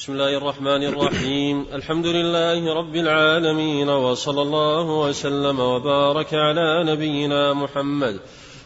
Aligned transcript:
بسم 0.00 0.12
الله 0.12 0.36
الرحمن 0.36 0.82
الرحيم 0.82 1.66
الحمد 1.72 2.06
لله 2.06 2.74
رب 2.74 2.96
العالمين 2.96 3.88
وصلى 3.88 4.42
الله 4.42 5.00
وسلم 5.00 5.60
وبارك 5.60 6.34
على 6.34 6.84
نبينا 6.92 7.52
محمد 7.52 8.20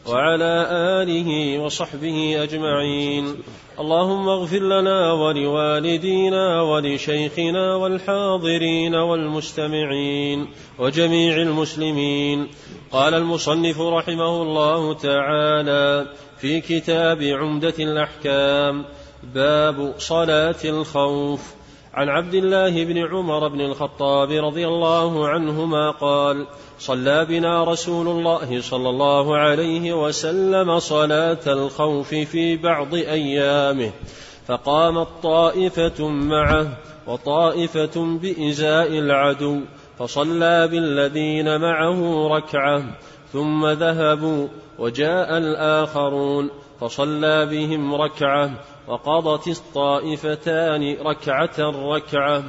وعلى 0.07 0.67
اله 1.03 1.59
وصحبه 1.59 2.43
اجمعين 2.43 3.37
اللهم 3.79 4.29
اغفر 4.29 4.59
لنا 4.59 5.13
ولوالدينا 5.13 6.63
ولشيخنا 6.63 7.75
والحاضرين 7.75 8.95
والمستمعين 8.95 10.49
وجميع 10.79 11.37
المسلمين 11.37 12.49
قال 12.93 13.15
المصنف 13.15 13.81
رحمه 13.81 14.43
الله 14.43 14.95
تعالى 14.95 16.07
في 16.39 16.61
كتاب 16.61 17.23
عمده 17.23 17.75
الاحكام 17.79 18.85
باب 19.35 19.95
صلاة 19.99 20.65
الخوف. 20.65 21.55
عن 21.95 22.09
عبد 22.09 22.35
الله 22.35 22.85
بن 22.85 22.99
عمر 22.99 23.49
بن 23.49 23.61
الخطاب 23.61 24.31
رضي 24.31 24.67
الله 24.67 25.29
عنهما 25.29 25.91
قال 25.91 26.47
صلى 26.79 27.25
بنا 27.25 27.65
رسول 27.65 28.09
الله 28.09 28.61
صلى 28.61 28.89
الله 28.89 29.37
عليه 29.37 30.05
وسلم 30.05 30.79
صلاة 30.79 31.39
الخوف 31.47 32.09
في 32.15 32.57
بعض 32.57 32.95
أيامه 32.95 33.91
فقامت 34.47 35.09
طائفة 35.23 36.09
معه 36.09 36.79
وطائفة 37.07 38.19
بإزاء 38.23 38.99
العدو 38.99 39.61
فصلى 39.99 40.69
بالذين 40.69 41.61
معه 41.61 42.29
ركعة 42.29 42.83
ثم 43.33 43.67
ذهبوا 43.67 44.49
وجاء 44.79 45.39
الآخرون 45.39 46.51
فصلى 46.81 47.47
بهم 47.47 47.95
ركعة 47.95 48.51
وقضت 48.89 49.49
الطائفتان 49.49 50.97
ركعة 51.07 51.71
ركعة. 51.95 52.43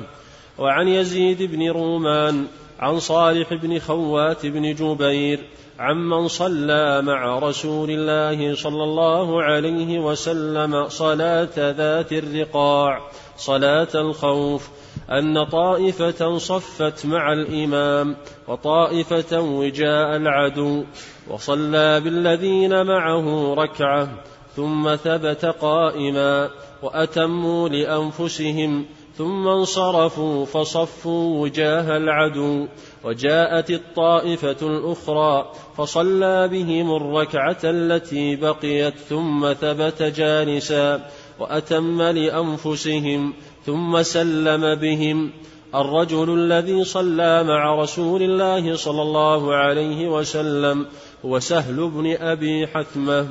وعن 0.58 0.88
يزيد 0.88 1.44
بن 1.44 1.70
رومان 1.72 2.46
عن 2.80 3.00
صالح 3.00 3.54
بن 3.54 3.80
خوات 3.80 4.46
بن 4.46 4.74
جبير 4.74 5.40
عمن 5.80 6.28
صلى 6.28 7.02
مع 7.02 7.40
رسول 7.40 7.92
الله 7.92 8.56
صلى 8.56 8.84
الله 8.84 9.44
عليه 9.44 10.00
وسلم 10.00 10.88
صلاة 10.88 11.50
ذات 11.58 12.14
الرقاع 12.14 13.02
صلاة 13.38 13.88
الخوف. 13.96 14.70
أن 15.10 15.44
طائفة 15.44 16.38
صفت 16.38 17.06
مع 17.06 17.34
الإمام 17.34 18.16
وطائفة 18.48 19.40
وجاء 19.40 20.16
العدو 20.16 20.84
وصلى 21.30 22.00
بالذين 22.00 22.86
معه 22.86 23.54
ركعة. 23.54 24.10
ثم 24.56 24.96
ثبت 24.96 25.46
قائما 25.46 26.50
وأتموا 26.84 27.70
لأنفسهم 27.70 28.86
ثم 29.18 29.48
انصرفوا 29.48 30.46
فصفوا 30.46 31.42
وجاه 31.42 31.98
العدو 31.98 32.68
وجاءت 33.04 33.72
الطائفة 33.72 34.58
الأخرى 34.62 35.52
فصلى 35.78 36.48
بهم 36.48 36.96
الركعة 36.96 37.58
التي 37.64 38.36
بقيت 38.36 38.98
ثم 38.98 39.54
ثبت 39.54 40.04
جالسا 40.04 41.10
وأتم 41.40 42.02
لأنفسهم 42.02 43.34
ثم 43.66 44.02
سلم 44.02 44.76
بهم 44.76 45.32
الرجل 45.76 46.34
الذي 46.40 46.84
صلى 46.84 47.44
مع 47.44 47.76
رسول 47.76 48.22
الله 48.24 48.76
صلى 48.76 49.02
الله 49.02 49.56
عليه 49.56 50.08
وسلم 50.08 50.86
هو 51.26 51.40
سهل 51.40 51.90
بن 51.90 52.16
أبي 52.16 52.68
حثمة 52.68 53.28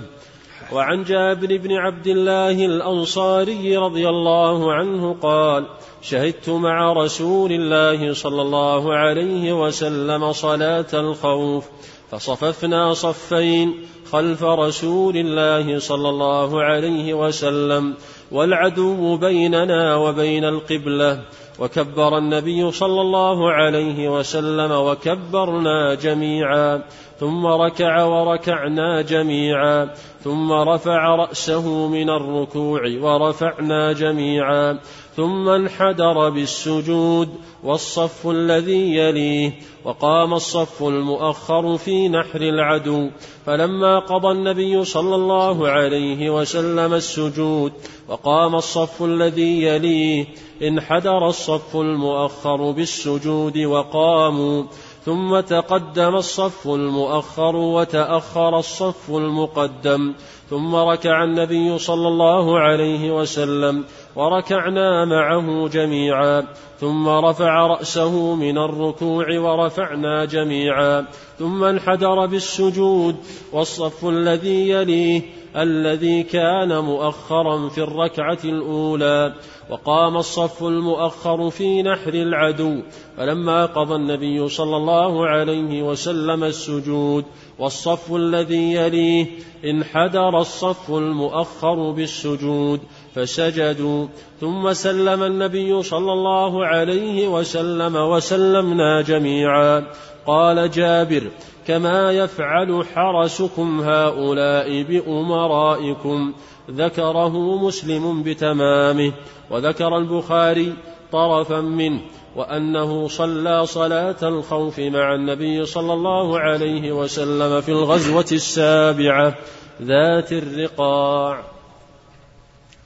وعن 0.73 1.05
جابر 1.05 1.57
بن 1.57 1.73
عبد 1.73 2.07
الله 2.07 2.67
الأنصاري 2.67 3.77
رضي 3.77 4.09
الله 4.09 4.73
عنه 4.73 5.17
قال 5.23 5.67
شهدت 6.03 6.51
مع 6.51 6.93
رسول 6.93 7.53
الله 7.53 8.13
صلى 8.13 8.43
الله 8.43 8.95
عليه 8.95 9.65
وسلم 9.65 10.33
صلاة 10.33 10.93
الخوف 10.95 11.65
فصففنا 12.11 12.95
صفين 12.95 13.75
خلف 14.13 14.43
رسول 14.43 15.17
الله 15.17 15.79
صلى 15.79 16.09
الله 16.09 16.63
عليه 16.63 17.15
وسلم 17.15 17.95
والعدو 18.33 19.17
بيننا 19.17 19.97
وبين 19.97 20.45
القبلة 20.45 21.21
وكبر 21.59 22.19
النبي 22.19 22.71
صلى 22.71 23.01
الله 23.01 23.51
عليه 23.53 24.09
وسلم 24.09 24.71
وكبرنا 24.71 25.95
جميعا. 25.95 26.83
ثم 27.21 27.47
ركع 27.47 28.05
وركعنا 28.05 29.03
جميعا 29.03 29.91
ثم 30.25 30.53
رفع 30.53 31.15
رأسه 31.15 31.89
من 31.89 32.11
الركوع 32.11 32.81
ورفعنا 33.01 33.93
جميعا 33.93 34.79
ثم 35.17 35.49
انحدر 35.49 36.31
بالسجود 36.31 37.29
والصف 37.65 38.27
الذي 38.27 38.97
يليه 38.97 39.53
وقام 39.85 40.35
الصف 40.35 40.83
المؤخر 40.83 41.77
في 41.77 42.09
نحر 42.09 42.41
العدو. 42.41 43.11
فلما 43.47 43.99
قضى 43.99 44.29
النبي 44.29 44.85
صلى 44.85 45.15
الله 45.15 45.69
عليه 45.69 46.31
وسلم 46.31 46.95
السجود 46.95 47.73
وقام 48.09 48.55
الصف 48.55 49.03
الذي 49.03 49.63
يليه 49.63 50.27
انحدر 50.63 51.29
الصف 51.29 51.77
المؤخر 51.77 52.71
بالسجود 52.71 53.59
وقاموا. 53.59 54.65
ثم 55.05 55.41
تقدم 55.41 56.17
الصف 56.17 56.69
المؤخر 56.69 57.57
وتأخر 57.57 58.59
الصف 58.59 59.11
المقدم. 59.11 60.15
ثم 60.51 60.75
ركع 60.75 61.25
النبي 61.25 61.79
صلى 61.79 62.09
الله 62.09 62.59
عليه 62.61 63.17
وسلم 63.17 63.85
وركعنا 64.17 65.05
معه 65.05 65.69
جميعا 65.69 66.45
ثم 66.81 67.09
رفع 67.09 67.67
رأسه 67.67 68.35
من 68.35 68.59
الركوع 68.59 69.39
ورفعنا 69.39 70.25
جميعا 70.25 71.07
ثم 71.39 71.65
انحدر 71.65 72.27
بالسجود 72.27 73.17
والصف 73.53 74.05
الذي 74.05 74.71
يليه 74.71 75.23
الذي 75.57 76.23
كان 76.23 76.79
مؤخرا 76.79 77.69
في 77.69 77.79
الركعة 77.79 78.39
الأولى 78.45 79.35
وقام 79.71 80.17
الصف 80.17 80.63
المؤخر 80.63 81.51
في 81.51 81.83
نحر 81.83 82.15
العدو 82.15 82.83
فلما 83.17 83.67
قضى 83.67 83.95
النبي 83.95 84.49
صلى 84.49 84.77
الله 84.77 85.27
عليه 85.29 85.83
وسلم 85.83 86.45
السجود 86.45 87.25
والصف 87.59 88.13
الذي 88.13 88.75
يليه 88.75 89.27
انحدر 89.65 90.41
الصف 90.41 90.91
المؤخر 90.91 91.91
بالسجود 91.91 92.81
فسجدوا. 93.15 94.07
ثم 94.41 94.73
سلم 94.73 95.23
النبي 95.23 95.83
صلى 95.83 96.13
الله 96.13 96.67
عليه 96.67 97.29
وسلم 97.29 97.97
وسلمنا 97.97 99.03
جميعا. 99.03 99.85
قال 100.27 100.71
جابر 100.71 101.23
كما 101.67 102.13
يفعل 102.13 102.85
حرسكم 102.95 103.81
هؤلاء 103.81 104.83
بأمرائكم. 104.83 106.33
ذكره 106.71 107.57
مسلم 107.67 108.23
بتمامه. 108.23 109.13
وذكر 109.51 109.99
البخاري 109.99 110.75
طرفا 111.13 111.61
منه. 111.61 112.01
وأنه 112.35 113.09
صلى 113.09 113.67
صلاة 113.67 114.17
الخوف 114.23 114.79
مع 114.79 115.15
النبي 115.15 115.67
صلى 115.67 115.93
الله 115.93 116.41
عليه 116.41 116.93
وسلم 116.93 117.61
في 117.61 117.69
الغزوة 117.69 118.27
السابعة. 118.33 119.35
ذات 119.83 120.33
الرقاع. 120.33 121.45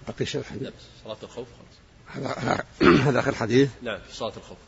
بقي 0.09 0.27
شيء 0.27 0.43
صلاة 1.05 1.17
الخوف 1.23 1.47
هذا 2.07 2.65
هذا 2.81 3.21
آخر 3.21 3.35
حديث. 3.35 3.69
نعم 3.83 3.99
في 4.09 4.17
صلاة 4.17 4.33
الخوف. 4.37 4.59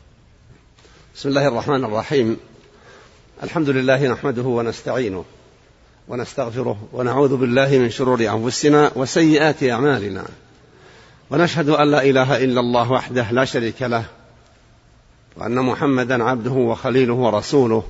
بسم 1.15 1.29
الله 1.29 1.47
الرحمن 1.47 1.83
الرحيم. 1.85 2.37
الحمد 3.43 3.69
لله 3.69 4.07
نحمده 4.07 4.41
ونستعينه 4.41 5.25
ونستغفره 6.07 6.87
ونعوذ 6.93 7.35
بالله 7.35 7.77
من 7.77 7.89
شرور 7.89 8.21
أنفسنا 8.21 8.91
وسيئات 8.95 9.63
أعمالنا. 9.63 10.25
ونشهد 11.31 11.69
أن 11.69 11.91
لا 11.91 12.03
إله 12.03 12.43
إلا 12.43 12.59
الله 12.59 12.91
وحده 12.91 13.31
لا 13.31 13.45
شريك 13.45 13.81
له 13.81 14.05
وأن 15.37 15.55
محمدا 15.55 16.23
عبده 16.23 16.51
وخليله 16.51 17.13
ورسوله 17.13 17.83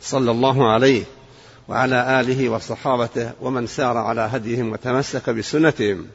صلى 0.00 0.30
الله 0.30 0.72
عليه 0.72 1.04
وعلى 1.68 2.20
آله 2.20 2.48
وصحابته 2.48 3.32
ومن 3.40 3.66
سار 3.66 3.96
على 3.96 4.20
هديهم 4.20 4.72
وتمسك 4.72 5.30
بسنتهم. 5.30 6.06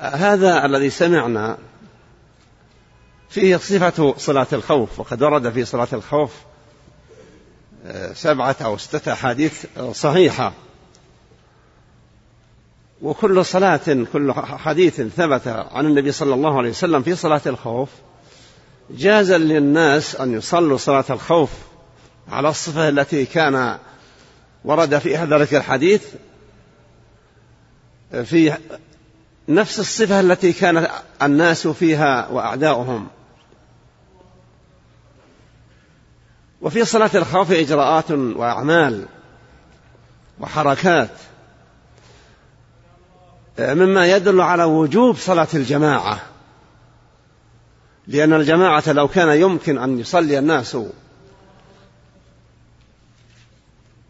هذا 0.00 0.64
الذي 0.66 0.90
سمعنا 0.90 1.58
فيه 3.28 3.56
صفة 3.56 4.14
صلاة 4.18 4.46
الخوف 4.52 5.00
وقد 5.00 5.22
ورد 5.22 5.50
في 5.50 5.64
صلاة 5.64 5.88
الخوف 5.92 6.32
سبعة 8.14 8.56
أو 8.60 8.76
ستة 8.78 9.12
أحاديث 9.12 9.64
صحيحة. 9.92 10.52
وكل 13.02 13.44
صلاة 13.44 14.06
كل 14.12 14.32
حديث 14.32 15.00
ثبت 15.00 15.48
عن 15.48 15.86
النبي 15.86 16.12
صلى 16.12 16.34
الله 16.34 16.58
عليه 16.58 16.70
وسلم 16.70 17.02
في 17.02 17.14
صلاة 17.14 17.40
الخوف 17.46 17.88
جاز 18.90 19.32
للناس 19.32 20.16
أن 20.16 20.34
يصلوا 20.34 20.78
صلاة 20.78 21.04
الخوف 21.10 21.50
على 22.28 22.48
الصفة 22.48 22.88
التي 22.88 23.24
كان 23.24 23.78
ورد 24.64 24.98
فيها 24.98 25.26
ذلك 25.26 25.54
الحديث 25.54 26.04
في 28.24 28.56
نفس 29.48 29.80
الصفة 29.80 30.20
التي 30.20 30.52
كان 30.52 30.88
الناس 31.22 31.66
فيها 31.66 32.28
وأعداؤهم. 32.28 33.06
وفي 36.62 36.84
صلاة 36.84 37.10
الخوف 37.14 37.52
إجراءات 37.52 38.10
وأعمال 38.10 39.06
وحركات. 40.40 41.10
مما 43.58 44.06
يدل 44.06 44.40
على 44.40 44.64
وجوب 44.64 45.16
صلاة 45.16 45.48
الجماعة. 45.54 46.20
لأن 48.06 48.32
الجماعة 48.32 48.92
لو 48.92 49.08
كان 49.08 49.40
يمكن 49.40 49.78
أن 49.78 49.98
يصلي 49.98 50.38
الناس 50.38 50.76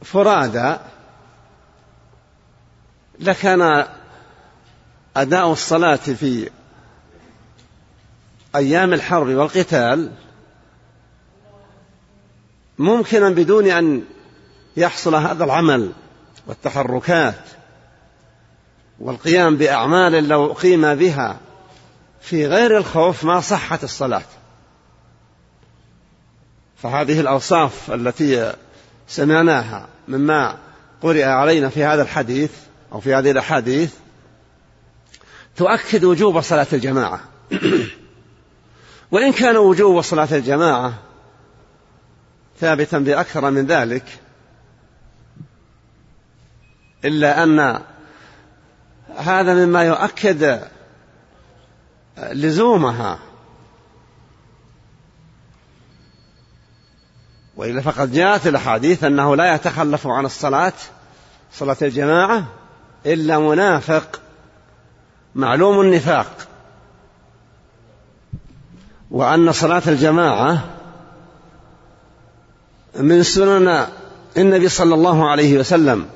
فرادى 0.03 0.77
لكان 3.21 3.87
أداء 5.17 5.53
الصلاة 5.53 5.97
في 5.97 6.51
أيام 8.57 8.93
الحرب 8.93 9.27
والقتال 9.27 10.13
ممكنا 12.79 13.31
بدون 13.31 13.67
أن 13.67 14.05
يحصل 14.77 15.15
هذا 15.15 15.45
العمل 15.45 15.93
والتحركات. 16.47 17.56
والقيام 19.01 19.57
بأعمال 19.57 20.29
لو 20.29 20.47
قيم 20.53 20.95
بها 20.95 21.41
في 22.21 22.47
غير 22.47 22.77
الخوف 22.77 23.25
ما 23.25 23.41
صحت 23.41 23.85
الصلاة. 23.85 24.23
فهذه 26.77 27.21
الأوصاف 27.21 27.91
التي 27.91 28.53
سمعناها 29.09 29.87
مما 30.09 30.59
قرئ 31.03 31.25
علينا 31.25 31.69
في 31.69 31.85
هذا 31.85 32.03
الحديث 32.03 32.51
أو 32.93 33.01
في 33.01 33.15
هذه 33.15 33.31
الأحاديث 33.31 33.95
تؤكد 35.57 36.05
وجوب 36.05 36.41
صلاة 36.41 36.67
الجماعة. 36.73 37.21
وإن 39.13 39.33
كان 39.33 39.57
وجوب 39.57 40.01
صلاة 40.01 40.29
الجماعة 40.33 40.95
ثابتا 42.61 42.99
بأكثر 42.99 43.51
من 43.51 43.67
ذلك 43.67 44.05
إلا 47.05 47.43
أن 47.43 47.81
هذا 49.17 49.55
مما 49.55 49.83
يؤكد 49.83 50.61
لزومها. 52.19 53.19
وإلا 57.57 57.81
فقد 57.81 58.13
جاءت 58.13 58.47
الأحاديث 58.47 59.05
أنه 59.05 59.37
لا 59.37 59.55
يتخلف 59.55 60.07
عن 60.07 60.25
الصلاة 60.25 60.73
صلاة 61.53 61.77
الجماعة 61.83 62.47
إلا 63.07 63.39
منافق. 63.39 64.21
معلوم 65.35 65.81
النفاق. 65.81 66.37
وأن 69.11 69.53
صلاة 69.53 69.83
الجماعة 69.87 70.65
من 72.97 73.23
سنن 73.23 73.87
النبي 74.37 74.69
صلى 74.69 74.95
الله 74.95 75.31
عليه 75.31 75.59
وسلم. 75.59 76.07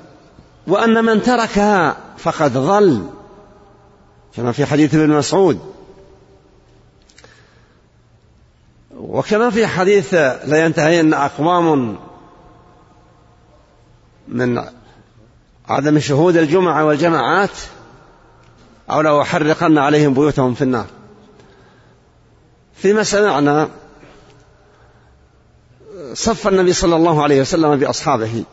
وأن 0.66 1.04
من 1.04 1.22
تركها 1.22 1.96
فقد 2.18 2.52
ضل 2.52 3.06
كما 4.36 4.52
في 4.52 4.66
حديث 4.66 4.94
ابن 4.94 5.10
مسعود. 5.10 5.60
وكما 8.96 9.50
في 9.50 9.66
حديث 9.66 10.14
لا 10.14 10.64
ينتهين 10.64 11.14
أقوام 11.14 11.98
من 14.28 14.64
عدم 15.68 15.98
شهود 15.98 16.36
الجمعة 16.36 16.84
والجماعات 16.84 17.50
أو 18.90 19.00
لو 19.00 19.22
أحرقن 19.22 19.78
عليهم 19.78 20.14
بيوتهم 20.14 20.54
في 20.54 20.62
النار. 20.62 20.86
فيما 22.74 23.02
سمعنا 23.02 23.68
صف 26.14 26.48
النبي 26.48 26.72
صلى 26.72 26.96
الله 26.96 27.22
عليه 27.22 27.40
وسلم 27.40 27.76
بأصحابه. 27.76 28.44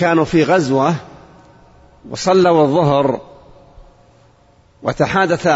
كانوا 0.00 0.24
في 0.24 0.44
غزوة 0.44 0.94
وصلوا 2.10 2.62
الظهر 2.62 3.20
وتحادث 4.82 5.46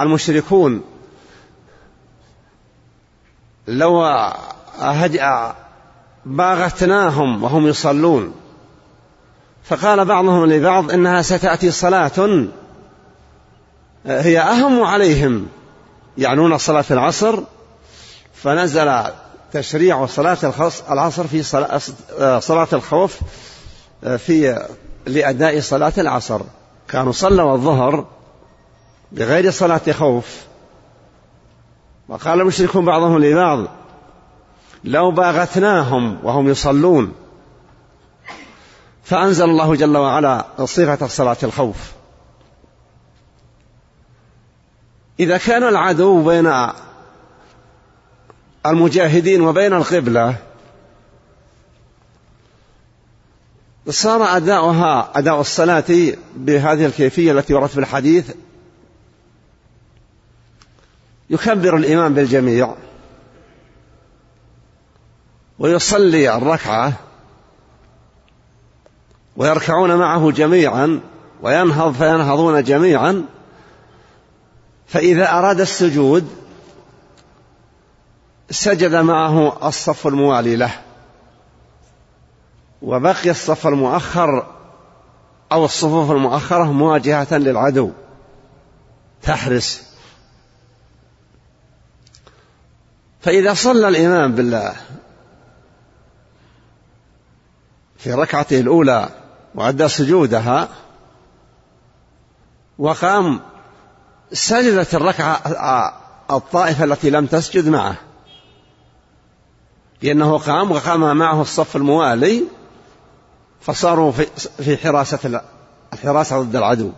المشركون 0.00 0.82
لو 3.66 4.04
باغتناهم 6.26 7.42
وهم 7.44 7.66
يصلون. 7.66 8.34
فقال 9.64 10.04
بعضهم 10.04 10.46
لبعض 10.46 10.90
إنها 10.90 11.22
ستأتي 11.22 11.70
صلاة 11.70 12.46
هي 14.06 14.40
أهم 14.40 14.82
عليهم 14.82 15.46
يعنون 16.18 16.58
صلاة 16.58 16.84
العصر 16.90 17.40
فنزل 18.34 19.02
تشريع 19.52 20.06
صلاة 20.06 20.38
العصر 20.90 21.26
في 21.26 21.42
صلاة 22.40 22.68
الخوف 22.72 23.20
في 24.02 24.66
لأداء 25.06 25.60
صلاة 25.60 25.92
العصر. 25.98 26.40
كانوا 26.88 27.12
صلوا 27.12 27.52
الظهر 27.52 28.06
بغير 29.12 29.50
صلاة 29.50 29.92
خوف. 29.92 30.44
وقال 32.08 32.40
المشركون 32.40 32.84
بعضهم 32.84 33.24
لبعض 33.24 33.66
لو 34.84 35.10
باغتناهم 35.10 36.18
وهم 36.22 36.48
يصلون. 36.48 37.12
فأنزل 39.04 39.44
الله 39.44 39.74
جل 39.74 39.96
وعلا 39.96 40.46
صفة 40.64 41.06
صلاة 41.06 41.36
الخوف. 41.42 41.92
إذا 45.20 45.36
كان 45.36 45.62
العدو 45.62 46.24
بين 46.24 46.52
المجاهدين 48.66 49.40
وبين 49.40 49.72
القبلة 49.72 50.36
صار 53.88 54.36
أداؤها 54.36 55.10
أداء 55.14 55.40
الصلاة 55.40 55.84
بهذه 56.36 56.86
الكيفية 56.86 57.32
التي 57.32 57.54
وردت 57.54 57.72
في 57.72 57.80
الحديث. 57.80 58.30
يكبر 61.30 61.76
الإمام 61.76 62.14
بالجميع. 62.14 62.74
ويصلي 65.58 66.36
الركعة. 66.36 66.92
ويركعون 69.36 69.96
معه 69.96 70.30
جميعا. 70.30 71.00
وينهض 71.42 71.94
فينهضون 71.94 72.62
جميعا. 72.62 73.24
فإذا 74.86 75.30
أراد 75.30 75.60
السجود 75.60 76.28
سجد 78.50 78.94
معه 78.94 79.68
الصف 79.68 80.06
الموالي 80.06 80.56
له. 80.56 80.83
وبقي 82.84 83.30
الصف 83.30 83.66
المؤخر 83.66 84.46
أو 85.52 85.64
الصفوف 85.64 86.10
المؤخرة 86.10 86.72
مواجهة 86.72 87.34
للعدو. 87.38 87.90
تحرس. 89.22 89.82
فإذا 93.20 93.54
صلى 93.54 93.88
الإمام 93.88 94.32
بالله 94.34 94.74
في 97.96 98.12
ركعته 98.12 98.60
الأولى 98.60 99.08
وأدى 99.54 99.88
سجودها 99.88 100.68
وقام 102.78 103.40
سجدت 104.32 104.94
الركعة 104.94 105.36
الطائفة 106.30 106.84
التي 106.84 107.10
لم 107.10 107.26
تسجد 107.26 107.68
معه. 107.68 107.96
لأنه 110.02 110.38
قام 110.38 110.70
وقام 110.70 111.16
معه 111.16 111.42
الصف 111.42 111.76
الموالي 111.76 112.44
فصاروا 113.66 114.12
في 114.58 114.76
حراسة 114.76 115.42
الحراسة 115.92 116.42
ضد 116.42 116.56
العدو. 116.56 116.92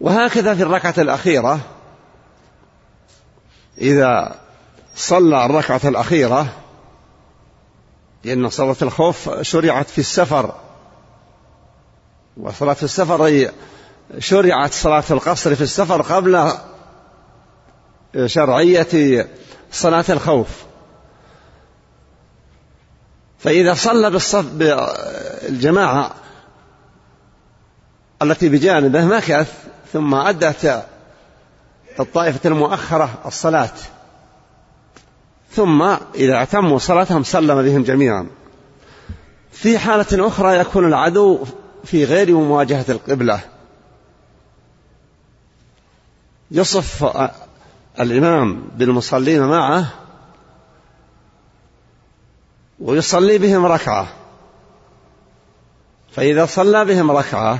وهكذا 0.00 0.54
في 0.54 0.62
الركعة 0.62 0.94
الأخيرة 0.98 1.60
إذا 3.78 4.34
صلى 4.94 5.46
الركعة 5.46 5.80
الأخيرة 5.84 6.46
لأن 8.24 8.50
صلاة 8.50 8.76
الخوف 8.82 9.40
شرعت 9.40 9.90
في 9.90 9.98
السفر. 9.98 10.54
وصلاة 12.36 12.76
السفر 12.82 13.50
شرعت 14.18 14.72
صلاة 14.72 15.04
القصر 15.10 15.54
في 15.54 15.62
السفر 15.62 16.02
قبل 16.02 16.52
شرعية 18.26 19.28
صلاة 19.72 20.04
الخوف. 20.08 20.66
فإذا 23.46 23.74
صلى 23.74 24.10
بالصف 24.10 24.44
بالجماعة 24.52 26.14
التي 28.22 28.48
بجانبه 28.48 29.04
مكث 29.04 29.52
ثم 29.92 30.14
أدت 30.14 30.84
الطائفة 32.00 32.48
المؤخرة 32.48 33.10
الصلاة. 33.26 33.72
ثم 35.50 35.82
إذا 36.14 36.34
اعتموا 36.34 36.78
صلاتهم 36.78 37.22
سلم 37.22 37.62
بهم 37.62 37.82
جميعا. 37.82 38.26
في 39.52 39.78
حالة 39.78 40.26
أخرى 40.26 40.58
يكون 40.58 40.86
العدو 40.86 41.44
في 41.84 42.04
غير 42.04 42.34
مواجهة 42.34 42.84
القبلة. 42.88 43.40
يصف 46.50 47.04
الإمام 48.00 48.68
بالمصلين 48.76 49.42
معه 49.42 50.05
ويصلي 52.80 53.38
بهم 53.38 53.66
ركعة. 53.66 54.06
فإذا 56.10 56.46
صلى 56.46 56.84
بهم 56.84 57.10
ركعة 57.10 57.58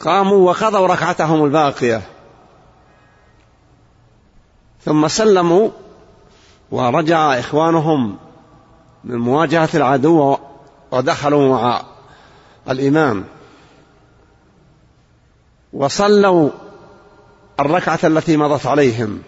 قاموا 0.00 0.50
وقضوا 0.50 0.86
ركعتهم 0.86 1.44
الباقية. 1.44 2.02
ثم 4.84 5.08
سلموا 5.08 5.70
ورجع 6.70 7.38
إخوانهم 7.38 8.18
من 9.04 9.18
مواجهة 9.18 9.68
العدو 9.74 10.36
ودخلوا 10.90 11.48
مع 11.48 11.82
الإمام. 12.70 13.24
وصلوا 15.72 16.50
الركعة 17.60 17.98
التي 18.04 18.36
مضت 18.36 18.66
عليهم. 18.66 19.22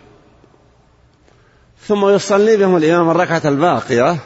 ثم 1.87 2.08
يصلي 2.08 2.56
بهم 2.56 2.76
الإمام 2.76 3.10
الركعة 3.10 3.42
الباقية. 3.44 4.16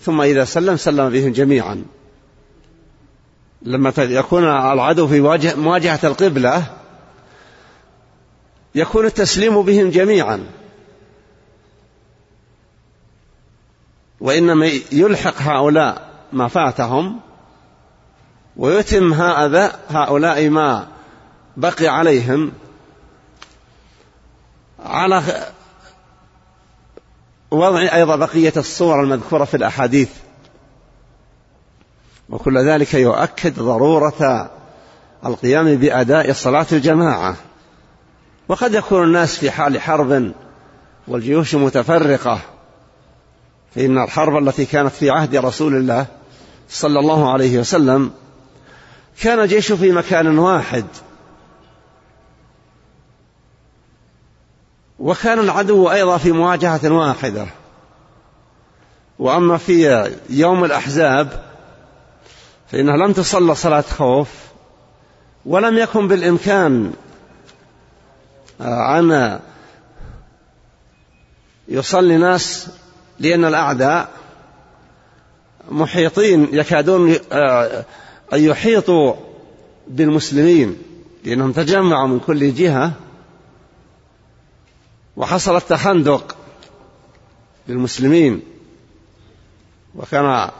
ثم 0.00 0.20
إذا 0.20 0.44
سلم 0.44 0.76
سلم 0.76 1.10
بهم 1.10 1.32
جميعا. 1.32 1.84
لما 3.62 3.92
يكون 3.98 4.44
العدو 4.44 5.06
في 5.06 5.20
مواجهة 5.56 6.00
القبلة 6.04 6.66
يكون 8.74 9.06
التسليم 9.06 9.62
بهم 9.62 9.90
جميعا. 9.90 10.46
وإنما 14.20 14.70
يلحق 14.92 15.42
هؤلاء 15.42 16.08
ما 16.32 16.48
فاتهم 16.48 17.20
ويتم 18.56 19.12
هذا 19.12 19.80
هؤلاء 19.88 20.48
ما 20.48 20.88
بقي 21.56 21.86
عليهم 21.86 22.52
على 24.84 25.22
وضع 27.50 27.80
أيضا 27.80 28.16
بقية 28.16 28.52
الصور 28.56 29.02
المذكورة 29.02 29.44
في 29.44 29.56
الأحاديث. 29.56 30.10
وكل 32.30 32.58
ذلك 32.68 32.94
يؤكد 32.94 33.60
ضرورة 33.60 34.50
القيام 35.26 35.76
بأداء 35.76 36.32
صلاة 36.32 36.66
الجماعة. 36.72 37.36
وقد 38.48 38.74
يكون 38.74 39.02
الناس 39.04 39.38
في 39.38 39.50
حال 39.50 39.80
حرب 39.80 40.32
والجيوش 41.08 41.54
متفرقة 41.54 42.40
فإن 43.74 43.98
الحرب 43.98 44.36
التي 44.36 44.64
كانت 44.64 44.92
في 44.92 45.10
عهد 45.10 45.36
رسول 45.36 45.74
الله 45.74 46.06
صلى 46.68 47.00
الله 47.00 47.32
عليه 47.32 47.58
وسلم 47.58 48.10
كان 49.22 49.40
الجيش 49.40 49.72
في 49.72 49.92
مكان 49.92 50.38
واحد. 50.38 50.84
وكان 54.98 55.38
العدو 55.38 55.90
أيضا 55.90 56.16
في 56.16 56.32
مواجهة 56.32 56.92
واحدة. 56.92 57.46
وأما 59.18 59.56
في 59.56 60.10
يوم 60.30 60.64
الأحزاب 60.64 61.44
فإنها 62.72 62.96
لم 62.96 63.12
تصلى 63.12 63.54
صلاة 63.54 63.80
خوف 63.80 64.28
ولم 65.46 65.78
يكن 65.78 66.08
بالإمكان 66.08 66.92
آه، 68.60 68.98
أن 68.98 69.40
يصلي 71.68 72.16
ناس 72.16 72.68
لأن 73.18 73.44
الأعداء 73.44 74.08
محيطين 75.70 76.48
يكادون 76.52 77.16
آه، 77.32 77.84
أن 78.32 78.44
يحيطوا 78.44 79.14
بالمسلمين 79.88 80.76
لأنهم 81.24 81.52
تجمعوا 81.52 82.08
من 82.08 82.20
كل 82.20 82.54
جهة. 82.54 82.92
وحصل 85.18 85.56
التخندق 85.56 86.36
للمسلمين. 87.68 88.42
وكان 89.94 90.50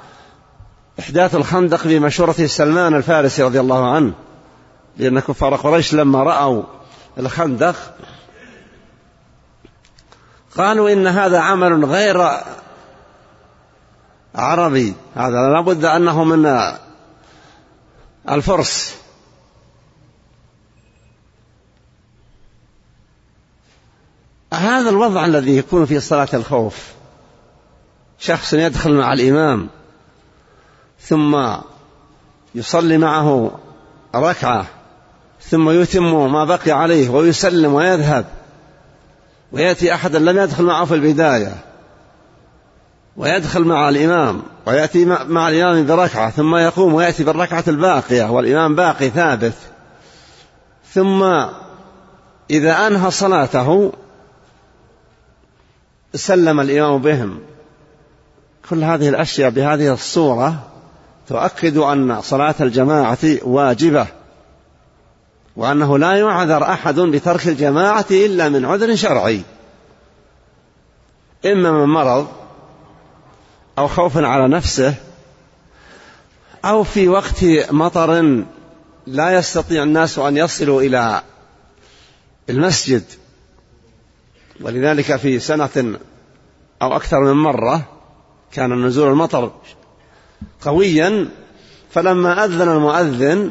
إحداث 1.00 1.34
الخندق 1.34 1.86
بمشورة 1.86 2.46
سلمان 2.46 2.94
الفارسي 2.94 3.42
رضي 3.42 3.60
الله 3.60 3.94
عنه 3.94 4.12
لأن 4.96 5.20
كفار 5.20 5.56
قريش 5.56 5.94
لما 5.94 6.22
رأوا 6.22 6.62
الخندق 7.18 7.76
قالوا 10.56 10.92
إن 10.92 11.06
هذا 11.06 11.38
عمل 11.38 11.84
غير 11.84 12.30
عربي. 14.34 14.94
هذا 15.14 15.48
لابد 15.54 15.84
أنه 15.84 16.24
من 16.24 16.72
الفرس. 18.30 18.98
هذا 24.58 24.90
الوضع 24.90 25.24
الذي 25.24 25.56
يكون 25.56 25.86
في 25.86 26.00
صلاة 26.00 26.28
الخوف. 26.34 26.98
شخص 28.18 28.52
يدخل 28.54 28.92
مع 28.92 29.12
الإمام 29.12 29.68
ثم 31.00 31.46
يصلي 32.54 32.98
معه 32.98 33.50
ركعة 34.14 34.66
ثم 35.40 35.70
يتم 35.70 36.32
ما 36.32 36.44
بقي 36.44 36.70
عليه 36.70 37.08
ويسلم 37.08 37.74
ويذهب 37.74 38.24
ويأتي 39.52 39.94
أحد 39.94 40.16
لم 40.16 40.38
يدخل 40.38 40.64
معه 40.64 40.84
في 40.84 40.94
البداية 40.94 41.54
ويدخل 43.16 43.64
مع 43.64 43.88
الإمام 43.88 44.42
ويأتي 44.66 45.04
مع 45.04 45.48
الإمام 45.48 45.86
بركعة 45.86 46.30
ثم 46.30 46.56
يقوم 46.56 46.94
ويأتي 46.94 47.24
بالركعة 47.24 47.64
الباقية 47.68 48.30
والإمام 48.30 48.74
باقي 48.74 49.10
ثابت. 49.10 49.54
ثم 50.92 51.22
إذا 52.50 52.86
أنهى 52.86 53.10
صلاته 53.10 53.92
سلم 56.18 56.60
الإمام 56.60 57.02
بهم. 57.02 57.40
كل 58.70 58.84
هذه 58.84 59.08
الأشياء 59.08 59.50
بهذه 59.50 59.92
الصورة 59.92 60.68
تؤكد 61.28 61.76
أن 61.76 62.20
صلاة 62.20 62.54
الجماعة 62.60 63.18
واجبة 63.42 64.06
وأنه 65.56 65.98
لا 65.98 66.12
يعذر 66.12 66.62
أحد 66.62 67.00
بترك 67.00 67.48
الجماعة 67.48 68.06
إلا 68.10 68.48
من 68.48 68.64
عذر 68.64 68.96
شرعي. 68.96 69.42
إما 71.46 71.72
من 71.72 71.84
مرض 71.84 72.28
أو 73.78 73.88
خوف 73.88 74.16
على 74.16 74.48
نفسه 74.48 74.94
أو 76.64 76.84
في 76.84 77.08
وقت 77.08 77.44
مطر 77.70 78.42
لا 79.06 79.30
يستطيع 79.30 79.82
الناس 79.82 80.18
أن 80.18 80.36
يصلوا 80.36 80.82
إلى 80.82 81.22
المسجد. 82.50 83.04
ولذلك 84.60 85.16
في 85.16 85.38
سنة 85.38 85.98
أو 86.82 86.96
أكثر 86.96 87.20
من 87.20 87.42
مرة 87.42 87.82
كان 88.52 88.86
نزول 88.86 89.10
المطر 89.10 89.52
قويا 90.60 91.28
فلما 91.90 92.44
أذن 92.44 92.68
المؤذن 92.68 93.50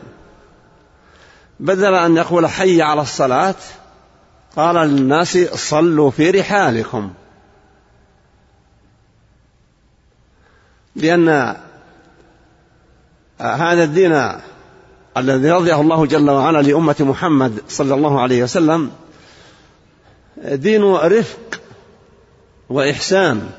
بدل 1.59 1.93
أن 1.93 2.17
يقول 2.17 2.47
حي 2.47 2.81
على 2.81 3.01
الصلاة 3.01 3.55
قال 4.55 4.75
للناس 4.75 5.37
صلوا 5.37 6.11
في 6.11 6.31
رحالكم. 6.31 7.13
لأن 10.95 11.55
هذا 13.39 13.83
الدين 13.83 14.31
الذي 15.17 15.51
رضيه 15.51 15.81
الله 15.81 16.05
جل 16.05 16.29
وعلا 16.29 16.61
لأمة 16.61 16.95
محمد 16.99 17.61
صلى 17.67 17.93
الله 17.93 18.21
عليه 18.21 18.43
وسلم 18.43 18.91
دين 20.37 20.83
رفق. 20.83 21.59
وإحسان 22.69 23.49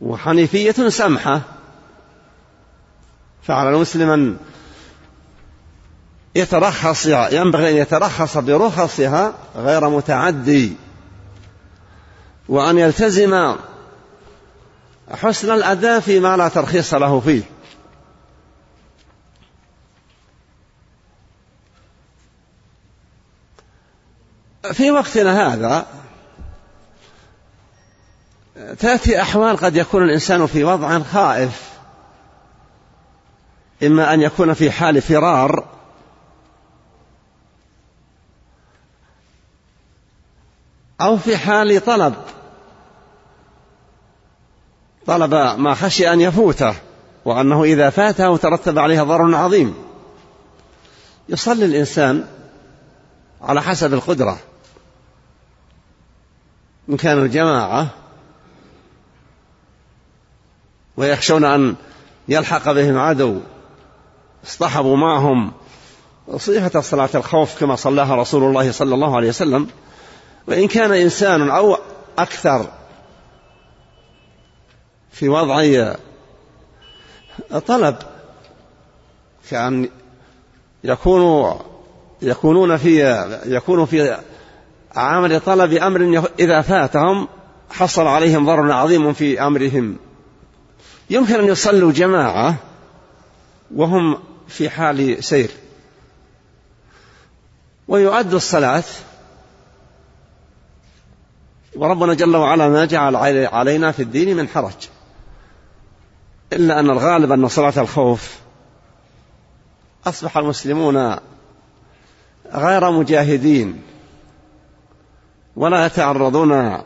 وحنيفية 0.00 0.88
سمحة. 0.88 1.40
فعلى 3.42 3.70
المسلم 3.70 4.10
أن 4.10 4.36
يترخص 6.34 7.06
ينبغي 7.06 7.70
أن 7.70 7.76
يترخص 7.76 8.38
برخصها 8.38 9.34
غير 9.56 9.88
متعدي 9.88 10.72
وأن 12.48 12.78
يلتزم 12.78 13.56
حسن 15.10 15.54
الأداء 15.54 16.00
فيما 16.00 16.36
لا 16.36 16.48
ترخيص 16.48 16.94
له 16.94 17.20
فيه. 17.20 17.42
في 24.72 24.90
وقتنا 24.90 25.54
هذا 25.54 25.86
تأتي 28.78 29.22
أحوال 29.22 29.56
قد 29.56 29.76
يكون 29.76 30.02
الإنسان 30.02 30.46
في 30.46 30.64
وضع 30.64 30.98
خائف. 30.98 31.70
إما 33.82 34.14
أن 34.14 34.20
يكون 34.20 34.54
في 34.54 34.70
حال 34.70 35.02
فرار. 35.02 35.64
أو 41.00 41.16
في 41.16 41.36
حال 41.36 41.84
طلب. 41.84 42.14
طلب 45.06 45.34
ما 45.34 45.74
خشي 45.74 46.12
أن 46.12 46.20
يفوته 46.20 46.74
وأنه 47.24 47.64
إذا 47.64 47.90
فاته 47.90 48.36
ترتب 48.36 48.78
عليه 48.78 49.02
ضرر 49.02 49.34
عظيم. 49.34 49.74
يصلي 51.28 51.64
الإنسان 51.64 52.26
على 53.42 53.62
حسب 53.62 53.94
القدرة. 53.94 54.38
إن 56.88 56.96
كانوا 56.96 57.26
جماعة 57.26 57.88
ويخشون 60.98 61.44
أن 61.44 61.74
يلحق 62.28 62.72
بهم 62.72 62.98
عدو. 62.98 63.40
اصطحبوا 64.46 64.96
معهم. 64.96 65.52
صيحة 66.36 66.80
صلاة 66.80 67.08
الخوف 67.14 67.60
كما 67.60 67.76
صلاها 67.76 68.16
رسول 68.16 68.42
الله 68.42 68.72
صلى 68.72 68.94
الله 68.94 69.16
عليه 69.16 69.28
وسلم. 69.28 69.68
وإن 70.46 70.68
كان 70.68 70.92
إنسان 70.92 71.50
أو 71.50 71.78
أكثر 72.18 72.66
في 75.12 75.28
وضع 75.28 75.94
طلب 77.66 77.96
كأن 79.50 79.88
يكون 80.84 81.54
يكونون 82.22 82.76
في 82.76 83.24
يكون 83.46 83.86
في 83.86 84.18
عمل 84.96 85.40
طلب 85.40 85.72
أمر 85.72 86.24
إذا 86.40 86.60
فاتهم 86.60 87.28
حصل 87.70 88.06
عليهم 88.06 88.46
ضرر 88.46 88.72
عظيم 88.72 89.12
في 89.12 89.46
أمرهم. 89.46 89.96
يمكن 91.10 91.34
أن 91.34 91.44
يصلوا 91.44 91.92
جماعة 91.92 92.56
وهم 93.74 94.18
في 94.48 94.70
حال 94.70 95.24
سير. 95.24 95.50
ويؤدوا 97.88 98.36
الصلاة. 98.36 98.84
وربنا 101.76 102.14
جل 102.14 102.36
وعلا 102.36 102.68
ما 102.68 102.84
جعل 102.84 103.16
علينا 103.46 103.92
في 103.92 104.02
الدين 104.02 104.36
من 104.36 104.48
حرج. 104.48 104.88
إلا 106.52 106.80
أن 106.80 106.90
الغالب 106.90 107.32
أن 107.32 107.48
صلاة 107.48 107.72
الخوف 107.76 108.38
أصبح 110.06 110.36
المسلمون 110.36 111.16
غير 112.52 112.90
مجاهدين 112.90 113.82
ولا 115.56 115.86
يتعرضون 115.86 116.82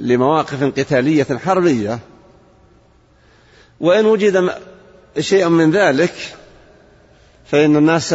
لمواقف 0.00 0.64
قتالية 0.64 1.38
حربية. 1.44 1.98
وإن 3.80 4.06
وجد 4.06 4.54
شيء 5.18 5.48
من 5.48 5.70
ذلك 5.70 6.14
فإن 7.46 7.76
الناس 7.76 8.14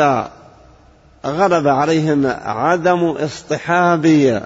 غلب 1.26 1.68
عليهم 1.68 2.26
عدم 2.44 3.04
اصطحاب 3.04 4.44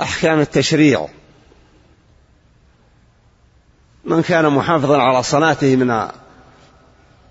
أحكام 0.00 0.40
التشريع. 0.40 1.08
من 4.04 4.22
كان 4.22 4.48
محافظا 4.48 5.02
على 5.02 5.22
صلاته 5.22 5.76
من 5.76 6.08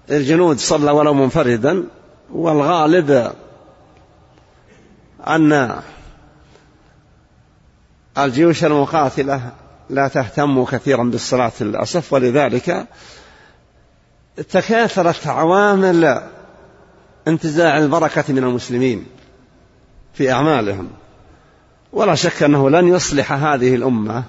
الجنود 0.09 0.59
صلى 0.59 0.91
ولو 0.91 1.13
منفردا 1.13 1.83
والغالب 2.31 3.31
أن 5.27 5.81
الجيوش 8.17 8.63
المقاتلة 8.63 9.51
لا 9.91 10.07
تهتم 10.07 10.63
كثيرا 10.65 11.03
بالصلاة 11.03 11.51
للأسف 11.61 12.13
ولذلك 12.13 12.87
تكاثرت 14.49 15.27
عوامل 15.27 16.21
انتزاع 17.27 17.77
البركة 17.77 18.23
من 18.29 18.37
المسلمين 18.37 19.05
في 20.13 20.31
أعمالهم. 20.31 20.87
ولا 21.93 22.15
شك 22.15 22.43
أنه 22.43 22.69
لن 22.69 22.87
يصلح 22.87 23.33
هذه 23.33 23.75
الأمة 23.75 24.23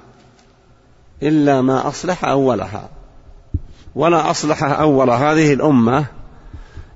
إلا 1.23 1.61
ما 1.61 1.89
أصلح 1.89 2.25
أولها. 2.25 2.89
ولا 3.95 4.31
أصلح 4.31 4.63
أول 4.63 5.11
هذه 5.11 5.53
الأمة 5.53 6.05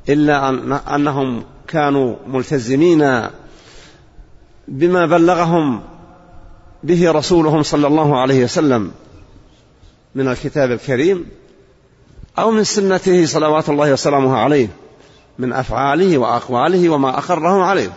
إلا 0.09 0.49
أن 0.49 0.73
أنهم 0.73 1.45
كانوا 1.69 2.17
ملتزمين 2.27 3.23
بما 4.69 5.07
بلغهم 5.07 5.83
به 6.87 7.11
رسولهم 7.11 7.63
صلى 7.63 7.87
الله 7.87 8.21
عليه 8.21 8.45
وسلم 8.45 8.93
من 10.15 10.29
الكتاب 10.29 10.73
الكريم 10.73 11.29
أو 12.39 12.51
من 12.51 12.65
سنته 12.65 13.27
صلوات 13.27 13.69
الله 13.69 13.93
وسلامه 13.93 14.37
عليه 14.37 14.69
من 15.39 15.53
أفعاله 15.53 16.19
وأقواله 16.19 16.89
وما 16.89 17.19
أقرهم 17.19 17.61
عليه. 17.61 17.91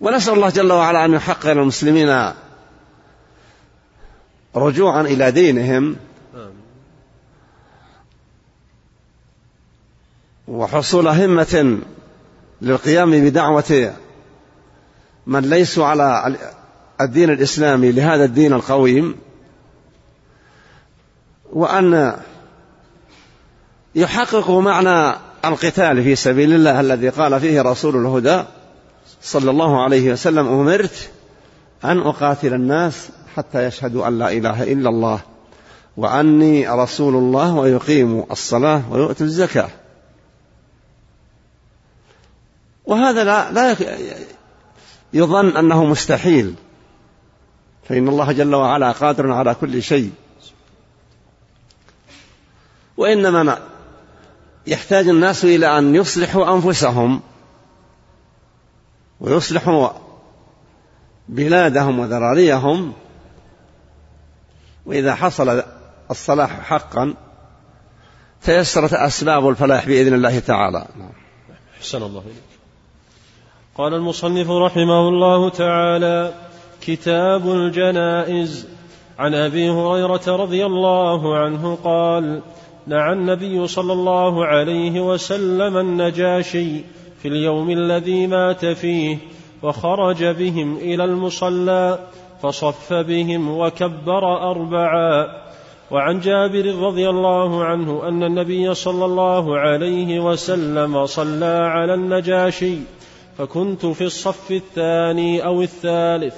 ونسأل 0.00 0.34
الله 0.34 0.50
جل 0.50 0.72
وعلا 0.72 1.04
أن 1.04 1.12
يحقق 1.14 1.52
للمسلمين 1.52 2.32
رجوعا 4.56 5.00
إلى 5.00 5.30
دينهم 5.30 5.96
وحصول 10.48 11.08
همة 11.08 11.78
للقيام 12.62 13.10
بدعوة 13.10 13.94
من 15.28 15.40
ليسوا 15.40 15.86
على 15.86 16.36
الدين 17.00 17.30
الإسلامي 17.30 17.92
لهذا 17.92 18.24
الدين 18.24 18.52
القويم 18.52 19.14
وأن 21.52 22.16
يحققوا 23.94 24.62
معنى 24.62 25.16
القتال 25.44 26.02
في 26.02 26.16
سبيل 26.16 26.52
الله 26.52 26.80
الذي 26.80 27.08
قال 27.08 27.40
فيه 27.40 27.62
رسول 27.62 27.96
الهدى 27.96 28.42
صلى 29.22 29.50
الله 29.50 29.82
عليه 29.82 30.12
وسلم 30.12 30.48
أمرت 30.48 31.10
أن 31.84 31.98
أقاتل 31.98 32.54
الناس 32.54 33.08
حتى 33.36 33.64
يشهدوا 33.64 34.08
أن 34.08 34.18
لا 34.18 34.32
إله 34.32 34.62
إلا 34.62 34.88
الله 34.88 35.20
وأني 35.96 36.68
رسول 36.68 37.14
الله 37.14 37.54
ويقيموا 37.54 38.24
الصلاة 38.30 38.92
ويؤتوا 38.92 39.26
الزكاة. 39.26 39.68
وهذا 42.86 43.24
لا, 43.24 43.52
لا 43.52 43.76
يظن 45.12 45.56
أنه 45.56 45.84
مستحيل. 45.84 46.54
فإن 47.88 48.08
الله 48.08 48.32
جل 48.32 48.54
وعلا 48.54 48.92
قادر 48.92 49.32
على 49.32 49.54
كل 49.54 49.82
شيء. 49.82 50.12
وإنما 52.96 53.58
يحتاج 54.66 55.08
الناس 55.08 55.44
إلى 55.44 55.78
أن 55.78 55.94
يصلحوا 55.94 56.54
أنفسهم 56.54 57.20
ويصلحوا 59.20 59.88
بلادهم 61.28 61.98
وذراريهم. 61.98 62.92
وإذا 64.86 65.14
حصل 65.14 65.62
الصلاح 66.10 66.60
حقا 66.60 67.14
تيسرت 68.42 68.92
أسباب 68.92 69.48
الفلاح 69.48 69.86
بإذن 69.86 70.14
الله 70.14 70.38
تعالى. 70.38 70.86
أحسن 71.78 72.02
الله 72.02 72.20
إليك. 72.20 72.47
قال 73.78 73.94
المصنف 73.94 74.50
رحمه 74.50 75.08
الله 75.08 75.48
تعالى 75.48 76.32
كتاب 76.80 77.50
الجنائز. 77.50 78.68
عن 79.18 79.34
أبي 79.34 79.70
هريرة 79.70 80.20
رضي 80.26 80.66
الله 80.66 81.36
عنه 81.36 81.78
قال 81.84 82.40
نعى 82.86 83.12
النبي 83.12 83.66
صلى 83.66 83.92
الله 83.92 84.44
عليه 84.46 85.00
وسلم 85.00 85.76
النجاشي 85.76 86.84
في 87.22 87.28
اليوم 87.28 87.70
الذي 87.70 88.26
مات 88.26 88.66
فيه 88.66 89.18
وخرج 89.62 90.24
بهم 90.24 90.76
إلى 90.76 91.04
المصلى 91.04 91.98
فصف 92.42 92.92
بهم 92.92 93.58
وكبر 93.58 94.50
أربعا. 94.50 95.26
وعن 95.90 96.20
جابر 96.20 96.74
رضي 96.80 97.08
الله 97.10 97.64
عنه 97.64 98.08
أن 98.08 98.22
النبي 98.22 98.74
صلى 98.74 99.04
الله 99.04 99.58
عليه 99.58 100.20
وسلم 100.20 101.06
صلى 101.06 101.70
على 101.72 101.94
النجاشي. 101.94 102.97
فكنت 103.38 103.86
في 103.86 104.04
الصف 104.04 104.50
الثاني 104.50 105.44
أو 105.44 105.62
الثالث. 105.62 106.34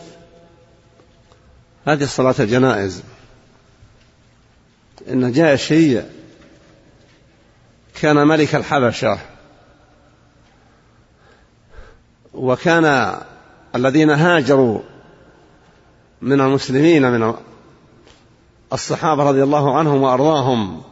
هذه 1.87 2.05
صلاه 2.05 2.35
الجنائز 2.41 3.03
النجاشي 5.09 6.01
كان 8.01 8.17
ملك 8.17 8.55
الحبشة 8.55 9.19
وكان 12.35 13.17
الذين 13.75 14.11
هاجروا 14.11 14.81
من 16.23 16.41
المسلمين 16.41 17.11
من 17.11 17.35
الصحابة 18.73 19.25
رضي 19.25 19.43
الله 19.43 19.79
عنهم 19.79 20.03
وأرضاهم 20.03 20.83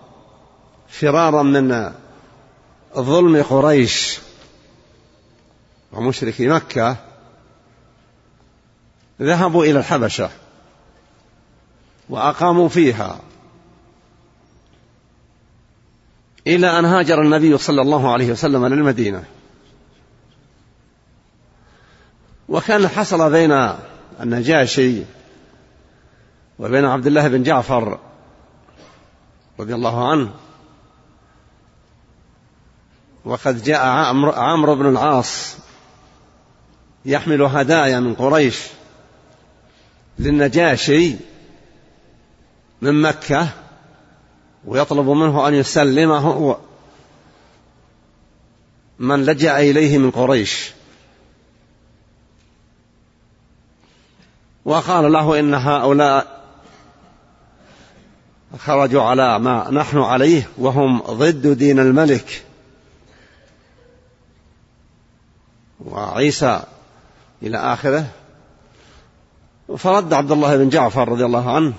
فرارا 0.88 1.42
من 1.42 1.92
ظلم 2.96 3.42
قريش. 3.42 4.27
ومشركي 5.92 6.48
مكة 6.48 6.96
ذهبوا 9.22 9.64
إلى 9.64 9.78
الحبشة 9.78 10.30
وأقاموا 12.08 12.68
فيها 12.68 13.20
إلى 16.46 16.78
أن 16.78 16.84
هاجر 16.84 17.22
النبي 17.22 17.58
صلى 17.58 17.82
الله 17.82 18.12
عليه 18.12 18.32
وسلم 18.32 18.66
للمدينة. 18.66 19.24
وكان 22.48 22.88
حصل 22.88 23.30
بين 23.30 23.72
النجاشي 24.20 25.02
وبين 26.58 26.84
عبد 26.84 27.06
الله 27.06 27.28
بن 27.28 27.42
جعفر 27.42 27.98
رضي 29.60 29.74
الله 29.74 30.10
عنه 30.10 30.30
وقد 33.24 33.62
جاء 33.62 33.86
عمرو 34.36 34.74
بن 34.74 34.86
العاص 34.86 35.56
يحمل 37.08 37.42
هدايا 37.42 38.00
من 38.00 38.14
قريش 38.14 38.58
للنجاشي 40.18 41.16
من 42.82 43.02
مكة 43.02 43.48
ويطلب 44.64 45.08
منه 45.08 45.48
أن 45.48 45.54
يسلمه 45.54 46.56
من 48.98 49.24
لجأ 49.24 49.58
إليه 49.58 49.98
من 49.98 50.10
قريش. 50.10 50.70
وقال 54.64 55.12
له 55.12 55.38
إن 55.38 55.54
هؤلاء 55.54 56.44
خرجوا 58.58 59.02
على 59.02 59.38
ما 59.38 59.70
نحن 59.70 59.98
عليه 59.98 60.48
وهم 60.58 61.02
ضد 61.02 61.46
دين 61.46 61.78
الملك. 61.78 62.44
وعيسى 65.80 66.62
إلى 67.42 67.58
آخره. 67.58 68.06
فرد 69.76 70.12
عبد 70.12 70.32
الله 70.32 70.56
بن 70.56 70.68
جعفر 70.68 71.08
رضي 71.08 71.24
الله 71.24 71.54
عنه 71.54 71.74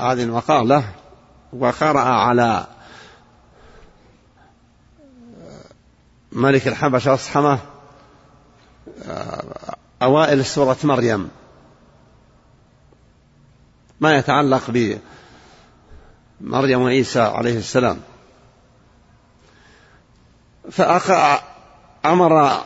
هذه 0.00 0.22
المقالة 0.22 0.84
وقرأ 1.52 2.00
على 2.00 2.66
ملك 6.32 6.68
الحبشة 6.68 7.14
أصحمه 7.14 7.58
أوائل 10.02 10.44
سورة 10.44 10.76
مريم. 10.84 11.30
ما 14.00 14.16
يتعلق 14.16 14.98
بمريم 16.40 16.82
وعيسى 16.82 17.20
عليه 17.20 17.58
السلام. 17.58 18.00
فأمر 20.70 22.62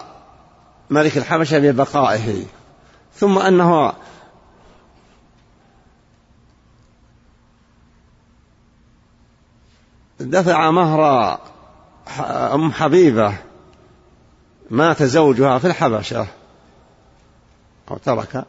ملك 0.91 1.17
الحبشة 1.19 1.59
ببقائه. 1.59 2.45
ثم 3.15 3.39
أنه 3.39 3.93
دفع 10.21 10.71
مهر 10.71 11.39
أم 12.55 12.73
حبيبة. 12.73 13.35
مات 14.71 15.03
زوجها 15.03 15.59
في 15.59 15.67
الحبشة. 15.67 16.27
أو 17.91 17.97
ترك. 17.97 18.45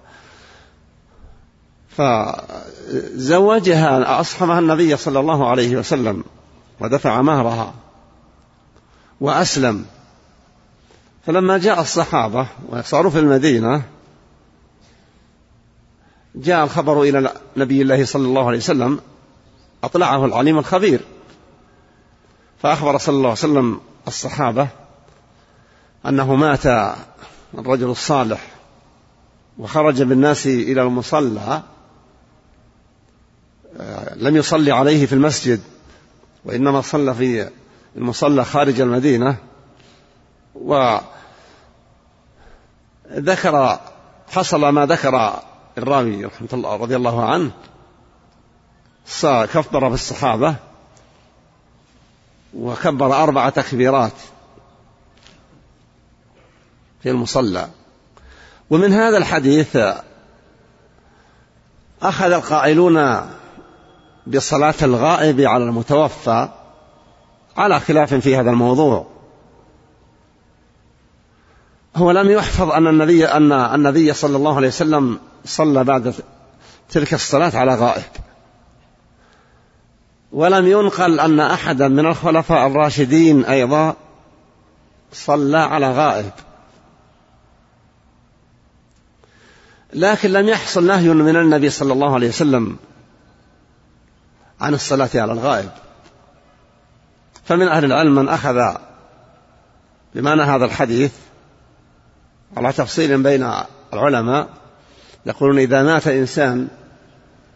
فزوجها 3.18 4.20
أصحبها 4.20 4.60
النبي 4.60 4.98
صلى 4.98 5.20
الله 5.20 5.50
عليه 5.50 5.78
وسلم 5.78 6.24
ودفع 6.80 7.22
مهرها. 7.22 7.74
وأسلم. 9.22 9.86
فلما 11.28 11.58
جاء 11.58 11.82
الصحابة 11.82 12.48
وصاروا 12.70 13.12
في 13.12 13.20
المدينة 13.20 13.84
جاء 16.36 16.64
الخبر 16.64 17.02
إلى 17.02 17.34
نبي 17.58 17.82
الله 17.82 18.06
صلى 18.06 18.26
الله 18.28 18.48
عليه 18.48 18.58
وسلم 18.58 19.00
أطلعه 19.84 20.26
العليم 20.26 20.58
الخبير. 20.58 21.00
فأخبر 22.62 22.98
صلى 22.98 23.16
الله 23.16 23.30
عليه 23.30 23.40
وسلم 23.40 23.80
الصحابة 24.08 24.68
أنه 26.06 26.36
مات 26.36 26.96
الرجل 27.58 27.90
الصالح 27.90 28.48
وخرج 29.58 30.04
بالناس 30.04 30.48
إلى 30.48 30.82
المصلى 30.82 31.62
لم 34.16 34.38
يصلي 34.38 34.72
عليه 34.72 35.06
في 35.06 35.14
المسجد 35.14 35.62
وإنما 36.46 36.82
صلى 36.82 37.14
في 37.14 37.50
المصلى 37.96 38.46
خارج 38.46 38.82
المدينة 38.82 39.38
وذكر 43.12 43.80
حصل 44.30 44.70
ما 44.70 44.86
ذكر 44.86 45.42
الراوي 45.78 46.26
رحمة 46.26 46.48
الله 46.54 46.76
رضي 46.76 46.96
الله 46.96 47.26
عنه. 47.26 47.52
كبر 49.24 49.90
بالصحابة 49.90 50.56
وكبر 52.54 53.24
أربع 53.24 53.50
تكبيرات 53.50 54.12
في 57.04 57.10
المصلى. 57.10 57.70
ومن 58.70 58.94
هذا 58.94 59.18
الحديث 59.18 59.78
أخذ 62.02 62.32
القائلون 62.32 63.22
بصلاة 64.28 64.76
الغائب 64.82 65.42
على 65.42 65.64
المتوفى 65.64 66.50
على 67.58 67.80
خلاف 67.80 68.14
في 68.14 68.38
هذا 68.38 68.50
الموضوع. 68.50 69.17
هو 71.98 72.12
لم 72.12 72.30
يحفظ 72.30 72.72
أن 72.72 72.88
النبي 72.88 73.28
أن 73.28 73.52
النبي 73.52 74.14
صلى 74.14 74.38
الله 74.38 74.56
عليه 74.56 74.68
وسلم 74.68 75.20
صلى 75.46 75.84
بعد 75.84 76.14
تلك 76.90 77.14
الصلاة 77.14 77.58
على 77.58 77.76
غائب. 77.76 78.04
ولم 80.32 80.68
ينقل 80.68 81.20
أن 81.20 81.40
أحدا 81.40 81.88
من 81.88 82.06
الخلفاء 82.06 82.68
الراشدين 82.68 83.46
أيضا 83.46 83.96
صلى 85.14 85.58
على 85.58 85.92
غائب. 85.92 86.32
لكن 89.94 90.30
لم 90.30 90.48
يحصل 90.48 90.88
نهي 90.88 91.10
من 91.10 91.36
النبي 91.36 91.70
صلى 91.70 91.94
الله 91.94 92.14
عليه 92.14 92.30
وسلم 92.30 92.78
عن 94.62 94.74
الصلاة 94.74 95.10
على 95.16 95.32
الغائب. 95.32 95.72
فمن 97.46 97.68
أهل 97.68 97.86
العلم 97.86 98.16
من 98.16 98.30
أخذ 98.30 98.76
بمعنى 100.16 100.42
هذا 100.42 100.66
الحديث 100.66 101.12
على 102.58 102.74
تفصيل 102.74 103.24
بين 103.24 103.52
العلماء 103.94 104.48
يقولون 105.26 105.60
إذا 105.60 105.84
مات 105.84 106.08
إنسان 106.08 106.68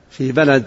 في 0.09 0.31
بلد 0.31 0.65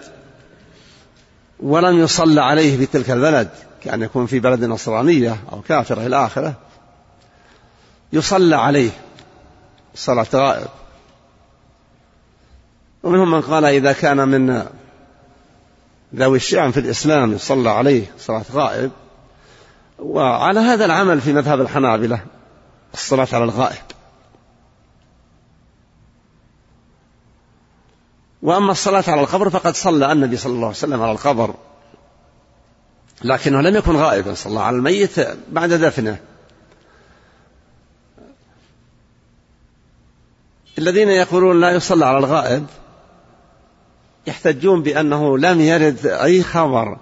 ولم 1.59 1.99
يصلى 1.99 2.41
عليه 2.41 2.77
في 2.77 2.85
تلك 2.85 3.11
البلد 3.11 3.49
كأن 3.83 4.01
يكون 4.01 4.25
في 4.25 4.39
بلد 4.39 4.63
نصرانية 4.63 5.37
أو 5.51 5.61
كافرة 5.61 6.05
إلى 6.05 6.25
آخره 6.25 6.53
يصلى 8.13 8.55
عليه 8.55 8.89
صلاة 9.95 10.27
غائب. 10.33 10.67
ومنهم 13.03 13.31
من 13.31 13.41
قال 13.41 13.65
إذا 13.65 13.93
كان 13.93 14.27
من 14.27 14.65
ذوي 16.15 16.37
الشأن 16.37 16.71
في 16.71 16.79
الإسلام 16.79 17.33
يصلى 17.33 17.69
عليه 17.69 18.05
صلاة 18.19 18.45
غائب. 18.53 18.91
وعلى 19.99 20.59
هذا 20.59 20.85
العمل 20.85 21.21
في 21.21 21.33
مذهب 21.33 21.61
الحنابلة 21.61 22.19
الصلاة 22.93 23.27
على 23.33 23.43
الغائب. 23.43 23.94
وأما 28.45 28.71
الصلاة 28.71 29.03
على 29.07 29.21
القبر 29.21 29.49
فقد 29.49 29.75
صلى 29.75 30.11
النبي 30.11 30.37
صلى 30.37 30.53
الله 30.53 30.67
عليه 30.67 30.77
وسلم 30.77 31.01
على 31.01 31.11
القبر. 31.11 31.53
لكنه 33.23 33.61
لم 33.61 33.75
يكن 33.75 33.95
غائبا 33.95 34.33
صلى 34.33 34.59
على 34.59 34.75
الميت 34.75 35.15
بعد 35.51 35.73
دفنه. 35.73 36.17
الذين 40.77 41.09
يقولون 41.09 41.61
لا 41.61 41.71
يصلى 41.71 42.05
على 42.05 42.17
الغائب 42.17 42.65
يحتجون 44.27 44.83
بأنه 44.83 45.37
لم 45.37 45.61
يرد 45.61 46.05
أي 46.05 46.43
خبر 46.43 46.97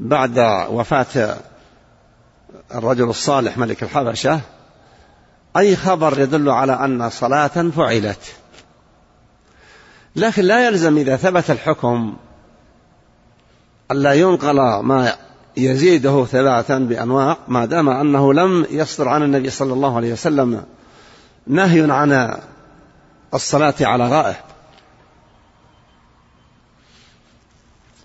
بعد 0.00 0.38
وفاة 0.70 1.36
الرجل 2.74 3.08
الصالح 3.08 3.58
ملك 3.58 3.82
الحبشة. 3.82 4.40
أي 5.56 5.76
خبر 5.76 6.20
يدل 6.20 6.50
على 6.50 6.72
أن 6.72 7.10
صلاة 7.10 7.70
فعلت. 7.76 8.43
لكن 10.16 10.42
لا 10.44 10.66
يلزم 10.66 10.98
إذا 10.98 11.16
ثبت 11.16 11.50
الحكم 11.50 12.16
ألا 13.90 14.12
ينقل 14.12 14.80
ما 14.80 15.12
يزيده 15.56 16.24
ثباتا 16.24 16.78
بأنواع 16.78 17.36
ما 17.48 17.64
دام 17.64 17.88
أنه 17.88 18.34
لم 18.34 18.66
يصدر 18.70 19.08
عن 19.08 19.22
النبي 19.22 19.50
صلى 19.50 19.72
الله 19.72 19.96
عليه 19.96 20.12
وسلم 20.12 20.64
نهي 21.46 21.90
عن 21.90 22.38
الصلاة 23.34 23.74
على 23.80 24.08
غائب 24.08 24.36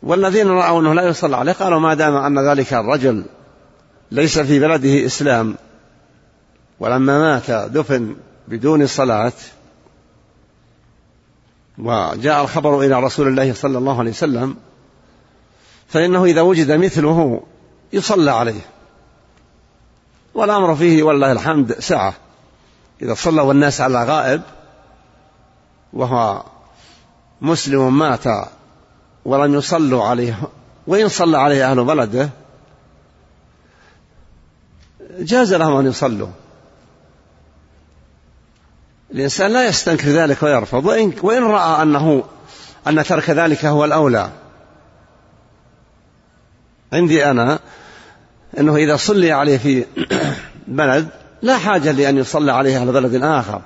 والذين 0.03 0.47
رأوا 0.47 0.81
أنه 0.81 0.93
لا 0.93 1.07
يصلى 1.07 1.37
عليه 1.37 1.51
قالوا 1.51 1.79
ما 1.79 1.93
دام 1.93 2.15
أن 2.15 2.49
ذلك 2.49 2.73
الرجل 2.73 3.25
ليس 4.11 4.39
في 4.39 4.59
بلده 4.59 5.05
إسلام 5.05 5.55
ولما 6.79 7.19
مات 7.19 7.51
دفن 7.51 8.15
بدون 8.47 8.87
صلاة 8.87 9.33
وجاء 11.79 12.41
الخبر 12.41 12.79
إلى 12.81 12.99
رسول 12.99 13.27
الله 13.27 13.53
صلى 13.53 13.77
الله 13.77 13.99
عليه 13.99 14.11
وسلم 14.11 14.55
فإنه 15.87 16.25
إذا 16.25 16.41
وجد 16.41 16.71
مثله 16.71 17.43
يصلى 17.93 18.31
عليه. 18.31 18.61
والأمر 20.33 20.75
فيه 20.75 21.03
والله 21.03 21.31
الحمد 21.31 21.73
سعة. 21.79 22.13
إذا 23.01 23.13
صلوا 23.13 23.51
الناس 23.51 23.81
على 23.81 24.03
غائب 24.03 24.41
وهو 25.93 26.43
مسلم 27.41 27.99
مات 27.99 28.23
ولم 29.25 29.55
يصلوا 29.55 30.03
عليه 30.03 30.39
وإن 30.87 31.09
صلى 31.09 31.37
عليه 31.37 31.71
أهل 31.71 31.83
بلده 31.83 32.29
جاز 35.19 35.53
لهم 35.53 35.77
أن 35.77 35.85
يصلوا. 35.85 36.27
الإنسان 39.11 39.51
لا 39.51 39.67
يستنكر 39.67 40.07
ذلك 40.07 40.43
ويرفض. 40.43 40.85
وإن, 40.85 41.13
وإن 41.21 41.43
رأى 41.43 41.81
أنه 41.81 42.23
أن 42.87 43.03
ترك 43.03 43.29
ذلك 43.29 43.65
هو 43.65 43.85
الأولى. 43.85 44.29
عندي 46.93 47.25
أنا 47.25 47.59
أنه 48.59 48.75
إذا 48.75 48.95
صلي 48.95 49.31
عليه 49.31 49.57
في 49.57 49.85
بلد 50.67 51.07
لا 51.41 51.57
حاجة 51.57 51.91
لأن 51.91 52.17
يصلى 52.17 52.51
عليه 52.51 52.81
أهل 52.81 52.91
بلد 52.91 53.23
آخر. 53.23 53.61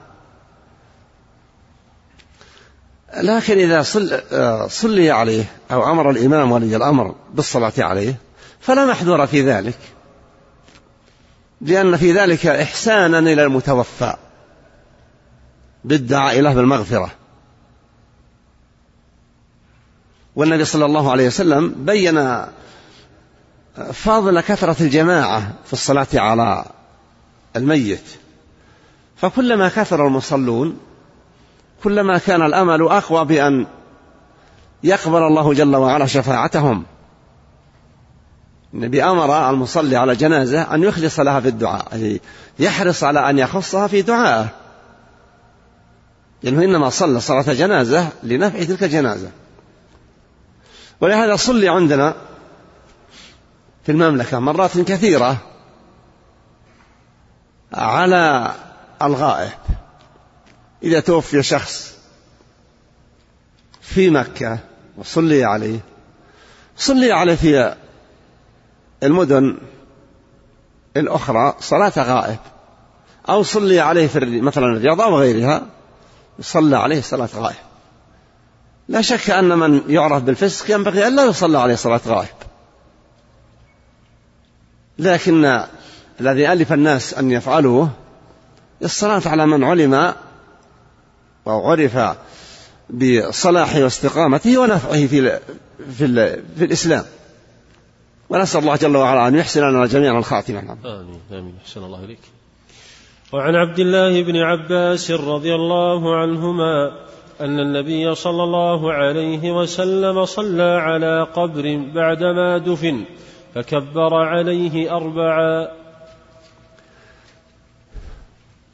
لكن 3.18 3.58
إذا 3.58 3.82
صل 3.82 4.22
صلي 4.70 5.12
عليه 5.12 5.46
أو 5.72 5.92
أمر 5.92 6.10
الإمام 6.10 6.52
ولي 6.52 6.76
الأمر 6.76 7.16
بالصلاة 7.34 7.74
عليه 7.78 8.16
فلا 8.60 8.86
محذور 8.86 9.28
في 9.28 9.42
ذلك. 9.42 9.78
لأن 11.62 11.98
في 11.98 12.12
ذلك 12.12 12.46
إحسانا 12.46 13.20
إلى 13.20 13.44
المتوفى. 13.44 14.16
بالدعاء 15.84 16.42
له 16.42 16.54
بالمغفرة. 16.54 17.12
والنبي 20.36 20.66
صلى 20.66 20.86
الله 20.86 21.12
عليه 21.12 21.28
وسلم 21.28 21.76
بين 21.78 22.46
فضل 23.94 24.42
كثرة 24.42 24.84
الجماعة 24.84 25.54
في 25.66 25.74
الصلاة 25.74 26.08
على 26.14 26.66
الميت. 27.56 28.04
فكلما 29.16 29.70
كثر 29.70 30.08
المصلون 30.08 30.78
كلما 31.84 32.18
كان 32.18 32.42
الأمل 32.42 32.82
أقوى 32.82 33.26
بأن 33.26 33.66
يقبل 34.84 35.24
الله 35.24 35.54
جل 35.54 35.76
وعلا 35.76 36.06
شفاعتهم. 36.06 36.84
النبي 38.74 39.04
أمر 39.04 39.50
المصلي 39.50 39.96
على 39.96 40.16
جنازة 40.16 40.62
أن 40.62 40.84
يخلص 40.84 41.20
لها 41.20 41.40
في 41.40 41.48
الدعاء 41.48 41.88
أي 41.94 42.22
يحرص 42.60 43.04
على 43.04 43.30
أن 43.30 43.40
يخصها 43.40 43.88
في 43.88 44.02
دعائه. 44.02 44.63
لأنه 46.44 46.64
إنما 46.64 46.90
صلى 46.90 47.20
صلاة 47.20 47.54
جنازة 47.54 48.10
لنفع 48.24 48.64
تلك 48.64 48.84
الجنازة. 48.84 49.32
ولهذا 51.02 51.36
صلي 51.36 51.70
عندنا 51.70 52.16
في 53.86 53.92
المملكة 53.92 54.40
مرات 54.40 54.80
كثيرة 54.80 55.38
على 57.74 58.54
الغائب. 59.02 59.52
إذا 60.84 61.00
توفي 61.00 61.44
شخص 61.44 61.94
في 63.82 64.10
مكة 64.10 64.60
وصلي 64.98 65.44
عليه 65.44 65.80
صلي 66.78 67.12
عليه 67.12 67.36
في 67.36 67.76
المدن 69.04 69.58
الأخرى 70.98 71.56
صلاة 71.60 71.94
غائب 71.98 72.40
أو 73.30 73.44
صلي 73.44 73.80
عليه 73.80 74.08
في 74.08 74.42
مثلا 74.42 74.66
الرياض 74.66 75.02
أو 75.02 75.18
غيرها. 75.18 75.66
صلى 76.42 76.78
عليه 76.78 77.02
صلاة 77.02 77.30
غائب. 77.36 77.56
لا 78.88 79.02
شك 79.02 79.30
أن 79.30 79.58
من 79.60 79.82
يعرف 79.88 80.24
بالفسق 80.24 80.72
ينبغي 80.72 81.08
أن 81.08 81.16
لا 81.16 81.26
يصلى 81.26 81.58
عليه 81.58 81.76
صلاة 81.76 82.02
غائب. 82.08 82.36
لكن 85.00 85.64
الذي 86.22 86.52
ألف 86.52 86.74
الناس 86.74 87.14
أن 87.14 87.32
يفعلوه 87.32 87.90
الصلاة 88.84 89.22
على 89.26 89.46
من 89.46 89.64
علم 89.64 90.14
أو 91.48 91.72
عرف 91.72 92.18
بصلاحه 92.90 93.84
واستقامته 93.84 94.58
ونفعه 94.58 95.08
في 95.08 95.40
في, 95.98 96.08
في 96.58 96.66
الإسلام. 96.66 97.06
ونسأل 98.30 98.62
الله 98.62 98.76
جل 98.76 98.98
وعلا 98.98 99.28
أن 99.28 99.36
يحسن 99.36 99.62
لنا 99.62 99.86
جميعا 99.86 100.18
الخاتمة. 100.18 100.60
آمين. 100.60 101.22
آمين. 101.32 101.56
أحسن 101.66 101.84
الله 101.84 102.04
إليك. 102.04 102.20
وعن 103.34 103.56
عبد 103.56 103.80
الله 103.80 104.24
بن 104.24 104.38
عباس 104.38 105.12
رضي 105.12 105.56
الله 105.56 106.16
عنهما 106.16 106.92
أن 107.42 107.60
النبي 107.60 108.16
صلى 108.16 108.44
الله 108.44 108.94
عليه 108.94 109.52
وسلم 109.52 110.26
صلى 110.26 110.64
على 110.82 111.24
قبر 111.24 111.90
بعدما 111.94 112.58
دفن 112.58 113.06
فكبر 113.56 114.14
عليه 114.14 114.96
أربعا 114.96 115.68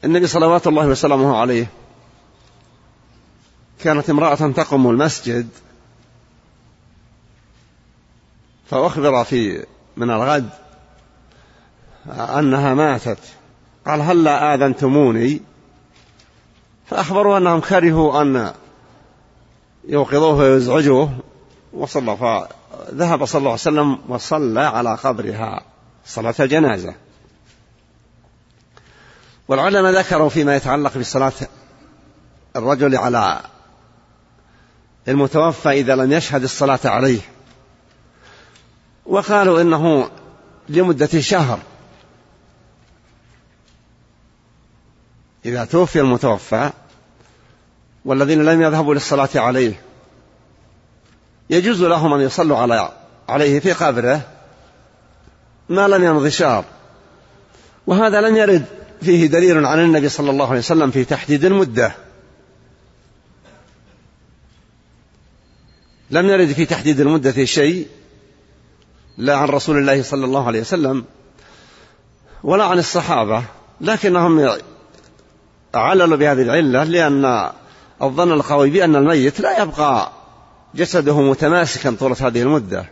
النبي 0.04 0.26
صلوات 0.26 0.66
الله 0.66 0.86
وسلامه 0.86 1.36
عليه 1.36 1.66
كانت 3.82 4.10
امرأة 4.10 4.34
تقم 4.52 4.90
المسجد 4.90 5.48
فأخبر 8.70 9.24
في 9.24 9.66
من 9.96 10.10
الغد 10.10 10.50
أنها 12.08 12.74
ماتت. 12.74 13.39
قال 13.86 14.00
هلا 14.00 14.54
هل 14.54 14.62
آذنتموني؟ 14.62 15.40
فأخبروا 16.86 17.38
أنهم 17.38 17.60
كرهوا 17.60 18.22
أن 18.22 18.52
يوقظوه 19.88 20.34
ويزعجوه 20.34 21.10
وصلى 21.72 22.16
فذهب 22.16 23.24
صلى 23.24 23.38
الله 23.38 23.50
عليه 23.50 23.60
وسلم 23.60 23.98
وصلى 24.08 24.60
على 24.60 24.94
قبرها 24.94 25.62
صلاة 26.06 26.34
جنازة 26.38 26.94
والعلماء 29.48 29.92
ذكروا 29.92 30.28
فيما 30.28 30.56
يتعلق 30.56 30.98
بصلاة 30.98 31.32
الرجل 32.56 32.96
على 32.96 33.40
المتوفى 35.08 35.70
إذا 35.70 35.96
لم 35.96 36.12
يشهد 36.12 36.42
الصلاة 36.42 36.80
عليه. 36.84 37.20
وقالوا 39.06 39.60
إنه 39.60 40.10
لمدة 40.68 41.20
شهر 41.20 41.58
إذا 45.44 45.64
توفي 45.64 46.00
المتوفى 46.00 46.70
والذين 48.04 48.44
لم 48.44 48.62
يذهبوا 48.62 48.94
للصلاة 48.94 49.28
عليه 49.34 49.80
يجوز 51.50 51.82
لهم 51.82 52.12
أن 52.12 52.20
يصلوا 52.20 52.58
على 52.58 52.92
عليه 53.28 53.60
في 53.60 53.72
قبره 53.72 54.20
ما 55.68 55.88
لم 55.88 56.04
يمض 56.04 56.28
شهر. 56.28 56.64
وهذا 57.86 58.20
لم 58.20 58.36
يرد 58.36 58.64
فيه 59.02 59.26
دليل 59.26 59.66
عن 59.66 59.80
النبي 59.80 60.08
صلى 60.08 60.30
الله 60.30 60.48
عليه 60.48 60.58
وسلم 60.58 60.90
في 60.90 61.04
تحديد 61.04 61.44
المدة. 61.44 61.92
لم 66.10 66.26
يرد 66.26 66.52
في 66.52 66.66
تحديد 66.66 67.00
المدة 67.00 67.44
شيء 67.44 67.86
لا 69.18 69.36
عن 69.36 69.48
رسول 69.48 69.78
الله 69.78 70.02
صلى 70.02 70.24
الله 70.24 70.46
عليه 70.46 70.60
وسلم 70.60 71.04
ولا 72.42 72.64
عن 72.64 72.78
الصحابة 72.78 73.42
لكنهم 73.80 74.58
عللوا 75.74 76.16
بهذه 76.16 76.42
العلة 76.42 76.84
لأن 76.84 77.50
الظن 78.02 78.32
القوي 78.32 78.70
بأن 78.70 78.96
الميت 78.96 79.40
لا 79.40 79.62
يبقى 79.62 80.12
جسده 80.74 81.20
متماسكا 81.20 81.96
طولة 82.00 82.16
هذه 82.20 82.42
المدة. 82.42 82.86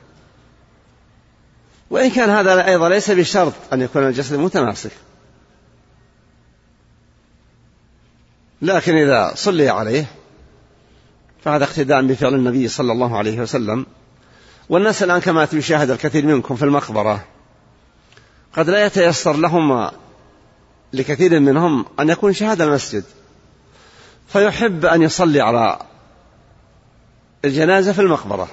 وإن 1.91 2.11
كان 2.11 2.31
هذا 2.31 2.67
أيضا 2.67 2.89
ليس 2.89 3.11
بشرط 3.11 3.53
أن 3.73 3.81
يكون 3.81 4.07
الجسد 4.07 4.39
متماسك. 4.39 4.91
لكن 8.63 8.95
إذا 8.95 9.33
صلي 9.35 9.69
عليه 9.69 10.05
فهذا 11.45 11.65
اقتداء 11.65 12.03
بفعل 12.03 12.35
النبي 12.35 12.69
صلى 12.69 12.93
الله 12.93 13.17
عليه 13.17 13.41
وسلم. 13.41 13.87
والناس 14.69 15.03
الآن 15.03 15.21
كما 15.21 15.49
يشاهد 15.53 15.91
الكثير 15.91 16.27
منكم 16.27 16.57
في 16.57 16.65
المقبرة 16.65 17.25
قد 18.57 18.71
لا 18.71 18.87
يتيسر 18.87 19.37
لهم 19.37 19.91
لكثير 20.93 21.41
منهم 21.41 21.85
أن 22.01 22.09
يكون 22.09 22.33
شهادة 22.33 22.65
المسجد. 22.65 23.05
فيحب 24.29 24.85
أن 24.85 25.03
يصلي 25.03 25.41
على 25.41 25.79
الجنازة 27.45 27.93
في 27.93 28.01
المقبرة. 28.01 28.49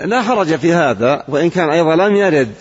لا 0.00 0.22
حرج 0.22 0.56
في 0.56 0.72
هذا 0.74 1.24
وإن 1.28 1.50
كان 1.50 1.70
أيضا 1.70 1.96
لم 1.96 2.16
يرد 2.16 2.54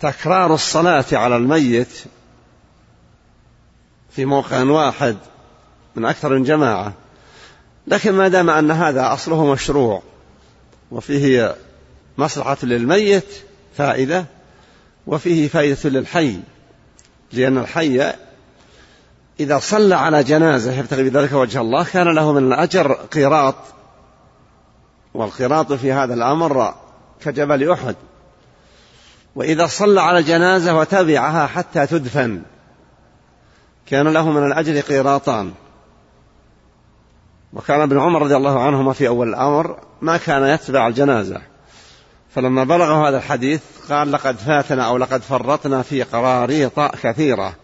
تكرار 0.00 0.54
الصلاة 0.54 1.04
على 1.12 1.36
الميت 1.36 2.04
في 4.10 4.24
موقع 4.24 4.62
واحد 4.62 5.16
من 5.96 6.04
أكثر 6.04 6.34
من 6.34 6.42
جماعة 6.42 6.94
لكن 7.86 8.12
ما 8.12 8.28
دام 8.28 8.50
أن 8.50 8.70
هذا 8.70 9.12
أصله 9.12 9.52
مشروع 9.52 10.02
وفيه 10.90 11.56
مصلحة 12.18 12.56
للميت 12.62 13.26
فائدة 13.76 14.24
وفيه 15.06 15.48
فائدة 15.48 15.90
للحي 15.90 16.40
لأن 17.32 17.58
الحي 17.58 18.12
إذا 19.40 19.58
صلى 19.58 19.94
على 19.94 20.22
جنازة 20.22 20.72
يبتغي 20.72 21.10
بذلك 21.10 21.32
وجه 21.32 21.60
الله 21.60 21.84
كان 21.84 22.14
له 22.14 22.32
من 22.32 22.52
الأجر 22.52 22.92
قيراط 22.92 23.54
والقيراط 25.14 25.72
في 25.72 25.92
هذا 25.92 26.14
الأمر 26.14 26.74
كجبل 27.20 27.70
أحد. 27.70 27.96
وإذا 29.34 29.66
صلى 29.66 30.00
على 30.00 30.18
الجنازة 30.18 30.78
وتبعها 30.78 31.46
حتى 31.46 31.86
تدفن 31.86 32.42
كان 33.86 34.08
له 34.08 34.30
من 34.30 34.46
الأجر 34.46 34.80
قيراطان. 34.80 35.52
وكان 37.52 37.80
ابن 37.80 37.98
عمر 37.98 38.22
رضي 38.22 38.36
الله 38.36 38.62
عنهما 38.62 38.92
في 38.92 39.08
أول 39.08 39.28
الأمر 39.28 39.78
ما 40.00 40.16
كان 40.16 40.42
يتبع 40.42 40.88
الجنازة. 40.88 41.40
فلما 42.34 42.64
بلغه 42.64 43.08
هذا 43.08 43.16
الحديث 43.16 43.62
قال 43.90 44.12
لقد 44.12 44.36
فاتنا 44.36 44.86
أو 44.86 44.98
لقد 44.98 45.22
فرطنا 45.22 45.82
في 45.82 46.02
قراريط 46.02 46.80
كثيرة. 46.80 47.54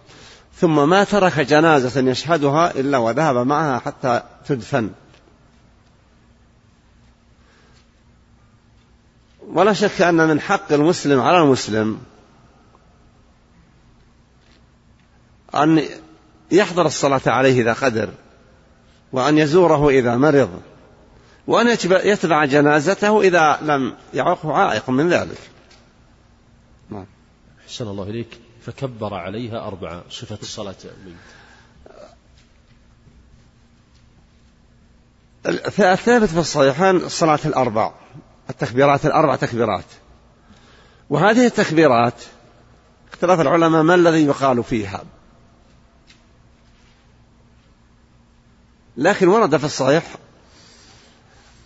ثم 0.61 0.89
ما 0.89 1.05
ترك 1.05 1.41
جنازة 1.41 2.11
يشهدها 2.11 2.71
إلا 2.71 2.99
وذهب 2.99 3.37
معها 3.37 3.79
حتى 3.79 4.23
تدفن. 4.49 4.91
ولا 9.53 9.73
شك 9.73 10.03
أن 10.03 10.29
من 10.29 10.41
حق 10.41 10.73
المسلم 10.73 11.21
على 11.21 11.39
المسلم 11.39 11.99
أن 15.55 15.83
يحضر 16.51 16.87
الصلاة 16.87 17.21
عليه 17.27 17.63
إذا 17.63 17.73
قدر 17.73 18.09
وأن 19.13 19.39
يزوره 19.39 19.89
إذا 19.89 20.17
مرض. 20.17 20.61
وأن 21.47 21.69
يتبع 21.91 22.45
جنازته 22.45 23.21
إذا 23.21 23.59
لم 23.63 23.95
يعقه 24.15 24.53
عائق 24.53 24.91
من 24.91 25.09
ذلك. 25.09 25.39
نعم. 26.91 27.07
أحسن 27.67 27.89
الله 27.89 28.05
إليك. 28.05 28.41
فكبر 28.63 29.15
عليها 29.15 29.67
أربعة 29.67 30.05
صفة 30.11 30.39
الصلاة. 30.43 30.75
الثابت 35.47 36.29
في 36.29 36.39
الصحيحين 36.39 36.97
الصلاة 36.97 37.39
الأربع 37.45 37.93
التكبيرات 38.51 39.07
الأربع 39.07 39.37
تكبيرات. 39.37 39.85
وهذه 41.11 41.47
التكبيرات 41.47 42.23
اختلاف 43.13 43.41
العلماء 43.41 43.83
ما 43.83 43.95
الذي 43.95 44.25
يقال 44.25 44.65
فيها. 44.65 45.05
لكن 48.97 49.29
ورد 49.29 49.57
في 49.57 49.65
الصحيح 49.65 50.05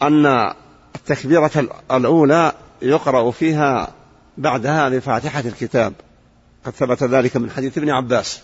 أن 0.03 0.53
التكبيرة 0.97 1.69
الأولى 1.91 2.53
يقرأ 2.83 3.31
فيها 3.31 3.93
بعدها 4.39 4.89
بفاتحة 4.89 5.41
الكتاب. 5.41 5.93
قد 6.65 6.73
ثبت 6.73 7.03
ذلك 7.03 7.37
من 7.37 7.51
حديث 7.51 7.79
ابن 7.79 7.91
عباس. 7.91 8.43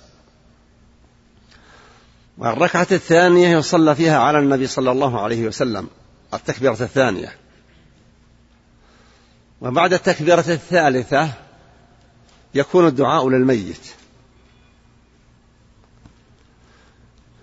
والركعة 2.38 2.86
الثانية 2.92 3.48
يصلى 3.48 3.94
فيها 3.94 4.18
على 4.18 4.38
النبي 4.38 4.66
صلى 4.66 4.92
الله 4.92 5.20
عليه 5.20 5.46
وسلم 5.46 5.88
التكبيرة 6.34 6.72
الثانية. 6.72 7.36
وبعد 9.60 9.92
التكبيرة 9.92 10.44
الثالثة 10.48 11.30
يكون 12.54 12.86
الدعاء 12.86 13.28
للميت. 13.28 13.92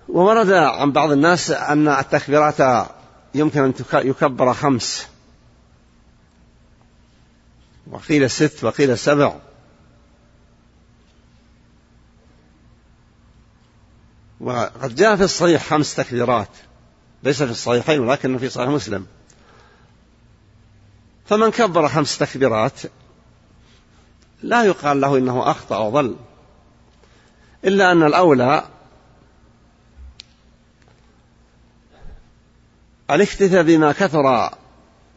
وورد 0.10 0.52
عن 0.52 0.91
بعض 0.91 1.12
الناس 1.12 1.52
أن 1.52 1.88
التكبيرات 1.88 2.88
يمكن 3.36 3.63
أن 3.63 3.74
يكبر 3.93 4.54
خمس. 4.54 5.08
وقيل 7.88 8.30
ست 8.30 8.63
وقيل 8.63 8.98
سبع. 8.98 9.36
وقد 14.39 14.96
جاء 14.96 15.15
في 15.15 15.24
الصحيح 15.24 15.65
خمس 15.65 15.96
تكبيرات. 15.96 16.50
ليس 17.24 17.43
في 17.43 17.52
الصحيحين 17.52 18.00
ولكن 18.00 18.38
في 18.38 18.50
صحيح 18.50 18.69
مسلم. 18.69 19.06
فمن 21.26 21.52
كبر 21.52 21.88
خمس 21.88 22.17
تكبيرات 22.17 22.82
لا 24.43 24.63
يقال 24.63 25.02
له 25.02 25.17
إنه 25.17 25.52
أخطأ 25.52 25.78
وضل 25.78 26.15
إلا 27.65 27.91
أن 27.91 28.04
الأولى 28.04 28.63
الاكتفاء 33.13 33.63
بما 33.63 33.91
كثر 33.91 34.49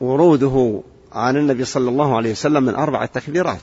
وروده 0.01 0.83
عن 1.13 1.37
النبي 1.37 1.65
صلى 1.65 1.91
الله 1.91 2.17
عليه 2.17 2.31
وسلم 2.31 2.63
من 2.63 2.75
أربعة 2.75 3.07
تكبيرات 3.07 3.61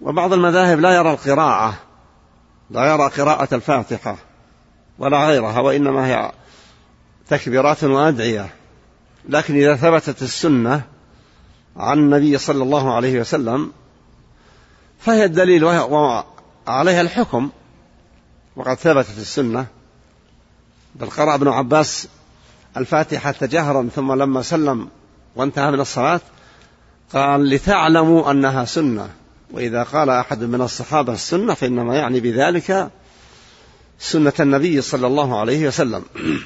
وبعض 0.00 0.32
المذاهب 0.32 0.80
لا 0.80 0.94
يرى 0.94 1.10
القراءة 1.10 1.74
لا 2.70 2.92
يرى 2.92 3.08
قراءة 3.08 3.54
الفاتحة 3.54 4.16
ولا 4.98 5.26
غيرها 5.26 5.60
وإنما 5.60 6.06
هي 6.06 6.32
تكبيرات 7.28 7.84
وأدعية. 7.84 8.54
لكن 9.28 9.56
إذا 9.56 9.76
ثبتت 9.76 10.22
السنة 10.22 10.82
عن 11.76 11.98
النبي 11.98 12.38
صلى 12.38 12.62
الله 12.62 12.94
عليه 12.94 13.20
وسلم 13.20 13.72
فهي 14.98 15.24
الدليل 15.24 15.64
وعليها 15.64 17.00
الحكم. 17.00 17.50
وقد 18.56 18.74
ثبتت 18.74 19.18
السنة 19.18 19.66
بل 20.94 21.10
قرأ 21.10 21.34
ابن 21.34 21.48
عباس 21.48 22.08
الفاتحة 22.76 23.34
جهرا 23.42 23.88
ثم 23.94 24.12
لما 24.12 24.42
سلم 24.42 24.88
وانتهى 25.36 25.70
من 25.70 25.80
الصلاة 25.80 26.20
قال 27.12 27.50
لتعلموا 27.50 28.30
أنها 28.30 28.64
سنة. 28.64 29.10
وإذا 29.50 29.82
قال 29.82 30.10
أحد 30.10 30.42
من 30.42 30.60
الصحابة 30.60 31.12
السنة 31.12 31.54
فإنما 31.54 31.96
يعني 31.96 32.20
بذلك 32.20 32.90
سنة 33.98 34.32
النبي 34.40 34.80
صلى 34.80 35.06
الله 35.06 35.40
عليه 35.40 35.68
وسلم. 35.68 36.04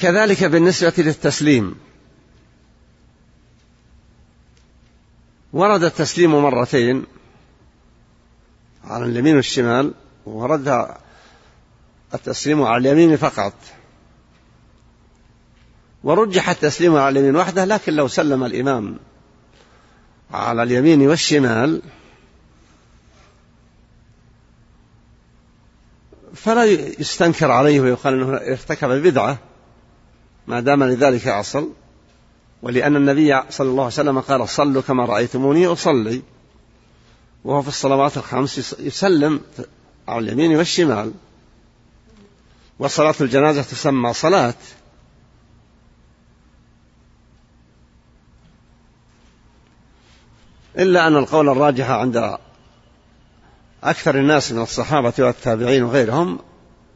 كذلك 0.00 0.44
بالنسبة 0.44 0.92
للتسليم. 0.98 1.74
ورد 5.52 5.84
التسليم 5.84 6.42
مرتين 6.42 7.04
على 8.84 9.04
اليمين 9.04 9.36
والشمال. 9.36 9.94
ورد 10.26 10.88
التسليم 12.14 12.62
على 12.62 12.92
اليمين 12.92 13.16
فقط. 13.16 13.52
ورجح 16.04 16.48
التسليم 16.48 16.96
على 16.96 17.18
اليمين 17.18 17.36
وحده 17.36 17.64
لكن 17.64 17.92
لو 17.92 18.08
سلم 18.08 18.44
الإمام 18.44 18.98
على 20.30 20.62
اليمين 20.62 21.08
والشمال 21.08 21.82
فلا 26.34 26.64
يستنكر 27.00 27.50
عليه 27.50 27.80
ويقال 27.80 28.14
إنه 28.14 28.36
ارتكب 28.36 28.88
بدعة 28.88 29.38
ما 30.46 30.60
دام 30.60 30.84
لذلك 30.84 31.28
أصل. 31.28 31.72
ولأن 32.62 32.96
النبي 32.96 33.42
صلى 33.50 33.68
الله 33.68 33.82
عليه 33.82 33.94
وسلم 33.94 34.20
قال 34.20 34.48
صلوا 34.48 34.82
كما 34.82 35.04
رأيتموني 35.04 35.66
أصلي 35.66 36.22
وهو 37.44 37.62
في 37.62 37.68
الصلوات 37.68 38.16
الخمس 38.16 38.76
يسلم 38.80 39.40
على 40.10 40.24
اليمين 40.24 40.56
والشمال 40.56 41.12
وصلاة 42.78 43.14
الجنازة 43.20 43.62
تسمى 43.62 44.12
صلاة. 44.12 44.54
إلا 50.78 51.06
أن 51.06 51.16
القول 51.16 51.48
الراجح 51.48 51.90
عند 51.90 52.38
أكثر 53.84 54.18
الناس 54.18 54.52
من 54.52 54.62
الصحابة 54.62 55.12
والتابعين 55.18 55.82
وغيرهم 55.82 56.38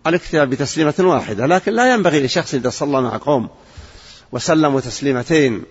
الاكتفاء 0.06 0.44
بتسليمة 0.44 0.94
واحدة 0.98 1.46
لكن 1.46 1.72
لا 1.72 1.94
ينبغي 1.94 2.26
لشخص 2.26 2.54
إذا 2.54 2.70
صلى 2.70 3.00
مع 3.00 3.16
قوم 3.16 3.48
وسلموا 4.32 4.80
تسليمتين 4.80 5.62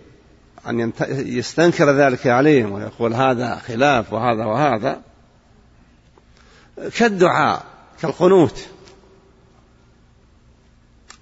أن 0.67 0.91
يستنكر 1.09 1.91
ذلك 1.91 2.27
عليهم 2.27 2.71
ويقول 2.71 3.13
هذا 3.13 3.61
خلاف 3.67 4.13
وهذا 4.13 4.45
وهذا. 4.45 5.01
كالدعاء 6.77 7.65
كالقنوت 8.01 8.65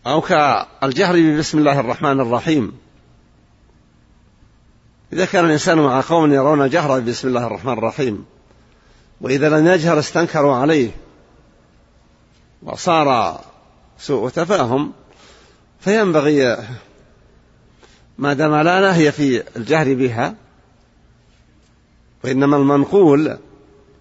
أو 0.08 0.22
كالجهر 0.22 1.38
بسم 1.38 1.58
الله 1.58 1.80
الرحمن 1.80 2.20
الرحيم. 2.20 2.78
إذا 5.14 5.26
كان 5.26 5.46
الإنسان 5.46 5.80
مع 5.80 6.02
قوم 6.02 6.34
يرون 6.34 6.62
الجهر 6.62 7.00
بسم 7.00 7.28
الله 7.28 7.48
الرحمن 7.48 7.74
الرحيم 7.74 8.26
وإذا 9.22 9.50
لم 9.50 9.68
يجهر 9.68 10.00
استنكروا 10.00 10.56
عليه 10.56 10.92
وصار 12.64 13.40
سوء 14.00 14.30
تفاهم 14.30 14.94
فينبغي 15.80 16.58
ما 18.18 18.34
دام 18.34 18.56
لا 18.56 18.80
نهي 18.80 19.12
في 19.12 19.44
الجهر 19.56 19.94
بها 19.94 20.36
وإنما 22.24 22.58
المنقول 22.58 23.38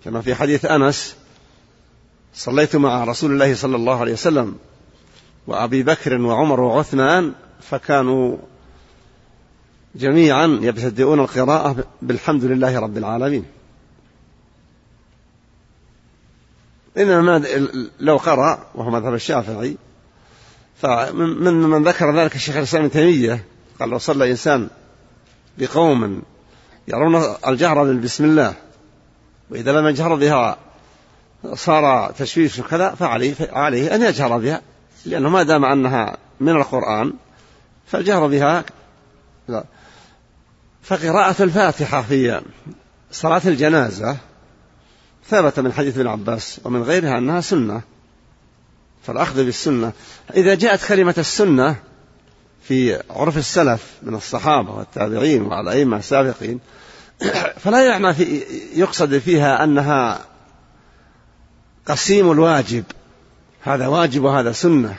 كما 0.05 0.21
في 0.21 0.35
حديث 0.35 0.65
أنس 0.65 1.17
صليت 2.35 2.77
مع 2.77 3.05
رسول 3.05 3.33
الله 3.33 3.55
صلى 3.55 3.77
الله 3.77 4.01
عليه 4.01 4.13
وسلم 4.13 4.57
وأبي 5.47 5.83
بكر 5.83 6.21
وعمر 6.21 6.61
وعثمان 6.61 7.33
فكانوا 7.61 8.37
جميعا 9.95 10.59
يبتدئون 10.63 11.21
القراءة 11.21 11.85
بالحمد 12.03 12.45
لله 12.45 12.79
رب 12.79 12.97
العالمين. 12.97 13.45
إنما 16.99 17.43
لو 18.01 18.17
قرأ 18.17 18.67
وهو 18.75 18.91
مذهب 18.91 19.15
الشافعي 19.15 19.77
فمن 20.83 21.55
من 21.55 21.85
ذكر 21.85 22.17
ذلك 22.17 22.35
الشيخ 22.35 22.57
الإسلام 22.57 22.85
ابن 22.85 22.93
تيمية 22.93 23.45
قال 23.81 23.89
لو 23.89 23.99
صلى 23.99 24.31
إنسان 24.31 24.69
بقوم 25.59 26.23
يرون 26.89 27.23
الجهر 27.47 27.93
بسم 27.93 28.25
الله 28.25 28.55
وإذا 29.51 29.73
لم 29.73 29.87
يجهر 29.87 30.15
بها 30.15 30.59
صار 31.55 32.13
تشويش 32.13 32.59
وكذا 32.59 32.95
فعليه 32.95 33.35
عليه 33.41 33.95
أن 33.95 34.03
يجهر 34.03 34.39
بها 34.39 34.63
لأنه 35.07 35.29
ما 35.29 35.43
دام 35.43 35.65
أنها 35.65 36.17
من 36.41 36.57
القرآن 36.57 37.13
فالجهر 37.87 38.27
بها 38.27 38.65
لا. 39.49 39.65
فقراءة 40.83 41.43
الفاتحة 41.43 42.03
في 42.03 42.41
صلاة 43.13 43.43
الجنازة 43.47 44.17
ثبت 45.29 45.61
من 45.61 45.73
حديث 45.73 45.99
ابن 45.99 46.07
عباس 46.07 46.61
ومن 46.65 46.83
غيرها 46.83 47.19
أنها 47.19 47.41
سنة. 47.41 47.81
فالأخذ 49.03 49.45
بالسنة. 49.45 49.93
إذا 50.37 50.55
جاءت 50.55 50.89
كلمة 50.89 51.15
السنة 51.19 51.77
في 52.63 53.03
عرف 53.11 53.39
السلف 53.39 53.85
من 54.03 54.15
الصحابة 54.15 54.71
والتابعين 54.75 55.43
والأئمة 55.43 55.97
السابقين 55.97 56.61
فلا 57.63 57.87
يعني 57.87 58.15
في 58.15 58.43
يقصد 58.75 59.19
فيها 59.19 59.65
أنها 59.65 60.30
قسيم 61.91 62.33
الواجب. 62.33 62.85
هذا 63.63 63.87
واجب 63.87 64.25
وهذا 64.25 64.53
سنة. 64.53 64.99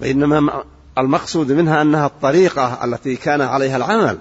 وإنما 0.00 0.64
المقصود 0.98 1.52
منها 1.52 1.82
أنها 1.82 2.06
الطريقة 2.06 2.84
التي 2.84 3.16
كان 3.16 3.40
عليها 3.40 3.76
العمل. 3.76 4.18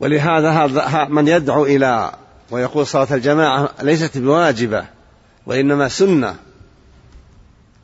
ولهذا 0.00 0.50
هذا 0.50 1.04
من 1.04 1.28
يدعو 1.28 1.66
إلى 1.66 2.12
ويقول 2.50 2.86
صلاة 2.86 3.06
الجماعة 3.10 3.68
ليست 3.82 4.18
بواجبة 4.18 4.84
وإنما 5.46 5.88
سنة. 5.88 6.36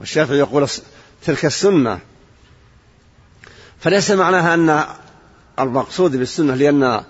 والشافعي 0.01 0.39
يقول 0.39 0.69
تلك 1.25 1.45
السنة. 1.45 1.99
فليس 3.81 4.11
معناها 4.11 4.55
أن 4.55 4.85
المقصود 5.59 6.17
بالسنة 6.17 6.55
لأن 6.55 7.05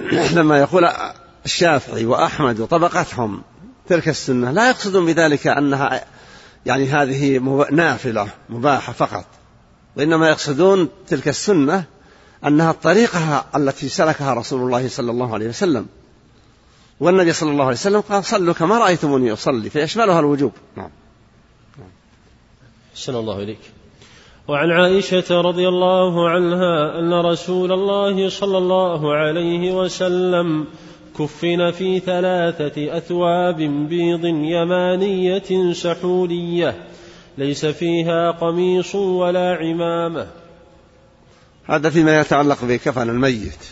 لما 0.38 0.58
يقول 0.58 0.88
الشافعي 1.44 2.06
وأحمد 2.06 2.60
وطبقتهم 2.60 3.42
تلك 3.88 4.08
السنة. 4.08 4.50
لا 4.50 4.70
يقصدون 4.70 5.06
بذلك 5.06 5.46
أنها 5.46 6.04
يعني 6.66 6.86
هذه 6.86 7.38
نافلة 7.70 8.28
مباحة 8.48 8.92
فقط. 8.92 9.24
وإنما 9.96 10.28
يقصدون 10.28 10.88
تلك 11.08 11.28
السنة 11.28 11.84
أنها 12.46 12.70
الطريقة 12.70 13.44
التي 13.56 13.88
سلكها 13.88 14.34
رسول 14.34 14.60
الله 14.60 14.88
صلى 14.88 15.10
الله 15.10 15.34
عليه 15.34 15.48
وسلم. 15.48 15.86
والنبي 17.00 17.32
صلى 17.32 17.50
الله 17.50 17.64
عليه 17.64 17.76
وسلم 17.76 18.00
قال 18.00 18.24
صلوا 18.24 18.54
كما 18.54 18.78
رأيتموني 18.78 19.32
أصلي 19.32 19.70
فيشملها 19.70 20.20
الوجوب. 20.20 20.52
نعم. 20.76 20.90
أحسن 22.94 23.14
الله 23.14 23.42
إليك. 23.42 23.60
وعن 24.48 24.70
عائشة 24.70 25.40
رضي 25.40 25.68
الله 25.68 26.30
عنها 26.30 26.98
أن 26.98 27.12
رسول 27.12 27.72
الله 27.72 28.28
صلى 28.28 28.58
الله 28.58 29.16
عليه 29.16 29.72
وسلم 29.72 30.66
كفن 31.18 31.70
في 31.70 32.00
ثلاثة 32.00 32.96
أثواب 32.98 33.56
بيض 33.88 34.24
يمانية 34.24 35.72
سحولية 35.72 36.86
ليس 37.38 37.66
فيها 37.66 38.30
قميص 38.30 38.94
ولا 38.94 39.58
عمامة. 39.60 40.30
هذا 41.64 41.90
فيما 41.90 42.20
يتعلق 42.20 42.64
بكفن 42.64 43.10
الميت. 43.10 43.64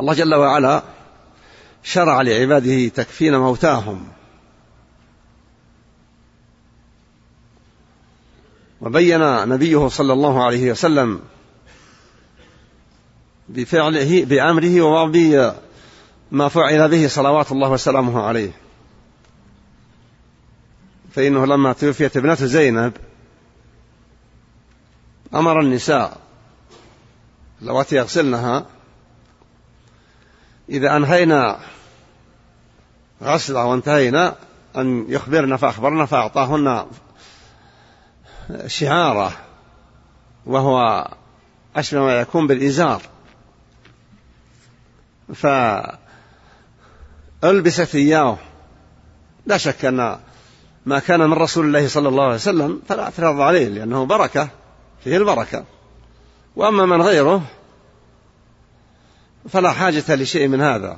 الله 0.00 0.14
جل 0.14 0.34
وعلا 0.34 0.82
شرع 1.82 2.22
لعباده 2.22 2.88
تكفين 2.88 3.38
موتاهم. 3.38 4.08
وبين 8.80 9.48
نبيه 9.48 9.88
صلى 9.88 10.12
الله 10.12 10.44
عليه 10.44 10.70
وسلم 10.70 11.20
بفعله 13.48 14.24
بأمره 14.24 14.80
وما 16.32 16.48
فعل 16.48 16.88
به 16.88 17.08
صلوات 17.08 17.52
الله 17.52 17.70
وسلامه 17.70 18.22
عليه. 18.22 18.50
فإنه 21.12 21.46
لما 21.46 21.72
توفيت 21.72 22.16
ابنة 22.16 22.34
زينب 22.34 22.92
أمر 25.34 25.60
النساء 25.60 26.20
اللواتي 27.62 27.96
يغسلنها 27.96 28.66
إذا 30.68 30.96
أنهينا 30.96 31.58
غسلها 33.22 33.64
وانتهينا 33.64 34.34
أن 34.76 35.06
يخبرنا 35.08 35.56
فأخبرنا 35.56 36.06
فأعطاهن 36.06 36.86
شعارة 38.66 39.32
وهو 40.46 41.08
أشبه 41.76 42.00
ما 42.00 42.20
يكون 42.20 42.46
بالإزار. 42.46 43.02
فألبست 45.34 45.98
إياه. 47.94 48.38
لا 49.46 49.56
شك 49.56 49.84
أن 49.84 50.18
ما 50.86 50.98
كان 50.98 51.20
من 51.20 51.32
رسول 51.32 51.66
الله 51.66 51.88
صلى 51.88 52.08
الله 52.08 52.24
عليه 52.24 52.34
وسلم 52.34 52.82
فلا 52.88 53.02
اعتراض 53.02 53.40
عليه 53.40 53.68
لأنه 53.68 54.06
بركة 54.06 54.48
فيه 55.04 55.16
البركة. 55.16 55.64
وأما 56.56 56.86
من 56.86 57.02
غيره 57.02 57.42
فلا 59.48 59.72
حاجة 59.72 60.14
لشيء 60.14 60.48
من 60.48 60.60
هذا. 60.60 60.96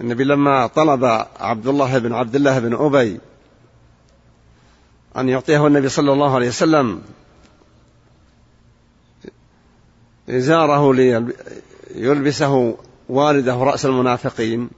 النبي 0.00 0.24
لما 0.24 0.66
طلب 0.66 1.04
عبد 1.40 1.66
الله 1.66 1.98
بن 1.98 2.12
عبد 2.12 2.34
الله 2.34 2.58
بن 2.58 2.74
أبي 2.74 3.20
أن 5.16 5.28
يعطيه 5.28 5.66
النبي 5.66 5.88
صلى 5.88 6.12
الله 6.12 6.34
عليه 6.34 6.48
وسلم 6.48 7.02
إزاره 10.30 10.94
ليلبسه 11.94 12.76
والده 13.08 13.54
رأس 13.54 13.86
المنافقين. 13.86 14.70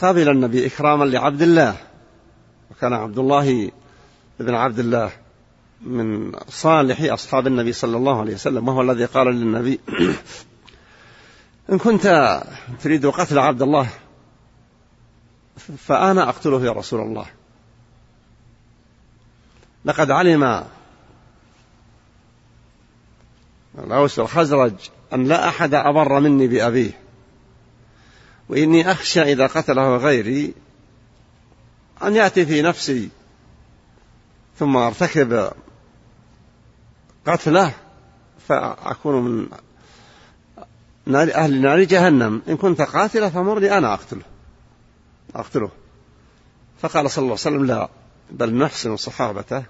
قابل 0.00 0.28
النبي 0.28 0.66
إكراما 0.66 1.04
لعبد 1.04 1.42
الله. 1.42 1.76
وكان 2.70 2.92
عبد 2.92 3.18
الله 3.18 3.70
بن 4.40 4.54
عبد 4.54 4.78
الله 4.78 5.10
من 5.82 6.32
صالح 6.48 7.12
أصحاب 7.12 7.46
النبي 7.46 7.72
صلى 7.72 7.96
الله 7.96 8.20
عليه 8.20 8.34
وسلم 8.34 8.68
وهو 8.68 8.82
الذي 8.82 9.04
قال 9.04 9.26
للنبي 9.26 9.80
إن 11.72 11.78
كنت 11.78 12.42
تريد 12.82 13.06
قتل 13.06 13.38
عبد 13.38 13.62
الله 13.62 13.88
فأنا 15.78 16.28
أقتله 16.28 16.64
يا 16.64 16.72
رسول 16.72 17.00
الله. 17.00 17.26
لقد 19.84 20.10
علم 20.10 20.64
الأوس 23.78 24.18
والخزرج 24.18 24.74
أن 25.14 25.24
لا 25.24 25.48
أحد 25.48 25.74
أبر 25.74 26.20
مني 26.20 26.46
بأبيه. 26.46 27.00
وإني 28.48 28.90
أخشى 28.90 29.22
إذا 29.22 29.46
قتله 29.46 29.96
غيري 29.96 30.54
أن 32.02 32.16
يأتي 32.16 32.46
في 32.46 32.62
نفسي 32.62 33.08
ثم 34.58 34.76
أرتكب 34.76 35.50
قتله 37.26 37.72
فأكون 38.48 39.22
من 39.22 39.48
نار 41.06 41.34
أهل 41.34 41.60
نار 41.60 41.82
جهنم. 41.84 42.42
إن 42.48 42.56
كنت 42.56 42.82
قاتلا 42.82 43.30
فمرني 43.30 43.78
أنا 43.78 43.94
أقتله 43.94 44.22
أقتله. 45.34 45.70
فقال 46.82 47.10
صلى 47.10 47.22
الله 47.22 47.38
عليه 47.46 47.56
وسلم 47.56 47.64
لا 47.64 47.88
بل 48.30 48.54
نحسن 48.54 48.96
صحابته. 48.96 49.64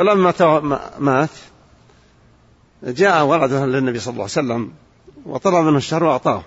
ولما 0.00 0.32
مات 0.98 1.30
جاء 2.82 3.24
ولده 3.24 3.66
للنبي 3.66 3.98
صلى 3.98 4.12
الله 4.12 4.22
عليه 4.22 4.32
وسلم 4.32 4.72
وطلب 5.26 5.64
منه 5.64 5.76
الشهر 5.76 6.04
وأعطاه 6.04 6.42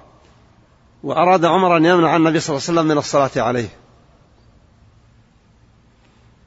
وأراد 1.04 1.46
عمر 1.46 1.78
أن 1.78 1.86
يمنع 1.86 2.16
النبي 2.16 2.40
صلى 2.40 2.56
الله 2.56 2.68
عليه 2.68 2.80
وسلم 2.80 2.88
من 2.92 2.98
الصلاة 2.98 3.32
عليه. 3.38 3.70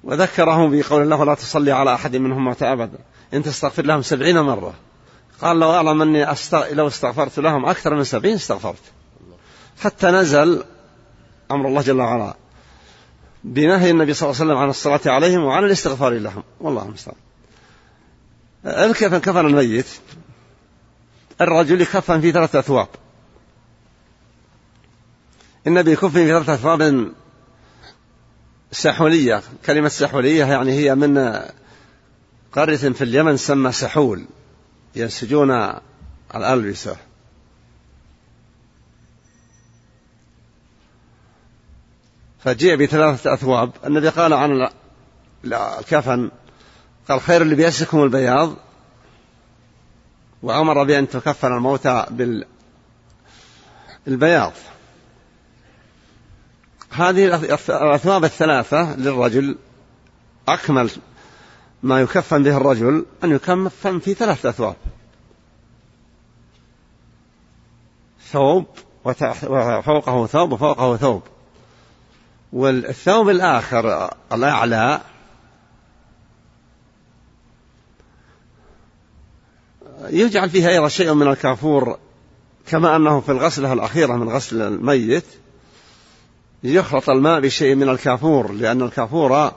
وذكره 0.04 0.68
بقول 0.68 1.02
الله 1.02 1.24
لا 1.24 1.34
تصلي 1.34 1.72
على 1.72 1.94
أحد 1.94 2.16
منهم 2.16 2.44
مات 2.44 2.62
أبدا 2.62 2.98
إن 3.34 3.42
تستغفر 3.42 3.84
لهم 3.84 4.02
سبعين 4.02 4.40
مرة. 4.40 4.74
قال 5.42 5.58
لو 5.58 5.72
أعلم 5.72 6.02
أني 6.02 6.32
أستغ... 6.32 6.72
لو 6.72 6.86
استغفرت 6.86 7.38
لهم 7.38 7.66
أكثر 7.66 7.94
من 7.94 8.04
سبعين 8.04 8.34
استغفرت. 8.34 8.82
حتى 9.82 10.06
نزل 10.06 10.64
أمر 11.50 11.68
الله 11.68 11.82
جل 11.82 12.00
وعلا. 12.00 12.34
بنهي 13.46 13.90
النبي 13.90 14.14
صلى 14.14 14.30
الله 14.30 14.40
عليه 14.40 14.50
وسلم 14.50 14.62
عن 14.62 14.68
الصلاة 14.68 15.00
عليهم 15.06 15.44
وعن 15.44 15.64
الاستغفار 15.64 16.12
لهم. 16.12 16.42
والله 16.60 16.82
المستعان. 16.82 17.16
الكفن 18.66 19.18
كفن 19.18 19.46
الميت. 19.46 19.86
الرجل 21.40 21.80
يكفن 21.80 22.20
في 22.20 22.32
ثلاثة 22.32 22.58
أثواب. 22.58 22.88
النبي 25.66 25.92
يكفن 25.92 26.08
في 26.08 26.26
ثلاثة 26.26 26.54
أثواب 26.54 27.12
سحولية. 28.72 29.42
كلمة 29.66 29.88
سحولية 29.88 30.44
يعني 30.44 30.72
هي 30.72 30.94
من 30.94 31.40
قرية 32.52 32.76
في 32.76 33.04
اليمن 33.04 33.36
سمى 33.36 33.72
سحول. 33.72 34.24
ينسجون 34.96 35.50
الألبسة. 36.34 36.96
فجيء 42.46 42.76
بثلاثة 42.76 43.34
أثواب. 43.34 43.70
النبي 43.86 44.08
قال 44.08 44.32
عن 44.32 44.68
الكفن 45.44 46.30
قال 47.08 47.20
خير 47.20 47.44
لباسكم 47.44 48.02
البياض. 48.02 48.54
وأمر 50.42 50.84
بأن 50.84 51.08
تكفن 51.08 51.52
الموتى 51.52 52.06
بالبياض. 54.06 54.52
هذه 56.90 57.24
الأثواب 57.68 58.24
الثلاثة 58.24 58.96
للرجل. 58.96 59.58
أكمل 60.48 60.90
ما 61.82 62.00
يكفن 62.00 62.42
به 62.42 62.56
الرجل 62.56 63.06
أن 63.24 63.30
يكفن 63.30 63.98
في 63.98 64.14
ثلاثة 64.14 64.48
أثواب. 64.48 64.76
ثوب 68.30 68.66
وفوقه 69.04 70.26
ثوب 70.26 70.52
وفوقه 70.52 70.96
ثوب. 70.96 71.22
والثوب 72.52 73.28
الآخر 73.28 74.10
الأعلى 74.32 75.00
يجعل 80.08 80.50
فيها 80.50 80.68
أيضا 80.68 80.88
شيء 80.88 81.14
من 81.14 81.28
الكافور 81.28 81.98
كما 82.66 82.96
أنه 82.96 83.20
في 83.20 83.32
الغسلة 83.32 83.72
الأخيرة 83.72 84.16
من 84.16 84.28
غسل 84.28 84.62
الميت 84.62 85.24
يخلط 86.64 87.10
الماء 87.10 87.40
بشيء 87.40 87.74
من 87.74 87.88
الكافور 87.88 88.52
لأن 88.52 88.82
الكافور 88.82 89.52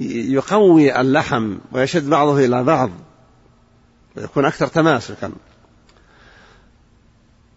يقوي 0.00 1.00
اللحم 1.00 1.58
ويشد 1.72 2.10
بعضه 2.10 2.44
إلى 2.44 2.64
بعض 2.64 2.90
ويكون 4.16 4.44
أكثر 4.44 4.66
تماسكا. 4.66 5.32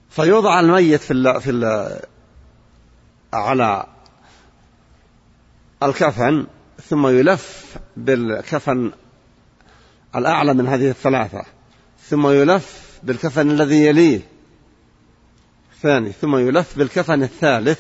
فيوضع 0.10 0.60
الميت 0.60 1.02
في 1.02 1.14
ال 1.14 1.42
في 1.42 1.52
ال 1.52 2.00
على 3.34 3.86
الكفن 5.84 6.48
ثم 6.90 7.08
يلف 7.08 7.78
بالكفن 7.98 8.92
الأعلى 10.16 10.54
من 10.54 10.68
هذه 10.68 10.90
الثلاثة 10.90 11.44
ثم 12.10 12.28
يلف 12.28 13.00
بالكفن 13.04 13.52
الذي 13.52 13.86
يليه. 13.86 14.22
الثاني 15.74 16.12
ثم 16.12 16.36
يلف 16.36 16.78
بالكفن 16.78 17.24
الثالث 17.24 17.80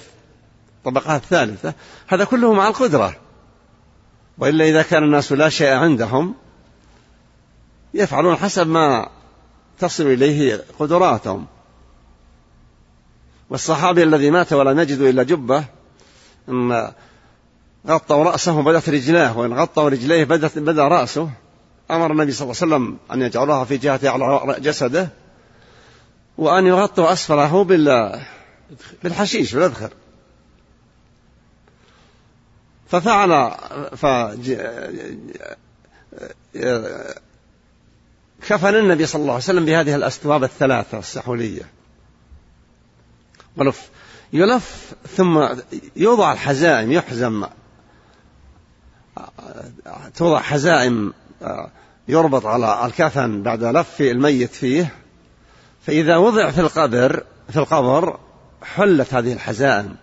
الطبقة 0.78 1.16
الثالثة 1.16 1.74
هذا 2.08 2.24
كله 2.26 2.54
مع 2.54 2.68
القدرة. 2.68 3.16
وإلا 4.38 4.66
إذا 4.66 4.82
كان 4.82 5.04
الناس 5.04 5.32
لا 5.32 5.50
شيء 5.50 5.74
عندهم 5.74 6.36
يفعلون 7.94 8.36
حسب 8.36 8.68
ما 8.68 9.10
تصل 9.80 10.04
إليه 10.04 10.64
قدراتهم. 10.80 11.46
والصحابي 13.50 14.04
الذي 14.04 14.32
مات 14.32 14.54
ولم 14.54 14.80
يجد 14.80 15.02
إلا 15.02 15.24
جبة 15.24 15.66
غطوا 17.88 18.24
رأسه 18.24 18.62
بدت 18.62 18.90
رجلاه 18.90 19.38
وإن 19.38 19.54
غطوا 19.54 19.90
رجليه 19.90 20.24
بدت 20.24 20.58
بدأ 20.58 20.88
رأسه. 20.88 21.30
أمر 21.92 22.12
النبي 22.12 22.32
صلى 22.32 22.44
الله 22.44 22.62
عليه 22.62 22.74
وسلم 22.76 22.98
أن 23.14 23.22
يجعلها 23.22 23.64
في 23.66 23.78
جهة 23.78 24.00
على 24.04 24.56
جسده 24.60 25.10
وأن 26.38 26.66
يغطوا 26.68 27.14
أسفله 27.14 27.64
بالحشيش 29.04 29.56
بالأذخر. 29.56 29.90
ففعل 32.90 33.52
ف 33.96 34.06
كفن 38.48 38.76
النبي 38.76 39.06
صلى 39.06 39.22
الله 39.22 39.34
عليه 39.34 39.44
وسلم 39.44 39.66
بهذه 39.66 39.96
الأستواب 39.96 40.44
الثلاثة 40.44 41.00
السحولية. 41.00 41.70
ولف 43.58 43.90
يلف 44.34 44.94
ثم 45.18 45.48
يوضع 45.96 46.34
الحزائم 46.34 46.92
يحزم 46.92 47.46
توضع 50.16 50.42
حزائم 50.42 51.14
يربط 52.08 52.46
على 52.46 52.86
الكفن 52.86 53.44
بعد 53.44 53.64
لف 53.64 54.02
الميت 54.02 54.52
فيه 54.52 54.94
فإذا 55.86 56.18
وضع 56.18 56.52
في 56.52 56.62
القبر 56.62 57.24
في 57.50 57.58
القبر 57.58 58.20
حلت 58.64 59.14
هذه 59.14 59.34
الحزائم. 59.34 59.96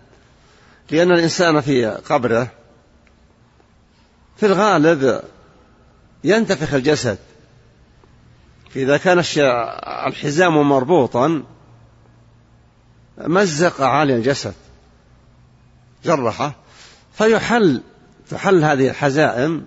لأن 0.91 1.11
الإنسان 1.11 1.61
في 1.61 1.85
قبره 1.85 2.51
في 4.37 4.45
الغالب 4.45 5.21
ينتفخ 6.23 6.73
الجسد. 6.73 7.17
فإذا 8.69 8.97
كان 8.97 9.19
الحزام 10.07 10.69
مربوطا 10.69 11.43
مزق 13.17 13.81
عالي 13.81 14.15
الجسد 14.15 14.53
جرحه 16.05 16.55
فيحل 17.13 17.81
تحل 18.29 18.63
هذه 18.63 18.89
الحزائم 18.89 19.65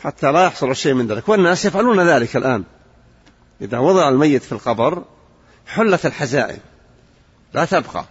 حتى 0.00 0.32
لا 0.32 0.44
يحصل 0.44 0.76
شيء 0.76 0.94
من 0.94 1.06
ذلك. 1.06 1.28
والناس 1.28 1.64
يفعلون 1.64 2.00
ذلك 2.00 2.36
الآن. 2.36 2.64
إذا 3.60 3.78
وضع 3.78 4.08
الميت 4.08 4.42
في 4.42 4.52
القبر 4.52 5.04
حلت 5.66 6.06
الحزائم. 6.06 6.60
لا 7.54 7.64
تبقى. 7.64 8.04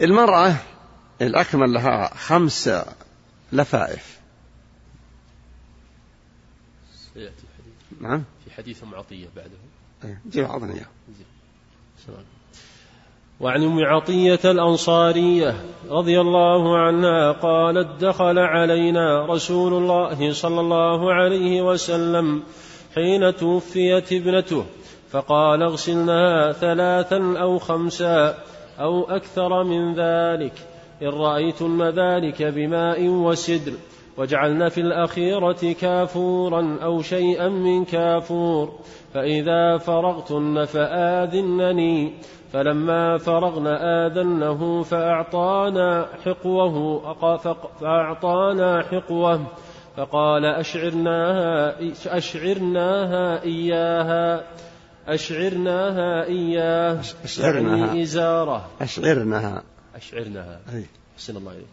المرأة 0.00 0.56
الأكمل 1.20 1.72
لها 1.72 2.14
خمس 2.14 2.70
لفائف. 3.52 4.18
سيأتي 7.14 7.44
حديث 7.58 8.00
نعم. 8.00 8.24
في 8.44 8.50
حديث 8.50 8.82
أم 8.82 8.94
عطية 8.94 9.28
بعده. 9.36 9.56
إيه، 10.04 10.20
جيب 10.30 10.44
عطنا 10.44 10.74
إياه. 10.74 10.86
وعن 13.40 13.62
أم 13.62 13.84
عطية 13.84 14.40
الأنصارية 14.44 15.54
رضي 15.90 16.20
الله 16.20 16.78
عنها 16.78 17.32
قالت 17.32 18.04
دخل 18.04 18.38
علينا 18.38 19.26
رسول 19.26 19.72
الله 19.72 20.32
صلى 20.32 20.60
الله 20.60 21.12
عليه 21.12 21.62
وسلم 21.62 22.42
حين 22.94 23.36
توفيت 23.36 24.12
ابنته 24.12 24.64
فقال 25.10 25.62
اغسلنها 25.62 26.52
ثلاثا 26.52 27.34
أو 27.38 27.58
خمسا 27.58 28.34
أو 28.80 29.04
أكثر 29.04 29.64
من 29.64 29.94
ذلك 29.94 30.52
إن 31.02 31.08
رأيتن 31.08 31.82
ذلك 31.82 32.42
بماء 32.42 33.08
وسدر 33.08 33.72
واجعلن 34.16 34.68
في 34.68 34.80
الأخيرة 34.80 35.72
كافورا 35.80 36.78
أو 36.82 37.02
شيئا 37.02 37.48
من 37.48 37.84
كافور 37.84 38.72
فإذا 39.14 39.78
فرغتن 39.78 40.64
فآذنني 40.64 42.12
فلما 42.54 43.18
فرغنا 43.18 44.06
آذنه 44.06 44.82
فأعطانا 44.82 46.08
حقوه 46.24 47.14
فأعطانا 47.80 48.82
حقوه. 48.82 49.46
فقال 49.96 50.44
أشعرناها 50.44 51.76
أشعرناها 52.06 53.42
إياها 53.42 54.44
أشعرناها 55.08 56.24
إياه 56.24 57.00
أشعرناها. 57.24 57.76
يعني 57.86 58.02
إزارة. 58.02 58.68
أشعرناها. 58.80 59.62
أشعرناها. 59.96 60.60
أي. 60.72 60.84
حسن 61.16 61.36
الله 61.36 61.52
إليك. 61.52 61.66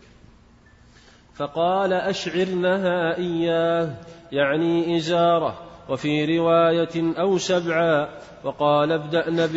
فقال 1.35 1.93
أشعرنها 1.93 3.17
إياه 3.17 3.89
يعني 4.31 4.97
إزارة. 4.97 5.70
وفي 5.91 6.37
رواية 6.37 7.19
أو 7.19 7.37
سبعا 7.37 8.09
وقال 8.43 8.91
ابدأن 8.91 9.47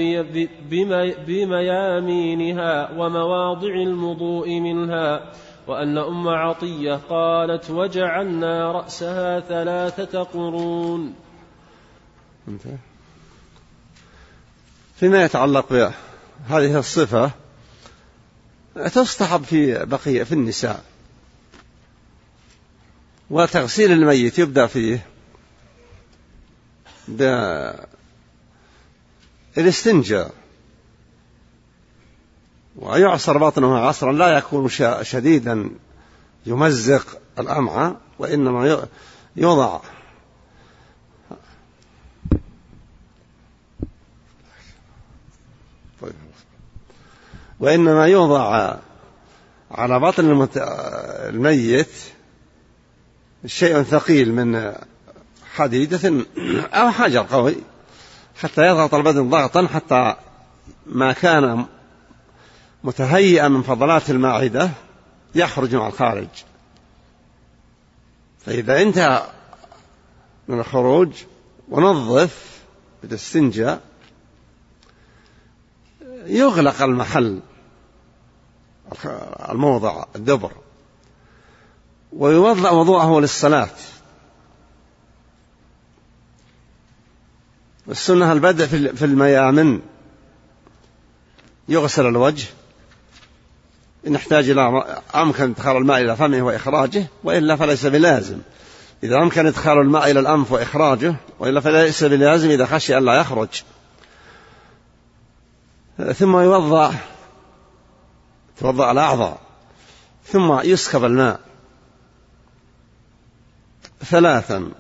بميامينها 1.27 2.91
ومواضع 2.91 3.75
المضوء 3.75 4.61
منها 4.61 5.33
وأن 5.67 5.99
أم 5.99 6.29
عطية 6.29 7.01
قالت 7.09 7.71
وجعلنا 7.71 8.73
رأسها 8.73 9.41
ثلاثة 9.41 10.23
قرون. 10.23 11.15
فيما 14.97 15.25
يتعلق 15.25 15.67
بهذه 16.49 16.79
الصفة 16.79 17.31
تستحب 18.75 19.45
في 19.45 19.85
بقية 19.85 20.23
في 20.23 20.33
النساء. 20.33 20.85
وتغسيل 23.31 23.93
الميت 23.93 24.39
يبدأ 24.39 24.67
فيه. 24.67 25.14
بالاستنجاء 29.57 30.31
ويعصر 32.77 33.39
بطنه 33.39 33.79
عصرا 33.79 34.13
لا 34.13 34.39
يكون 34.39 34.69
شديدا 35.03 35.71
يمزق 36.47 37.19
الأمعاء 37.39 38.01
وإنما 38.19 38.87
يوضع. 39.37 39.81
وإنما 47.61 48.07
يوضع 48.07 48.77
على 49.71 50.01
بطن 50.01 50.49
الميت 51.29 51.89
شيء 53.47 53.83
ثقيل 53.83 54.35
من 54.35 54.75
حديدة 55.55 56.25
أو 56.73 56.91
حجر 56.91 57.27
قوي 57.31 57.57
حتى 58.37 58.67
يضغط 58.67 58.95
البدن 58.95 59.31
ضغطا 59.31 59.67
حتى 59.67 60.15
ما 60.87 61.13
كان 61.13 61.67
متهيئا 62.85 63.49
من 63.49 63.63
فضلات 63.63 64.11
المعدة 64.11 64.71
يخرج 65.35 65.75
مع 65.75 65.87
الخارج. 65.87 66.29
فإذا 68.47 68.83
انتهى 68.83 69.23
من 70.49 70.61
الخروج 70.61 71.13
ونظف 71.69 72.61
بالاستنجاء 73.03 73.81
يغلق 76.27 76.83
المحل 76.83 77.41
الموضع 79.51 80.05
الدبر 80.17 80.53
ويوضع 82.13 82.71
وضوءه 82.71 83.21
للصلاة. 83.21 83.71
السنة 87.89 88.33
البدء 88.33 88.67
في 88.95 89.05
الميامن. 89.05 89.81
يغسل 91.69 92.07
الوجه. 92.07 92.47
إن 94.07 94.15
احتاج 94.15 94.51
إلى 94.51 94.85
أمكن 95.15 95.51
إدخال 95.51 95.77
الماء 95.77 96.01
إلى 96.01 96.17
فمه 96.17 96.43
وإخراجه 96.43 97.07
وإلا 97.25 97.57
فليس 97.57 97.87
بلازم. 97.87 98.39
إذا 99.03 99.17
أمكن 99.17 99.47
إدخال 99.47 99.79
الماء 99.79 100.11
إلى 100.11 100.21
الأنف 100.21 100.53
وإخراجه 100.53 101.17
وإلا 101.39 101.61
فليس 101.61 102.05
بلازم 102.05 102.51
إذا 102.51 102.67
خشي 102.67 102.99
ألا 102.99 103.15
يخرج. 103.15 103.63
ثم 106.15 106.37
يوضع 106.37 106.93
توضأ 108.61 108.93
الأعضاء. 108.93 109.39
ثم 110.25 110.61
يسكب 110.61 111.05
الماء. 111.05 111.41
ثلاثا. 114.05 114.71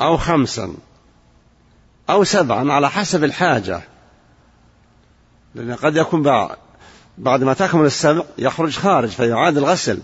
أو 0.00 0.16
خمسا 0.16 0.74
أو 2.10 2.24
سبعا 2.24 2.72
على 2.72 2.90
حسب 2.90 3.24
الحاجة. 3.24 3.80
لأن 5.54 5.74
قد 5.74 5.96
يكون 5.96 6.22
بعد 7.18 7.42
ما 7.42 7.54
تكمل 7.54 7.86
السبع 7.86 8.22
يخرج 8.38 8.78
خارج 8.78 9.08
فيعاد 9.08 9.56
الغسل. 9.56 10.00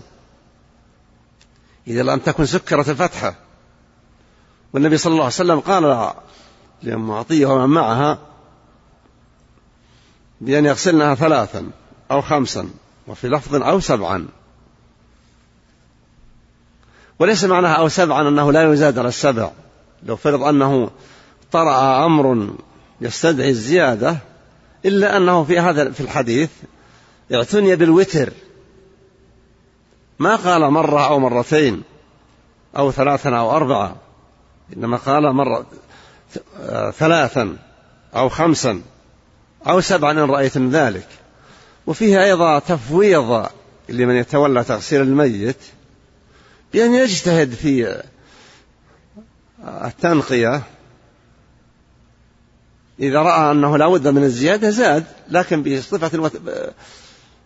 إذا 1.87 2.03
لم 2.03 2.19
تكن 2.19 2.45
سكرت 2.45 2.89
الفتحة. 2.89 3.35
والنبي 4.73 4.97
صلى 4.97 5.11
الله 5.11 5.23
عليه 5.23 5.33
وسلم 5.33 5.59
قال 5.59 6.13
لأم 6.83 7.11
عطية 7.11 7.45
ومن 7.45 7.69
معها 7.73 8.17
بأن 10.41 10.65
يغسلنها 10.65 11.15
ثلاثا 11.15 11.71
أو 12.11 12.21
خمسا 12.21 12.69
وفي 13.07 13.27
لفظ 13.27 13.55
أو 13.55 13.79
سبعا. 13.79 14.27
وليس 17.19 17.43
معناها 17.43 17.73
أو 17.73 17.87
سبعا 17.89 18.29
أنه 18.29 18.51
لا 18.51 18.73
يزاد 18.73 18.99
على 18.99 19.07
السبع. 19.07 19.51
لو 20.05 20.15
فرض 20.15 20.43
أنه 20.43 20.89
طرأ 21.51 22.05
أمر 22.05 22.55
يستدعي 23.01 23.49
الزيادة 23.49 24.17
إلا 24.85 25.17
أنه 25.17 25.43
في 25.43 25.59
هذا 25.59 25.91
في 25.91 26.01
الحديث 26.01 26.49
اعتني 27.33 27.75
بالوتر. 27.75 28.33
ما 30.19 30.35
قال 30.35 30.71
مرة 30.71 31.07
أو 31.07 31.19
مرتين 31.19 31.83
أو 32.77 32.91
ثلاثا 32.91 33.29
أو 33.29 33.51
أربعة 33.51 33.95
إنما 34.77 34.97
قال 34.97 35.33
مرة 35.33 35.65
ثلاثا 36.91 37.57
أو 38.15 38.29
خمسا 38.29 38.81
أو 39.67 39.81
سبعا 39.81 40.11
إن 40.11 40.29
رأيتم 40.29 40.69
ذلك. 40.69 41.07
وفيه 41.87 42.23
أيضا 42.23 42.59
تفويض 42.59 43.47
لمن 43.89 44.15
يتولى 44.15 44.63
تغسيل 44.63 45.01
الميت 45.01 45.57
بأن 46.73 46.93
يجتهد 46.93 47.53
في 47.53 48.03
التنقية 49.63 50.61
إذا 52.99 53.21
رأى 53.21 53.51
أنه 53.51 53.77
لا 53.77 53.87
بد 53.87 54.07
من 54.07 54.23
الزيادة 54.23 54.69
زاد 54.69 55.05
لكن 55.29 55.63
بصفة 55.63 56.31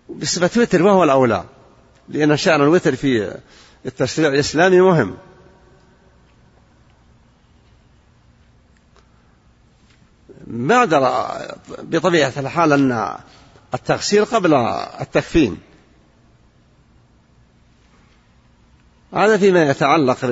بصفة 0.10 0.62
وتر 0.62 0.84
وهو 0.84 1.04
الأولى. 1.04 1.44
لأن 2.10 2.38
شأن 2.38 2.62
الوتر 2.62 2.96
في 2.96 3.38
التشريع 3.86 4.30
الإسلامي 4.30 4.82
مهم. 4.82 5.18
بعد 10.48 10.90
بطبيعة 11.80 12.34
الحال 12.38 12.74
أن 12.74 13.18
التغسيل 13.74 14.26
قبل 14.26 14.54
التكفين. 15.02 15.58
هذا 19.14 19.38
فيما 19.38 19.70
يتعلق 19.70 20.26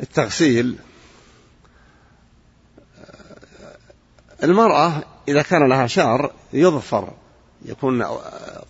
بالتغسيل 0.00 0.78
المرأة 4.42 5.02
إذا 5.28 5.42
كان 5.42 5.68
لها 5.68 5.86
شعر 5.86 6.32
يظفر 6.52 7.12
يكون 7.64 8.02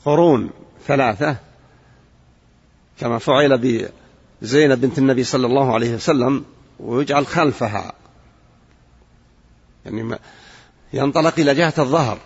قرون 0.04 0.50
ثلاثة 0.86 1.36
كما 3.00 3.18
فعل 3.18 3.58
بزينب 4.42 4.80
بنت 4.80 4.98
النبي 4.98 5.24
صلى 5.24 5.46
الله 5.46 5.74
عليه 5.74 5.94
وسلم 5.94 6.44
ويجعل 6.80 7.26
خلفها. 7.26 7.92
يعني 9.84 10.18
ينطلق 10.92 11.38
إلى 11.38 11.54
جهة 11.54 11.74
الظهر. 11.78 12.18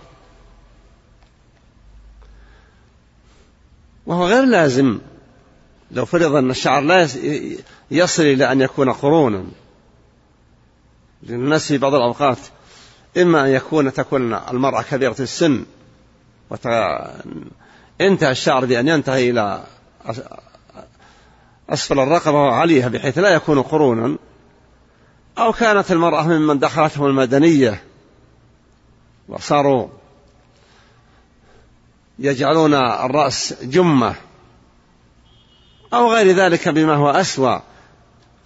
وهو 4.06 4.26
غير 4.26 4.44
لازم. 4.44 4.98
لو 5.90 6.04
فرض 6.04 6.34
أن 6.34 6.50
الشعر 6.50 6.82
لا 6.82 7.08
يصل 7.90 8.22
إلى 8.22 8.52
أن 8.52 8.60
يكون 8.60 8.92
قرونا 8.92 9.44
لأن 11.22 11.40
الناس 11.40 11.66
في 11.66 11.78
بعض 11.78 11.94
الأوقات 11.94 12.38
إما 13.16 13.44
أن 13.44 13.50
يكون 13.50 13.92
تكون 13.92 14.34
المرأة 14.34 14.82
كبيرة 14.82 15.16
السن 15.20 15.64
وانتهى 16.50 18.30
الشعر 18.30 18.64
بأن 18.64 18.88
ينتهي 18.88 19.30
إلى 19.30 19.64
أسفل 21.70 22.00
الرقبة 22.00 22.36
وعليها 22.36 22.88
بحيث 22.88 23.18
لا 23.18 23.28
يكون 23.28 23.62
قرونا. 23.62 24.16
أو 25.38 25.52
كانت 25.52 25.92
المرأة 25.92 26.22
ممن 26.22 26.58
دخلتهم 26.58 27.06
المدنية 27.06 27.82
وصاروا 29.28 29.88
يجعلون 32.18 32.74
الرأس 32.74 33.54
جمة. 33.62 34.14
أو 35.92 36.12
غير 36.12 36.36
ذلك 36.36 36.68
بما 36.68 36.94
هو 36.94 37.10
أسوأ. 37.10 37.58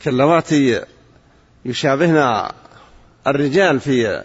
كاللواتي 0.01 0.85
يشابهن 1.65 2.49
الرجال 3.27 3.81
في 3.81 4.25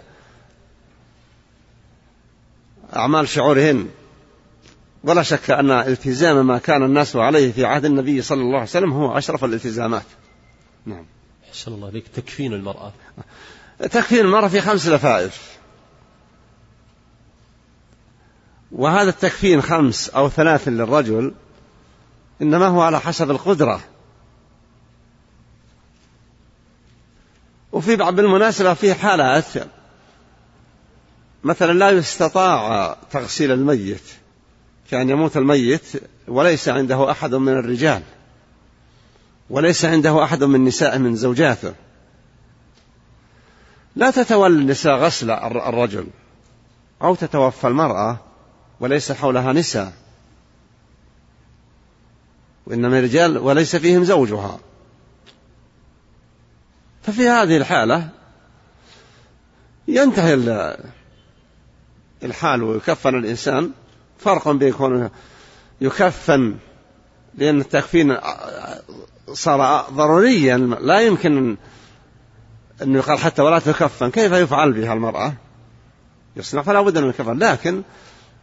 أعمال 2.95 3.27
شعورهن. 3.27 3.89
ولا 5.03 5.23
شك 5.23 5.51
أن 5.51 5.71
التزام 5.71 6.47
ما 6.47 6.57
كان 6.57 6.83
الناس 6.83 7.15
عليه 7.15 7.51
في 7.51 7.65
عهد 7.65 7.85
النبي 7.85 8.21
صلى 8.21 8.41
الله 8.41 8.57
عليه 8.57 8.69
وسلم 8.69 8.93
هو 8.93 9.17
أشرف 9.17 9.43
الالتزامات. 9.43 10.05
نعم. 10.85 11.05
أحسن 11.49 11.73
الله 11.73 11.87
عليك. 11.87 12.07
تكفين 12.07 12.53
المرأة. 12.53 12.93
تكفين 13.79 14.19
المرأة 14.19 14.47
في 14.47 14.61
خمس 14.61 14.87
لفائف. 14.87 15.57
وهذا 18.71 19.09
التكفين 19.09 19.61
خمس 19.61 20.09
أو 20.09 20.29
ثلاث 20.29 20.67
للرجل. 20.67 21.33
إنما 22.41 22.67
هو 22.67 22.81
على 22.81 22.99
حسب 22.99 23.31
القدرة. 23.31 23.81
وفي 27.71 27.95
بعض 27.95 28.15
بالمناسبة 28.15 28.73
في 28.73 28.93
حالات 28.93 29.45
مثلا 31.43 31.73
لا 31.73 31.89
يستطاع 31.89 32.95
تغسيل 33.11 33.51
الميت. 33.51 34.03
كأن 34.91 35.09
يموت 35.09 35.37
الميت 35.37 35.81
وليس 36.27 36.69
عنده 36.69 37.11
أحد 37.11 37.35
من 37.35 37.53
الرجال. 37.53 38.03
وليس 39.49 39.85
عنده 39.85 40.23
أحد 40.23 40.43
من 40.43 40.63
نساء 40.63 40.97
من 40.97 41.15
زوجاته. 41.15 41.73
لا 43.95 44.11
تتولى 44.11 44.53
النساء 44.53 44.95
غسل 44.95 45.31
الرجل. 45.31 46.07
أو 47.01 47.15
تتوفى 47.15 47.67
المرأة 47.67 48.17
وليس 48.79 49.11
حولها 49.11 49.53
نساء. 49.53 49.93
وإنما 52.69 52.99
رجال 52.99 53.37
وليس 53.37 53.75
فيهم 53.75 54.03
زوجها. 54.03 54.59
ففي 57.01 57.29
هذه 57.29 57.57
الحالة 57.57 58.09
ينتهي 59.87 60.33
الحال 62.23 62.63
ويكفن 62.63 63.15
الإنسان. 63.15 63.71
فرق 64.17 64.49
بين 64.51 64.73
كونه 64.73 65.09
يكفن 65.81 66.55
لأن 67.35 67.59
التكفين 67.59 68.17
صار 69.33 69.85
ضروريا. 69.91 70.57
لا 70.57 70.99
يمكن 70.99 71.57
أن 72.81 72.95
يقال 72.95 73.19
حتى 73.19 73.41
ولا 73.41 73.59
تكفن. 73.59 74.11
كيف 74.11 74.31
يفعل 74.31 74.73
بها 74.73 74.93
المرأة؟ 74.93 75.33
يصنع 76.35 76.61
فلا 76.61 76.81
بد 76.81 76.97
من 76.97 77.09
الكفن. 77.09 77.39
لكن 77.39 77.83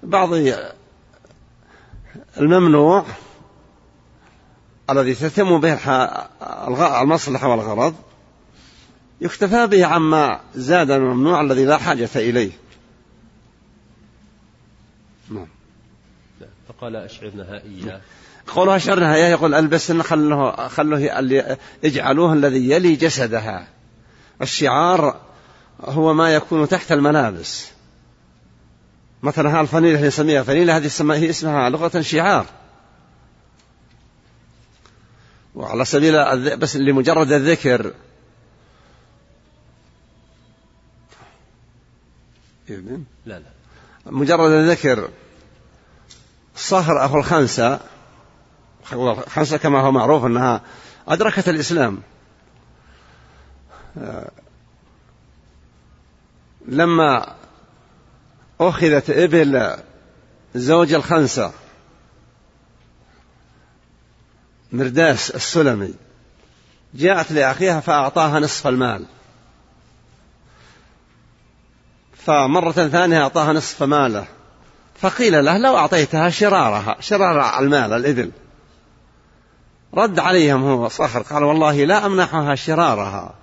بعض 0.03 0.29
الممنوع 2.39 3.05
الذي 4.91 5.14
تتم 5.14 5.61
به 5.61 5.78
المصلحة 7.03 7.49
والغرض 7.49 7.95
يكتفى 9.20 9.66
به 9.66 9.87
عما 9.87 10.41
زاد 10.55 10.91
الممنوع 10.91 11.41
الذي 11.41 11.64
لا 11.64 11.78
حاجة 11.78 12.09
إليه. 12.16 12.51
نعم. 15.30 15.47
فقال 16.68 16.97
أشعرنها 16.97 17.62
إياه 17.62 18.01
قولها 18.47 18.76
أشعرنها 18.76 19.14
إياه 19.14 19.28
يقول 19.28 19.55
ألبسن 19.55 20.03
خلوه, 20.03 20.68
خلوه 20.68 21.11
اجعلوه 21.84 22.32
الذي 22.32 22.70
يلي 22.70 22.97
جسدها. 22.97 23.66
الشعار 24.43 25.20
هو 25.80 26.14
ما 26.14 26.34
يكون 26.34 26.68
تحت 26.68 26.93
الملابس. 26.93 27.66
مثلا 29.22 29.61
الفنيلة 29.61 29.97
اللي 29.97 30.09
نسميها 30.09 30.43
فنيلة 30.43 30.76
هذه 30.76 30.87
هي 31.16 31.30
اسمها 31.30 31.70
لغة 31.70 32.01
شعار. 32.01 32.47
وعلى 35.57 35.85
سبيل 35.85 36.57
بس 36.57 36.77
لمجرد 36.77 37.33
الذكر. 37.33 37.93
لا 42.69 43.39
لا. 43.39 43.43
مجرد 44.07 44.51
الذكر. 44.51 45.11
صهر 46.57 47.05
أخو 47.05 47.19
الخنسة 47.19 47.81
الخنسة 48.93 49.57
كما 49.57 49.81
هو 49.81 49.93
معروف 49.93 50.25
أنها 50.25 50.61
أدركت 51.09 51.49
الإسلام. 51.49 52.03
لما 56.69 57.35
أخذت 58.61 59.11
إبل 59.11 59.77
زوج 60.55 60.93
الخنسة 60.93 61.53
مرداس 64.73 65.31
السلمي. 65.31 65.95
جاءت 66.95 67.33
لأخيها 67.33 67.81
فأعطاها 67.81 68.41
نصف 68.41 68.67
المال. 68.67 69.07
فمرة 72.27 72.73
ثانية 72.73 73.23
أعطاها 73.23 73.53
نصف 73.53 73.83
ماله. 73.83 74.27
فقيل 75.01 75.45
له 75.45 75.59
لو 75.59 75.77
أعطيتها 75.77 76.31
شرارها 76.31 76.97
شرار 77.01 77.59
المال 77.59 77.93
الإبل. 77.93 78.31
رد 79.95 80.19
عليهم 80.19 80.62
هو 80.64 80.89
صخر 80.89 81.23
قال 81.23 81.45
والله 81.45 81.85
لا 81.85 82.07
أمنحها 82.07 82.55
شرارها. 82.55 83.35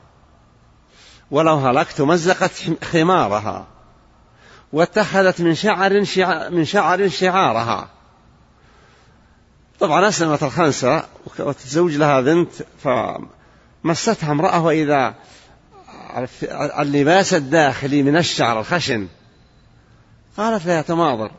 ولو 1.31 1.55
هلكت 1.55 2.01
مزقت 2.01 2.51
خمارها. 2.83 3.67
واتخذت 4.73 5.41
من 5.41 5.55
شعر 5.55 6.03
شع... 6.03 6.49
من 6.49 6.65
شعر 6.65 7.09
شعارها. 7.09 7.87
طبعا 9.79 10.07
أسلمت 10.07 10.43
الخنسة 10.43 11.03
وتزوج 11.39 11.95
لها 11.95 12.21
بنت 12.21 12.51
فمستها 12.83 14.31
امرأة 14.31 14.61
وإذا 14.61 15.15
اللباس 16.79 17.33
الداخلي 17.33 18.03
من 18.03 18.17
الشعر 18.17 18.59
الخشن. 18.59 19.07
قالت 20.37 20.65
لها 20.65 20.81
تماضر 20.81 21.31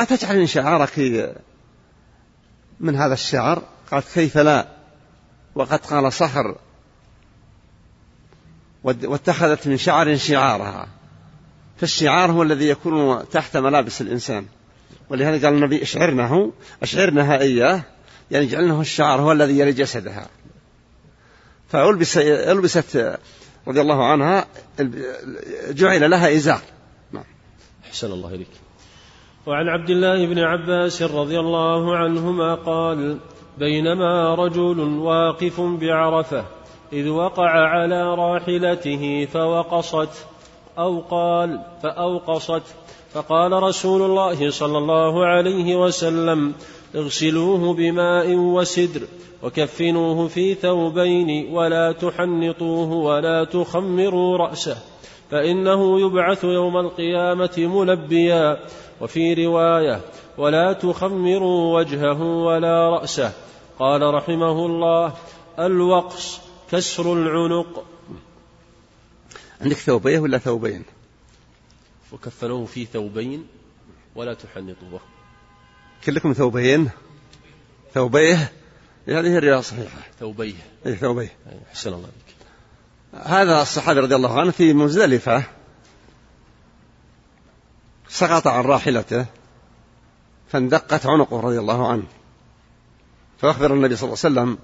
أتجعل 0.00 0.38
من 0.38 0.46
شعارك 0.46 0.98
من 2.80 2.96
هذا 2.96 3.14
الشعر؟ 3.14 3.62
قالت 3.90 4.06
كيف 4.14 4.38
لا؟ 4.38 4.68
وقد 5.54 5.86
قال 5.86 6.12
صخر 6.12 6.56
واتخذت 8.84 9.66
من 9.66 9.76
شعر 9.76 10.16
شعارها. 10.16 10.88
فالشعار 11.80 12.30
هو 12.30 12.42
الذي 12.42 12.68
يكون 12.68 13.28
تحت 13.28 13.56
ملابس 13.56 14.00
الإنسان. 14.00 14.46
ولهذا 15.10 15.46
قال 15.46 15.54
النبي 15.56 15.82
اشعرنه 15.82 16.52
اشعرنها 16.82 17.40
إياه 17.40 17.82
يعني 18.30 18.46
اجعلنه 18.46 18.80
الشعر 18.80 19.20
هو 19.20 19.32
الذي 19.32 19.58
يلي 19.58 19.72
جسدها. 19.72 20.28
فألبس 21.68 22.18
ألبست 22.18 23.18
رضي 23.68 23.80
الله 23.80 24.04
عنها 24.04 24.46
جعل 25.70 26.10
لها 26.10 26.34
إزار. 26.34 26.60
نعم. 27.12 27.24
أحسن 27.86 28.12
الله 28.12 28.34
إليك. 28.34 28.48
وعن 29.46 29.68
عبد 29.68 29.90
الله 29.90 30.26
بن 30.26 30.38
عباس 30.38 31.02
رضي 31.02 31.40
الله 31.40 31.96
عنهما 31.96 32.54
قال 32.54 33.18
بينما 33.58 34.34
رجل 34.34 34.80
واقف 34.80 35.60
بعرفة 35.60 36.44
إذ 36.92 37.08
وقع 37.08 37.50
على 37.50 38.14
راحلته 38.14 39.28
فوقصت 39.32 40.26
أو 40.78 41.00
قال 41.00 41.60
فأوقصت. 41.82 42.62
فقال 43.16 43.52
رسول 43.52 44.02
الله 44.02 44.50
صلى 44.50 44.78
الله 44.78 45.26
عليه 45.26 45.76
وسلم 45.76 46.54
اغسلوه 46.94 47.74
بماء 47.74 48.34
وسدر 48.34 49.00
وكفنوه 49.42 50.28
في 50.28 50.54
ثوبين 50.54 51.54
ولا 51.54 51.92
تحنطوه 51.92 52.92
ولا 52.92 53.44
تخمروا 53.44 54.36
رأسه 54.36 54.76
فإنه 55.30 56.00
يبعث 56.00 56.44
يوم 56.44 56.76
القيامة 56.76 57.54
ملبيا 57.56 58.58
وفي 59.00 59.46
رواية 59.46 60.00
ولا 60.38 60.72
تخمروا 60.72 61.78
وجهه 61.78 62.22
ولا 62.22 62.90
رأسه. 62.90 63.32
قال 63.78 64.14
رحمه 64.14 64.66
الله 64.66 65.12
الوقص 65.58 66.40
كسر 66.70 67.12
العنق. 67.12 67.84
عندك 69.60 69.76
ثوبيه 69.76 70.18
ولا 70.18 70.38
ثوبين؟ 70.38 70.95
وكفنوه 72.16 72.66
في 72.66 72.84
ثوبين 72.84 73.46
ولا 74.14 74.34
تحنطوه. 74.34 75.00
كلكم 76.04 76.32
ثوبين؟ 76.32 76.90
ثوبيه؟ 77.94 78.52
هذه 79.08 79.28
هي 79.28 79.38
الرواية 79.38 79.58
الصحيحة 79.58 79.98
ثوبيه. 80.20 80.54
اي 80.86 80.96
ثوبيه. 80.96 81.36
أحسن 81.70 81.92
الله 81.92 82.08
بك 82.08 82.34
هذا 83.26 83.62
الصحابي 83.62 84.00
رضي 84.00 84.14
الله 84.14 84.40
عنه 84.40 84.50
في 84.50 84.72
مزدلفة. 84.72 85.44
سقط 88.08 88.46
عن 88.46 88.64
راحلته 88.64 89.26
فاندقت 90.48 91.06
عنقه 91.06 91.40
رضي 91.40 91.58
الله 91.58 91.88
عنه. 91.88 92.06
فأخبر 93.38 93.74
النبي 93.74 93.96
صلى 93.96 94.06
الله 94.06 94.18
عليه 94.24 94.50
وسلم 94.50 94.58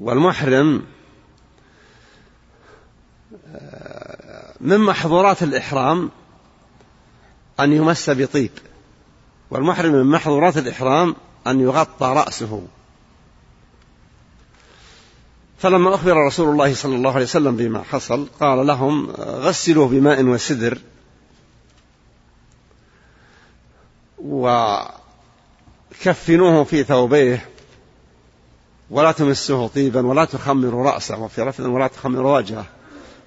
والمحرم 0.00 0.86
من 4.60 4.78
محظورات 4.78 5.42
الإحرام 5.42 6.10
أن 7.60 7.72
يمس 7.72 8.10
بطيب 8.10 8.50
والمحرم 9.50 9.92
من 9.92 10.06
محظورات 10.06 10.56
الإحرام 10.56 11.16
أن 11.46 11.60
يغطى 11.60 12.06
رأسه. 12.06 12.62
فلما 15.58 15.94
أخبر 15.94 16.26
رسول 16.26 16.48
الله 16.48 16.74
صلى 16.74 16.94
الله 16.96 17.12
عليه 17.12 17.24
وسلم 17.24 17.56
بما 17.56 17.82
حصل 17.82 18.28
قال 18.40 18.66
لهم 18.66 19.10
غسلوه 19.20 19.88
بماء 19.88 20.24
وسدر. 20.24 20.78
وكفنوه 26.00 26.64
في 26.64 26.84
ثوبيه 26.84 27.48
ولا 28.90 29.12
تمسوه 29.12 29.68
طيبا 29.68 30.06
ولا 30.06 30.24
تخمروا 30.24 30.90
رأسه 30.90 31.18
وفي 31.18 31.44
لفظ 31.44 31.66
ولا 31.66 31.86
تخمروا 31.86 32.36
وجهه. 32.36 32.66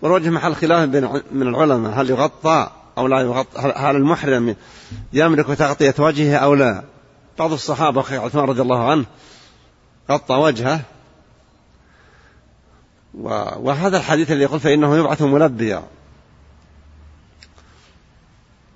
والوجه 0.02 0.30
محل 0.30 0.56
خلاف 0.56 0.89
بين 0.89 1.22
من 1.32 1.47
العلماء 1.47 2.02
هل 2.02 2.10
يغطى 2.10 2.72
أو 2.97 3.08
لا 3.08 3.20
يغطى؟ 3.20 3.74
هل 3.76 3.95
المحرم 3.95 4.56
يملك 5.14 5.47
تغطية 5.47 5.95
وجهه 6.00 6.38
أو 6.38 6.54
لا؟ 6.54 6.84
بعض 7.39 7.52
الصحابة 7.52 8.02
أخي 8.02 8.18
عثمان 8.18 8.45
رضي 8.45 8.62
الله 8.62 8.91
عنه 8.91 9.06
غطى 10.12 10.36
وجهه. 10.36 10.82
وهذا 13.14 13.97
الحديث 13.97 14.32
اللي 14.32 14.43
يقول 14.43 14.60
فإنه 14.60 14.97
يبعث 14.97 15.22
ملبيا. 15.22 15.84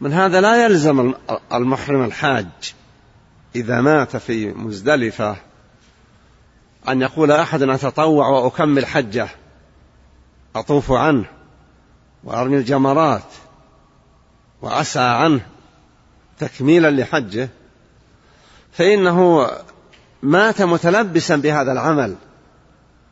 من 0.02 0.14
هذا 0.14 0.42
لا 0.42 0.66
يلزم 0.66 1.14
المحرم 1.54 2.04
الحاج 2.04 2.48
إذا 3.56 3.82
مات 3.82 4.18
في 4.18 4.48
مزدلفة 4.48 5.36
أن 6.88 7.02
يقول 7.02 7.32
أحد 7.32 7.62
أتطوع 7.62 8.28
وأكمل 8.28 8.86
حجة. 8.86 9.30
أطوف 10.56 10.92
عنه 10.92 11.26
وأرمي 12.24 12.58
الجمرات 12.58 13.34
وأسعى 14.62 15.24
عنه 15.24 15.46
تكميلا 16.40 16.92
لحجه 16.92 17.50
فإنه 18.72 19.50
مات 20.24 20.62
متلبسا 20.62 21.36
بهذا 21.36 21.72
العمل. 21.72 22.16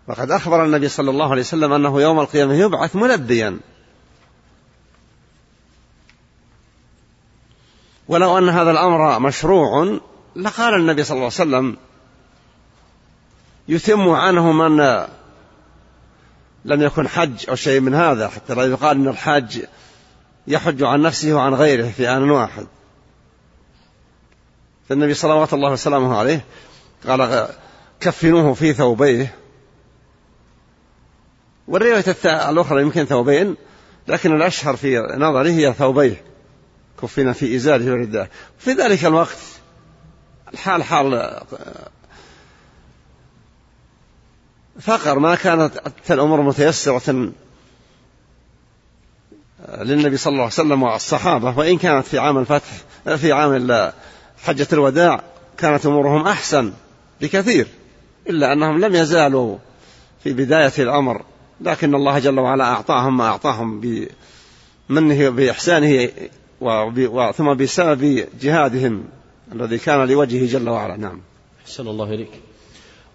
وقد 0.08 0.32
أخبر 0.32 0.66
النبي 0.66 0.88
صلى 0.88 1.10
الله 1.10 1.32
عليه 1.32 1.42
وسلم 1.42 1.74
أنه 1.74 2.02
يوم 2.02 2.20
القيامة 2.20 2.54
يبعث 2.54 2.96
ملبيا. 2.96 3.60
ولو 8.08 8.38
أن 8.38 8.50
هذا 8.50 8.72
الأمر 8.72 9.20
مشروع 9.20 10.00
لقال 10.36 10.74
النبي 10.74 11.04
صلى 11.04 11.16
الله 11.16 11.32
عليه 11.39 11.50
وسلم 11.50 11.78
يتم 13.68 14.10
عنه 14.10 14.52
من 14.52 15.06
لم 16.66 16.82
يكن 16.82 17.07
حج 17.07 17.49
أو 17.49 17.55
شيء 17.55 17.80
من 17.80 17.93
هذا 17.93 18.28
حتى 18.28 18.53
لا 18.53 18.64
يقال 18.64 18.97
أن 18.97 19.07
الحاج 19.07 19.66
يحج 20.47 20.84
عن 20.84 21.01
نفسه 21.01 21.34
وعن 21.34 21.53
غيره 21.53 21.89
في 21.89 22.09
آن 22.09 22.32
واحد. 22.32 22.68
فالنبي 24.89 25.14
صلوات 25.14 25.53
الله 25.53 25.72
وسلامه 25.72 26.18
عليه 26.18 26.45
قال 27.07 27.47
كفنوه 27.99 28.53
في 28.53 28.74
ثوبيه. 28.74 29.36
والرواية 31.68 32.16
الأخرى 32.26 32.82
يمكن 32.82 33.05
ثوبين 33.05 33.55
لكن 34.07 34.36
الأشهر 34.36 34.76
في 34.76 34.99
نظري 35.18 35.51
هي 35.51 35.74
ثوبيه 35.74 36.22
كفن 37.01 37.32
في 37.32 37.55
إزاره 37.55 37.91
ورداه 37.91 38.28
في 38.57 38.72
ذلك 38.72 39.05
الوقت 39.05 39.38
الحال 40.53 40.84
حال 40.84 41.41
فقر 44.82 45.19
ما 45.19 45.36
كانت 45.36 45.82
الأمور 46.11 46.41
متيسرة 46.41 47.32
للنبي 49.82 50.17
صلى 50.17 50.32
الله 50.32 50.43
عليه 50.43 50.53
وسلم 50.53 50.84
والصحابة. 50.84 51.57
وإن 51.57 51.77
كانت 51.77 52.05
في 52.05 52.19
عام 52.19 52.38
الفتح 52.38 52.67
في 53.17 53.32
عام 53.32 53.91
حجة 54.43 54.67
الوداع 54.73 55.23
كانت 55.57 55.86
أمورهم 55.86 56.27
أحسن 56.27 56.73
بكثير 57.21 57.67
إلا 58.29 58.53
أنهم 58.53 58.86
لم 58.86 58.95
يزالوا 58.95 59.57
في 60.23 60.34
بداية 60.34 60.73
الأمر. 60.79 61.21
لكن 61.61 61.95
الله 61.95 62.19
جل 62.19 62.39
وعلا 62.39 62.63
أعطاهم 62.63 63.17
ما 63.17 63.27
أعطاهم 63.27 63.82
بمنه 64.89 65.29
بإحسانه 65.29 66.09
ثم 67.32 67.53
بسبب 67.53 68.27
جهادهم 68.41 69.03
الذي 69.51 69.77
كان 69.77 70.07
لوجهه 70.07 70.45
جل 70.45 70.69
وعلا. 70.69 70.97
نعم. 70.97 71.21
أحسن 71.65 71.88
الله 71.88 72.13
إليك. 72.13 72.32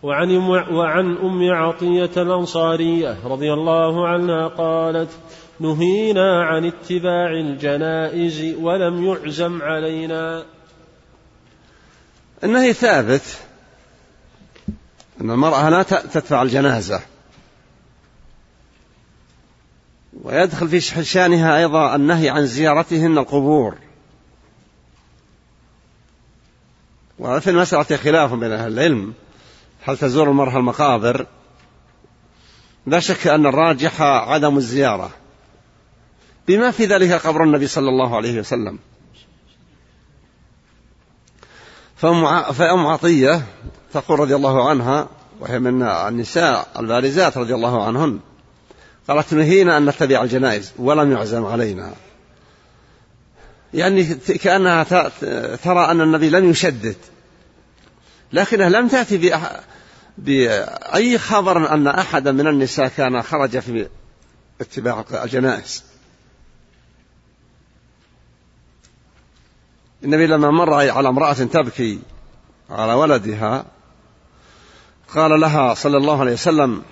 وعن 0.03 0.31
وعن 0.71 1.17
أم 1.17 1.53
عطية 1.53 2.23
الأنصارية 2.23 3.17
رضي 3.25 3.53
الله 3.53 4.09
عنها 4.09 4.49
قالت 4.49 5.11
نهينا 5.61 6.45
عن 6.45 6.65
اتباع 6.65 7.31
الجنائز 7.31 8.55
ولم 8.59 9.05
يعزم 9.05 9.63
علينا. 9.63 10.45
النهي 12.45 12.73
ثابت 12.73 13.39
أن 15.21 15.31
المرأة 15.31 15.71
لا 15.71 15.83
تدفع 15.83 16.43
الجنازة. 16.43 17.01
ويدخل 20.23 20.69
في 20.69 20.81
شأنها 21.05 21.57
أيضا 21.59 21.97
النهي 21.97 22.29
عن 22.29 22.47
زيارتهن 22.47 23.19
القبور. 23.19 23.75
وفي 27.19 27.51
المسألة 27.51 27.97
خلاف 27.97 28.33
بين 28.33 28.53
أهل 28.53 28.73
العلم. 28.73 29.15
هل 29.89 29.99
تزور 29.99 30.31
المرأة 30.31 30.57
المقابر؟ 30.57 31.27
لا 32.87 33.01
شك 33.01 33.27
أن 33.27 33.47
الراجح 33.47 34.03
عدم 34.03 34.57
الزيارة. 34.57 35.11
بما 36.49 36.71
في 36.71 36.85
ذلك 36.85 37.13
قبر 37.13 37.45
النبي 37.45 37.67
صلى 37.67 37.89
الله 37.89 38.17
عليه 38.17 38.41
وسلم. 38.41 38.79
فأم 41.97 42.87
عطية 42.87 43.43
تقول 43.93 44.21
رضي 44.21 44.35
الله 44.35 44.69
عنها 44.69 45.09
وهي 45.41 45.59
من 45.59 45.83
النساء 45.83 46.69
البارزات 46.79 47.39
رضي 47.39 47.55
الله 47.55 47.87
عنهن 47.87 48.21
قالت 49.09 49.35
نهينا 49.35 49.77
أن 49.77 49.87
نتبع 49.87 50.23
الجنائز 50.23 50.73
ولم 50.79 51.13
يعزم 51.13 51.45
علينا. 51.45 51.95
يعني 53.75 54.05
كأنها 54.15 54.83
ترى 55.57 55.91
أن 55.91 56.01
النبي 56.01 56.31
لم 56.31 56.51
يشدد. 56.51 56.97
لكنها 58.33 58.69
لم 58.69 58.89
تأتي 58.89 59.17
بأي 60.19 61.19
خبر 61.19 61.75
أن 61.75 61.87
أحدا 61.87 62.33
من 62.33 62.47
النساء 62.47 62.89
كان 62.89 63.23
خرج 63.23 63.59
في 63.59 63.89
اتباع 64.61 65.05
الجنائز. 65.25 65.85
النبي 70.05 70.27
لما 70.27 70.51
مر 70.51 70.75
على 70.75 71.09
امرأة 71.09 71.33
تبكي 71.33 71.99
على 72.71 72.93
ولدها 72.93 73.65
قال 75.15 75.41
لها 75.41 75.75
صلى 75.75 75.97
الله 75.97 76.21
عليه 76.21 76.33
وسلم 76.33 76.83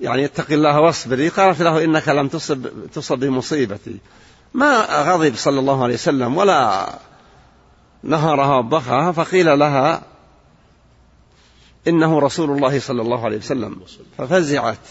يعني 0.00 0.24
اتق 0.24 0.52
الله 0.52 0.80
واصبري. 0.80 1.28
قالت 1.28 1.62
له 1.62 1.84
إنك 1.84 2.08
لم 2.08 2.28
تصب, 2.28 2.66
تصب 2.92 3.18
بمصيبتي. 3.18 3.98
ما 4.54 5.02
غضب 5.02 5.36
صلى 5.36 5.60
الله 5.60 5.84
عليه 5.84 5.94
وسلم 5.94 6.36
ولا 6.36 6.88
نهرها 8.02 8.56
وبخها 8.56 9.12
فقيل 9.12 9.58
لها 9.58 10.02
إنه 11.88 12.18
رسول 12.18 12.50
الله 12.50 12.80
صلى 12.80 13.02
الله 13.02 13.24
عليه 13.24 13.36
وسلم. 13.36 13.80
ففزعت 14.18 14.88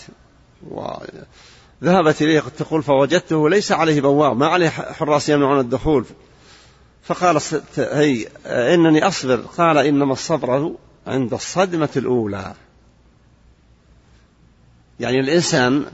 وذهبت 0.68 2.22
إليه 2.22 2.40
تقول 2.58 2.84
فوجدته 2.84 3.50
ليس 3.50 3.72
عليه 3.72 4.02
بواب 4.02 4.38
ما 4.38 4.48
عليه 4.48 4.70
حراس 4.70 5.30
يمنعون 5.30 5.60
الدخول. 5.60 6.06
فقال 7.04 7.42
هي 7.78 8.28
إنني 8.46 9.08
أصبر. 9.08 9.36
قال 9.36 9.78
إنما 9.78 10.14
الصبر 10.14 10.72
عند 11.08 11.34
الصدمة 11.34 11.90
الأولى. 11.98 12.54
يعني 15.00 15.20
الإنسان 15.20 15.86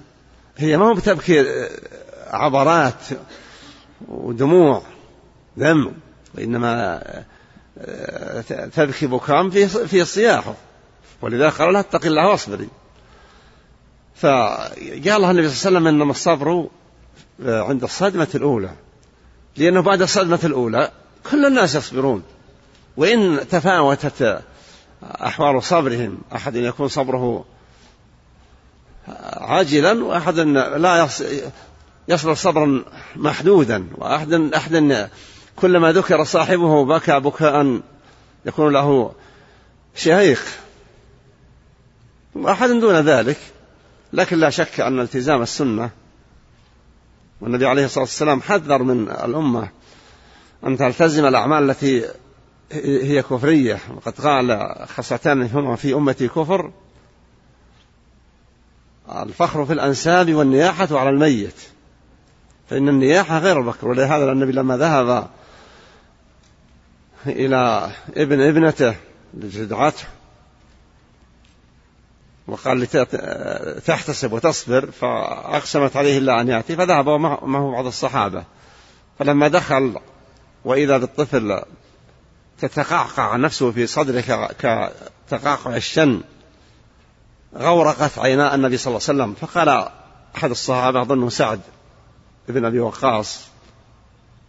هي 0.57 0.77
ما 0.77 0.85
هو 0.85 0.93
بتبكي 0.93 1.67
عبرات 2.27 3.03
ودموع 4.07 4.81
دم 5.57 5.91
وإنما 6.35 7.03
تبكي 8.75 9.07
بكاء 9.07 9.49
في 9.49 9.67
في 9.67 10.05
صياحه. 10.05 10.55
ولذلك 11.25 11.53
قال 11.53 11.73
لها 11.73 11.81
اتق 11.81 12.05
الله 12.05 12.27
واصبري 12.27 12.69
فقال 14.15 14.71
النبي 15.07 15.09
صلى 15.11 15.23
الله 15.23 15.29
عليه 15.29 15.49
وسلم 15.49 15.87
إنما 15.87 16.11
الصبر 16.11 16.67
عند 17.45 17.83
الصدمة 17.83 18.27
الأولى. 18.35 18.69
لأنه 19.57 19.81
بعد 19.81 20.01
الصدمة 20.01 20.39
الأولى 20.43 20.91
كل 21.31 21.45
الناس 21.45 21.75
يصبرون. 21.75 22.23
وإن 22.97 23.47
تفاوتت 23.51 24.43
أحوال 25.03 25.63
صبرهم 25.63 26.17
أحد 26.35 26.55
يكون 26.55 26.87
صبره 26.87 27.45
عاجلا 29.37 30.03
وأحد 30.03 30.39
لا 30.39 31.07
يصبر 32.07 32.33
صبرا 32.33 32.83
محدودا 33.15 33.87
وأحد 33.97 34.33
أحد 34.33 35.09
كلما 35.55 35.91
ذكر 35.91 36.23
صاحبه 36.23 36.85
بكى 36.85 37.19
بكاء 37.19 37.81
يكون 38.45 38.73
له 38.73 39.11
شهيق. 39.95 40.41
وأحد 42.35 42.69
دون 42.69 42.95
ذلك 42.95 43.37
لكن 44.13 44.37
لا 44.37 44.49
شك 44.49 44.79
أن 44.79 44.99
التزام 44.99 45.41
السنة 45.41 45.89
والنبي 47.41 47.65
عليه 47.65 47.85
الصلاة 47.85 48.03
والسلام 48.03 48.41
حذر 48.41 48.83
من 48.83 49.09
الأمة 49.09 49.69
أن 50.65 50.77
تلتزم 50.77 51.25
الأعمال 51.25 51.69
التي 51.69 52.05
هي 52.83 53.21
كفرية. 53.21 53.79
وقد 53.95 54.13
قال 54.13 54.75
خصتان 54.87 55.41
هما 55.41 55.75
في 55.75 55.93
أمتي 55.93 56.27
كفر 56.27 56.71
الفخر 59.21 59.65
في 59.65 59.73
الأنساب 59.73 60.33
والنياحة 60.33 60.87
على 60.91 61.09
الميت. 61.09 61.61
فإن 62.69 62.89
النياحة 62.89 63.39
غير 63.39 63.59
البكر 63.59 63.87
ولهذا 63.87 64.31
النبي 64.31 64.51
لما 64.51 64.77
ذهب 64.77 65.27
إلى 67.27 67.91
ابن 68.17 68.41
ابنته 68.41 68.95
لجدعته 69.33 70.05
وقال 72.47 72.79
لتحتسب 72.79 74.33
وتصبر 74.33 74.91
فأقسمت 74.91 75.97
عليه 75.97 76.17
الله 76.17 76.41
أن 76.41 76.47
يأتي 76.47 76.75
فذهب 76.75 77.09
معه 77.43 77.71
بعض 77.71 77.85
الصحابة. 77.85 78.43
فلما 79.19 79.47
دخل 79.47 79.95
وإذا 80.65 80.97
بالطفل 80.97 81.61
تتقعقع 82.59 83.35
نفسه 83.35 83.71
في 83.71 83.87
صدره 83.87 84.49
كتقعقع 85.27 85.75
الشن 85.75 86.21
غورقت 87.55 88.19
عيناء 88.19 88.55
النبي 88.55 88.77
صلى 88.77 88.91
الله 88.91 89.07
عليه 89.09 89.23
وسلم. 89.23 89.33
فقال 89.33 89.89
أحد 90.37 90.49
الصحابة 90.49 91.01
أظنه 91.01 91.29
سعد 91.29 91.61
بن 92.47 92.65
أبي 92.65 92.79
وقاص 92.79 93.47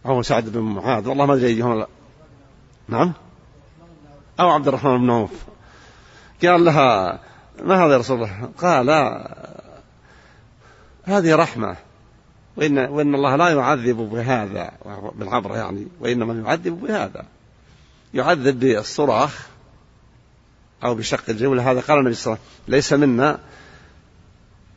أو 0.05 0.21
سعد 0.21 0.49
بن 0.49 0.59
معاذ 0.59 1.07
والله 1.07 1.25
ما 1.25 1.33
أدري 1.33 1.47
أيهما 1.47 1.87
نعم؟ 2.87 3.13
أو 4.39 4.49
عبد 4.49 4.67
الرحمن 4.67 4.97
بن 4.97 5.09
عوف. 5.09 5.31
قال 6.43 6.65
لها 6.65 7.19
ما 7.63 7.85
هذا 7.85 7.93
يا 7.93 7.97
رسول 7.97 8.17
الله؟ 8.17 8.49
قال 8.57 8.89
هذه 11.03 11.35
رحمة. 11.35 11.75
وإن, 12.57 12.77
وإن 12.77 13.15
الله 13.15 13.35
لا 13.35 13.49
يعذب 13.49 13.95
بهذا 13.95 14.71
بالعبرة 15.15 15.55
يعني 15.55 15.87
وإنما 15.99 16.33
يعذب 16.33 16.81
بهذا. 16.81 17.25
يعذب 18.13 18.59
بالصراخ 18.59 19.47
أو 20.83 20.95
بشق 20.95 21.23
الجيوب. 21.29 21.57
هذا 21.57 21.79
قال 21.79 21.99
النبي 21.99 22.13
صلى 22.13 22.33
الله 22.33 22.43
عليه 22.67 22.77
وسلم 22.77 22.97
ليس 22.99 23.09
منا 23.09 23.39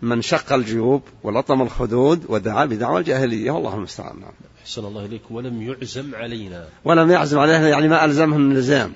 من 0.02 0.22
شق 0.22 0.52
الجيوب 0.52 1.02
ولطم 1.22 1.62
الخدود 1.62 2.24
ودعا 2.28 2.64
بدعوى 2.64 3.00
الجاهلية. 3.00 3.50
والله 3.50 3.74
المستعان. 3.74 4.20
نعم. 4.20 4.32
أحسن 4.62 4.84
الله 4.84 5.04
إليك 5.04 5.22
ولم 5.30 5.62
يعزم 5.62 6.14
علينا. 6.14 6.68
ولم 6.84 7.10
يعزم 7.10 7.38
علينا 7.38 7.68
يعني 7.68 7.88
ما 7.88 8.04
ألزمهم 8.04 8.50
الإلزام. 8.50 8.92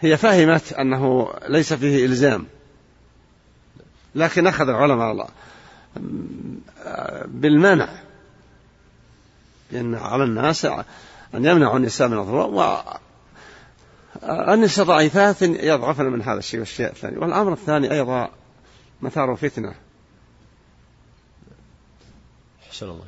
هي 0.00 0.16
فهمت 0.16 0.72
أنه 0.72 1.32
ليس 1.48 1.72
فيه 1.72 2.06
إلزام. 2.06 2.46
لكن 4.14 4.46
أخذ 4.46 4.68
العلماء 4.68 5.12
الله 5.12 5.28
بالمنع 7.26 7.88
لأن 9.70 9.94
على 9.94 10.24
الناس 10.24 10.64
أن 11.34 11.44
يمنعوا 11.44 11.76
النساء 11.76 12.08
من 12.08 12.18
الظلم 12.18 12.54
والنساء 14.22 14.84
ضعيفات 14.84 15.42
يضعفن 15.42 16.04
من 16.04 16.22
هذا 16.22 16.38
الشيء. 16.38 16.60
والشيء 16.60 16.86
الثاني 16.86 17.18
والأمر 17.18 17.52
الثاني 17.52 17.92
أيضا 17.92 18.30
مثار 19.02 19.36
فتنة 19.36 19.74
أحسن 22.68 22.86
الله 22.86 23.04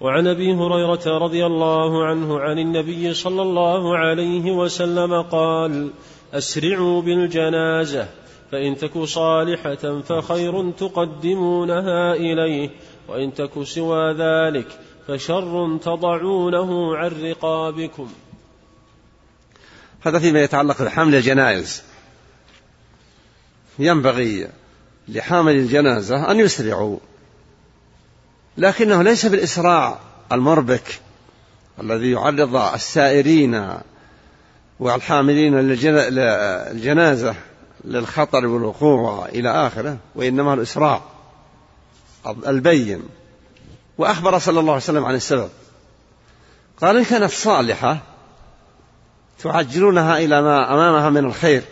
وعن 0.00 0.26
أبي 0.26 0.54
هريرة 0.54 1.18
رضي 1.18 1.46
الله 1.46 2.06
عنه 2.06 2.40
عن 2.40 2.58
النبي 2.58 3.14
صلى 3.14 3.42
الله 3.42 3.98
عليه 3.98 4.52
وسلم 4.52 5.22
قال 5.22 5.90
أسرعوا 6.34 7.02
بالجنازة 7.02 8.08
فإن 8.52 8.76
تك 8.76 8.98
صالحة 8.98 10.00
فخير 10.00 10.70
تقدمونها 10.70 12.14
إليه 12.14 12.70
وإن 13.08 13.34
تك 13.34 13.62
سوى 13.62 14.12
ذلك 14.12 14.66
فشر 15.08 15.78
تضعونه 15.82 16.96
عن 16.96 17.10
رقابكم. 17.22 18.08
هذا 20.00 20.18
فيما 20.18 20.42
يتعلق 20.42 20.82
بحمل 20.82 21.14
الجنائز. 21.14 21.82
ينبغي 23.78 24.48
لحامل 25.08 25.52
الجنازة 25.52 26.30
أن 26.30 26.40
يسرعوا. 26.40 26.98
لكنه 28.58 29.02
ليس 29.02 29.26
بالإسراع 29.26 29.98
المربك 30.32 31.00
الذي 31.80 32.10
يعرض 32.10 32.56
السائرين 32.56 33.68
والحاملين 34.80 35.54
للجنازة 35.60 37.34
للخطر 37.84 38.46
والوقوع 38.46 39.26
إلى 39.28 39.66
آخره 39.66 39.96
وإنما 40.14 40.54
الإسراع 40.54 41.02
البين. 42.46 43.02
وأخبر 43.98 44.38
صلى 44.38 44.60
الله 44.60 44.72
عليه 44.72 44.82
وسلم 44.82 45.04
عن 45.04 45.14
السبب. 45.14 45.48
قال 46.80 46.96
إن 46.96 47.04
كانت 47.04 47.30
صالحة 47.30 47.98
تعجلونها 49.42 50.18
إلى 50.18 50.42
ما 50.42 50.74
أمامها 50.74 51.10
من 51.10 51.24
الخير 51.24 51.62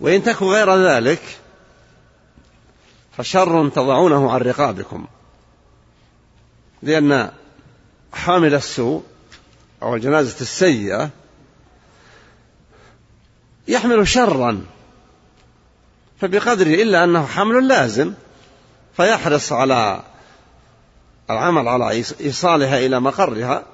وإن 0.00 0.22
تكن 0.22 0.46
غير 0.46 0.76
ذلك 0.76 1.20
فشر 3.20 3.68
تضعونه 3.68 4.30
عن 4.30 4.40
رقابكم. 4.40 5.06
لأن 6.82 7.30
حامل 8.12 8.54
السوء 8.54 9.02
أو 9.82 9.94
الجنازة 9.94 10.40
السيئة 10.40 11.10
يحمل 13.68 14.08
شرا. 14.08 14.66
فبقدر 16.20 16.66
إلا 16.66 17.04
أنه 17.04 17.26
حمل 17.26 17.68
لازم. 17.68 18.12
فيحرص 18.96 19.52
على 19.52 20.02
العمل 21.30 21.68
على 21.68 22.04
إيصالها 22.20 22.78
إلى 22.78 23.00
مقرها. 23.00 23.64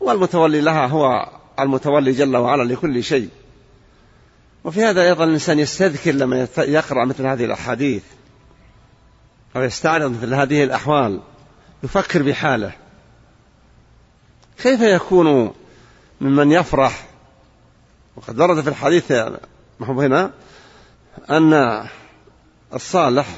والمتولي 0.00 0.60
لها 0.60 0.86
هو 0.86 1.28
المتولي 1.60 2.12
جل 2.12 2.36
وعلا 2.36 2.72
لكل 2.72 3.04
شيء. 3.04 3.28
وفي 4.64 4.84
هذا 4.84 5.02
أيضا 5.02 5.24
الإنسان 5.24 5.58
يستذكر 5.58 6.12
لما 6.12 6.48
يقرأ 6.58 7.04
مثل 7.04 7.26
هذه 7.26 7.44
الأحاديث. 7.44 8.02
أو 9.56 9.62
يستعرض 9.62 10.10
مثل 10.10 10.34
هذه 10.34 10.64
الأحوال 10.64 11.20
يفكر 11.82 12.22
بحاله. 12.22 12.72
كيف 14.62 14.80
يكون 14.80 15.54
ممن 16.20 16.52
يفرح؟ 16.52 17.06
وقد 18.16 18.40
ورد 18.40 18.60
في 18.60 18.68
الحديث 18.68 19.12
محبوب 19.80 19.98
هنا 19.98 20.30
أن 21.30 21.84
الصالح 22.74 23.28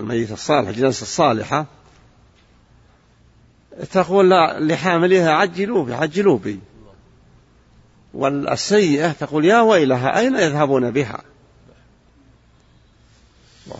الميت 0.00 0.32
الصالح 0.32 0.68
الجنس 0.68 1.02
الصالحة 1.02 1.66
تقول 3.90 4.30
لحاملها 4.68 5.30
عجلوا 5.30 5.84
بي 5.84 5.94
عجلوا 5.94 6.38
بي. 6.38 6.60
والسيئة 8.14 9.12
تقول 9.12 9.44
يا 9.44 9.60
ويلها 9.60 10.18
أين 10.18 10.36
يذهبون 10.36 10.90
بها؟ 10.90 11.31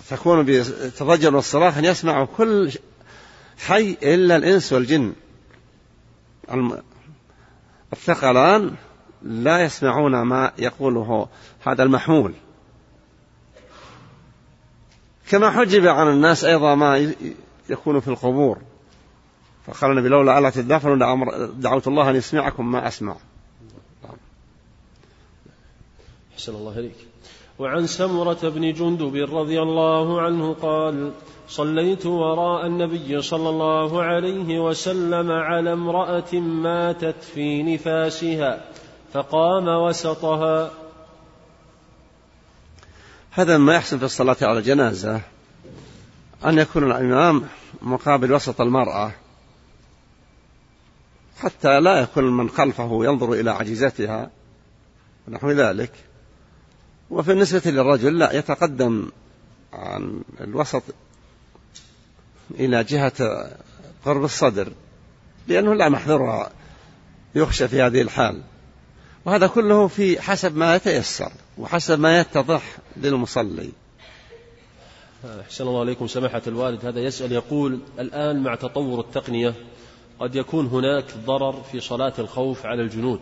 تكون 0.08 0.44
بتضجر 0.46 1.36
والصراخ 1.36 1.78
أن 1.78 1.84
يسمع 1.84 2.24
كل 2.24 2.72
حي 3.58 3.96
إلا 4.02 4.36
الإنس 4.36 4.72
والجن. 4.72 5.12
الثقلان 7.92 8.74
لا 9.22 9.64
يسمعون 9.64 10.22
ما 10.22 10.52
يقوله 10.58 11.28
هذا 11.66 11.82
المحمول. 11.82 12.34
كما 15.28 15.50
حجب 15.50 15.86
عن 15.86 16.08
الناس 16.08 16.44
أيضا 16.44 16.74
ما 16.74 17.14
يكون 17.68 18.00
في 18.00 18.08
القبور. 18.08 18.58
فقال 19.66 19.90
النبي 19.90 20.08
لولا 20.08 20.38
ألا 20.38 20.50
تدافعوا 20.50 20.96
دعوت 21.46 21.88
الله 21.88 22.10
أن 22.10 22.16
يسمعكم 22.16 22.72
ما 22.72 22.88
أسمع. 22.88 23.16
أحسن 26.34 26.54
الله 26.54 26.78
إليك. 26.78 27.11
وعن 27.58 27.86
سمرة 27.86 28.38
بن 28.42 28.72
جندب 28.72 29.16
رضي 29.16 29.62
الله 29.62 30.20
عنه 30.20 30.54
قال 30.54 31.12
صليت 31.48 32.06
وراء 32.06 32.66
النبي 32.66 33.22
صلى 33.22 33.48
الله 33.48 34.02
عليه 34.02 34.60
وسلم 34.60 35.30
على 35.30 35.72
امرأة 35.72 36.34
ماتت 36.34 37.22
في 37.34 37.62
نفاسها 37.62 38.64
فقام 39.12 39.68
وسطها. 39.68 40.70
هذا 43.30 43.58
ما 43.58 43.74
يحصل 43.74 43.98
في 43.98 44.04
الصلاة 44.04 44.36
على 44.42 44.58
الجنازة 44.58 45.20
أن 46.44 46.58
يكون 46.58 46.84
الإمام 46.84 47.44
مقابل 47.82 48.32
وسط 48.32 48.60
المرأة 48.60 49.12
حتى 51.38 51.80
لا 51.80 52.00
يكون 52.00 52.36
من 52.36 52.48
خلفه 52.48 53.00
ينظر 53.04 53.32
إلى 53.32 53.50
عجيزتها 53.50 54.30
ونحو 55.28 55.50
ذلك. 55.50 56.11
وفي 57.12 57.32
النسبة 57.32 57.70
للرجل 57.70 58.18
لا 58.18 58.32
يتقدم 58.32 59.10
عن 59.72 60.22
الوسط 60.40 60.82
إلى 62.50 62.84
جهة 62.84 63.48
قرب 64.04 64.24
الصدر 64.24 64.72
لأنه 65.48 65.74
لا 65.74 65.88
محذور 65.88 66.46
يخشى 67.34 67.68
في 67.68 67.82
هذه 67.82 68.02
الحال. 68.02 68.40
وهذا 69.24 69.46
كله 69.46 69.88
في 69.88 70.20
حسب 70.20 70.56
ما 70.56 70.76
يتيسر 70.76 71.32
وحسب 71.58 72.00
ما 72.00 72.20
يتضح 72.20 72.78
للمصلي. 72.96 73.70
أحسن 75.40 75.66
الله 75.66 75.80
عليكم 75.80 76.06
سماحة 76.06 76.42
الوالد. 76.46 76.86
هذا 76.86 77.00
يسأل 77.00 77.32
يقول 77.32 77.78
الآن 77.98 78.42
مع 78.42 78.54
تطور 78.54 79.00
التقنية 79.00 79.54
قد 80.20 80.34
يكون 80.34 80.66
هناك 80.66 81.04
ضرر 81.26 81.62
في 81.62 81.80
صلاة 81.80 82.12
الخوف 82.18 82.66
على 82.66 82.82
الجنود. 82.82 83.20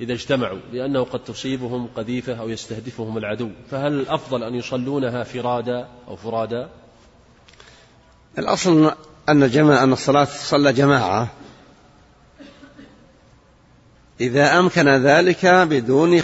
إذا 0.00 0.12
اجتمعوا 0.12 0.58
لأنه 0.72 1.04
قد 1.04 1.24
تصيبهم 1.24 1.88
قذيفة 1.96 2.34
أو 2.34 2.48
يستهدفهم 2.48 3.18
العدو. 3.18 3.50
فهل 3.70 3.92
الأفضل 3.92 4.42
أن 4.42 4.54
يصلونها 4.54 5.24
فرادا 5.24 5.88
أو 6.08 6.16
فرادا 6.16 6.68
الأصل 8.38 8.92
أن 9.28 9.42
الجماعة 9.42 9.84
أن 9.84 9.92
الصلاة 9.92 10.24
صلى 10.24 10.72
جماعة. 10.72 11.28
إذا 14.20 14.58
أمكن 14.58 14.88
ذلك 14.88 15.46
بدون 15.46 16.22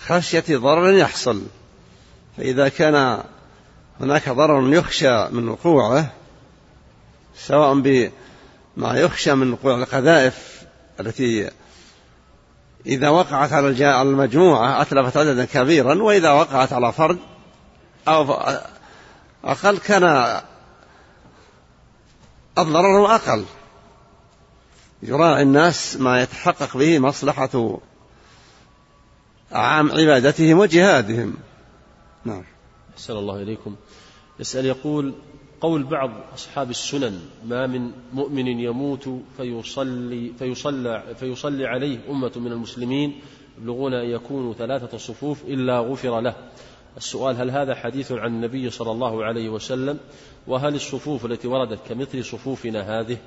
خشية 0.00 0.44
ضرر 0.50 0.92
يحصل. 0.92 1.42
فإذا 2.36 2.68
كان 2.68 3.22
هناك 4.00 4.28
ضرر 4.28 4.74
يخشى 4.74 5.28
من 5.30 5.48
وقوعه 5.48 6.12
سواء 7.36 7.74
بما 7.74 8.98
يخشى 8.98 9.34
من 9.34 9.52
وقوع 9.52 9.74
القذائف 9.74 10.62
التي 11.00 11.50
إذا 12.86 13.08
وقعت 13.08 13.52
على 13.52 14.02
المجموعة 14.02 14.82
أتلفت 14.82 15.16
عددا 15.16 15.44
كبيرا 15.44 16.02
وإذا 16.02 16.30
وقعت 16.30 16.72
على 16.72 16.92
فرد 16.92 17.18
أو 18.08 18.38
أقل 19.44 19.78
كان 19.78 20.40
الضرر 22.58 23.14
أقل. 23.14 23.44
يراعي 25.02 25.42
الناس 25.42 25.96
ما 25.96 26.22
يتحقق 26.22 26.76
به 26.76 26.98
مصلحة 26.98 27.78
عام 29.52 29.90
عبادتهم 29.90 30.58
وجهادهم. 30.58 31.34
نعم. 32.24 32.44
أحسن 32.94 33.12
الله 33.12 33.42
إليكم. 33.42 33.76
يسأل 34.40 34.66
يقول 34.66 35.14
قول 35.62 35.82
بعض 35.82 36.10
أصحاب 36.34 36.70
السنن 36.70 37.20
ما 37.46 37.66
من 37.66 37.90
مؤمن 38.12 38.46
يموت 38.46 39.08
فيصلي 39.36 40.32
فيصلى 40.38 41.02
فيصلي 41.20 41.66
عليه 41.66 41.98
أمة 42.10 42.32
من 42.36 42.52
المسلمين 42.52 43.20
يبلغون 43.58 43.94
أن 43.94 44.10
يكونوا 44.10 44.54
ثلاثة 44.54 44.98
صفوف 44.98 45.42
إلا 45.42 45.78
غفر 45.78 46.20
له. 46.20 46.34
السؤال 46.96 47.36
هل 47.36 47.50
هذا 47.50 47.74
حديث 47.74 48.12
عن 48.12 48.26
النبي 48.26 48.70
صلى 48.70 48.90
الله 48.90 49.24
عليه 49.24 49.48
وسلم؟ 49.48 49.98
وهل 50.46 50.74
الصفوف 50.74 51.26
التي 51.26 51.48
وردت 51.48 51.78
كمثل 51.88 52.24
صفوفنا 52.24 53.00
هذه؟ 53.00 53.18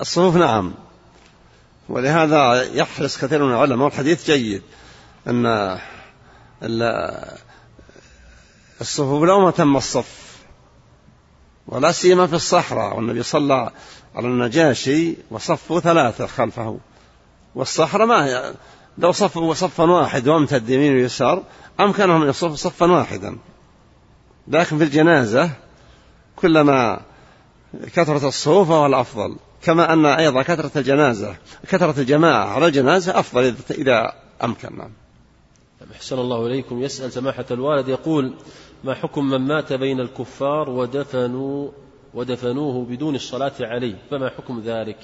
الصفوف 0.00 0.36
نعم. 0.36 0.74
ولهذا 1.88 2.62
يحرص 2.62 3.24
كثير 3.24 3.44
من 3.44 3.50
العلماء 3.50 3.84
والحديث 3.84 4.30
جيد 4.30 4.62
أن 5.26 5.78
الصفوف 8.80 9.22
لو 9.22 9.40
ما 9.40 9.50
تم 9.50 9.76
الصف. 9.76 10.23
ولا 11.68 11.92
سيما 11.92 12.26
في 12.26 12.34
الصحراء 12.34 12.96
والنبي 12.96 13.22
صلى 13.22 13.70
على 14.14 14.26
النجاشي 14.26 15.16
وصفوا 15.30 15.80
ثلاثة 15.80 16.26
خلفه. 16.26 16.78
والصحراء 17.54 18.06
ما 18.06 18.54
لو 18.98 19.12
صفوا 19.12 19.54
صفا 19.54 19.84
واحد 19.84 20.28
وامتد 20.28 20.70
يمين 20.70 20.94
ويسار 20.94 21.42
أمكنهم 21.80 22.22
أن 22.22 22.28
يصفوا 22.28 22.56
صفا 22.56 22.92
واحدا. 22.92 23.38
لكن 24.48 24.78
في 24.78 24.84
الجنازة 24.84 25.50
كلما 26.36 27.00
كثرة 27.94 28.28
الصفوف 28.28 28.68
فهو 28.68 28.86
الأفضل. 28.86 29.36
كما 29.62 29.92
أن 29.92 30.06
أيضا 30.06 30.42
كثرة 30.42 30.70
الجنازة 30.76 31.36
كثرة 31.68 32.00
الجماعة 32.00 32.44
على 32.44 32.66
الجنازة 32.66 33.18
أفضل 33.20 33.54
إذا 33.70 34.12
أمكن. 34.42 34.78
نعم 34.78 34.90
أحسن 35.96 36.18
الله 36.18 36.46
إليكم. 36.46 36.82
يسأل 36.82 37.12
سماحة 37.12 37.44
الوالد 37.50 37.88
يقول 37.88 38.34
ما 38.84 38.94
حكم 38.94 39.30
من 39.30 39.40
مات 39.40 39.72
بين 39.72 40.00
الكفار 40.00 40.70
ودفنوا 40.70 41.70
ودفنوه 42.14 42.84
بدون 42.84 43.14
الصلاة 43.14 43.52
عليه؟ 43.60 43.94
فما 44.10 44.30
حكم 44.30 44.60
ذلك؟ 44.60 44.98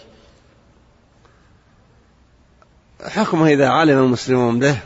حكمه 3.03 3.47
إذا 3.47 3.69
علم 3.69 3.99
المسلمون 3.99 4.59
به 4.59 4.79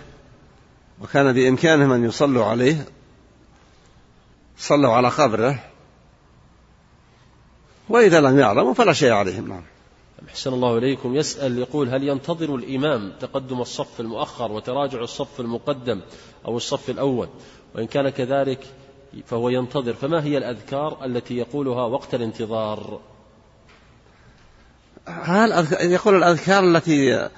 وكان 1.03 1.33
بإمكانهم 1.33 1.93
أن 1.93 2.05
يصلوا 2.05 2.45
عليه 2.45 2.87
صلوا 4.59 4.93
على 4.93 5.09
قبره 5.09 5.65
وإذا 7.89 8.21
لم 8.21 8.39
يعلموا 8.39 8.75
فلا 8.75 8.93
شيء 8.93 9.13
عليهم 9.13 9.49
نعم. 9.49 9.63
أحسن 10.29 10.53
الله 10.53 10.79
إليكم. 10.79 11.15
يسأل 11.15 11.59
يقول 11.59 11.89
هل 11.89 12.09
ينتظر 12.09 12.55
الإمام 12.55 13.13
تقدم 13.21 13.61
الصف 13.61 14.01
المؤخر 14.01 14.53
وتراجع 14.53 15.01
الصف 15.01 15.41
المقدم 15.41 16.01
أو 16.47 16.57
الصف 16.57 16.91
الأول؟ 16.91 17.29
وإن 17.75 17.87
كان 17.87 18.09
كذلك 18.09 18.67
فهو 19.27 19.49
ينتظر. 19.49 19.95
فما 19.95 20.25
هي 20.25 20.39
الأذكار 20.39 21.05
التي 21.05 21.37
يقولها 21.37 21.83
وقت 21.83 22.15
الانتظار؟ 22.15 23.01
هل 25.07 25.67
يقول 25.81 26.15
الأذكار 26.17 26.65
التي 26.65 27.29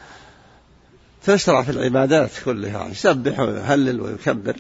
تشرع 1.25 1.63
في 1.63 1.71
العبادات 1.71 2.31
كلها 2.45 2.89
يسبح 2.89 3.41
ويهلل 3.41 4.01
ويكبر. 4.01 4.57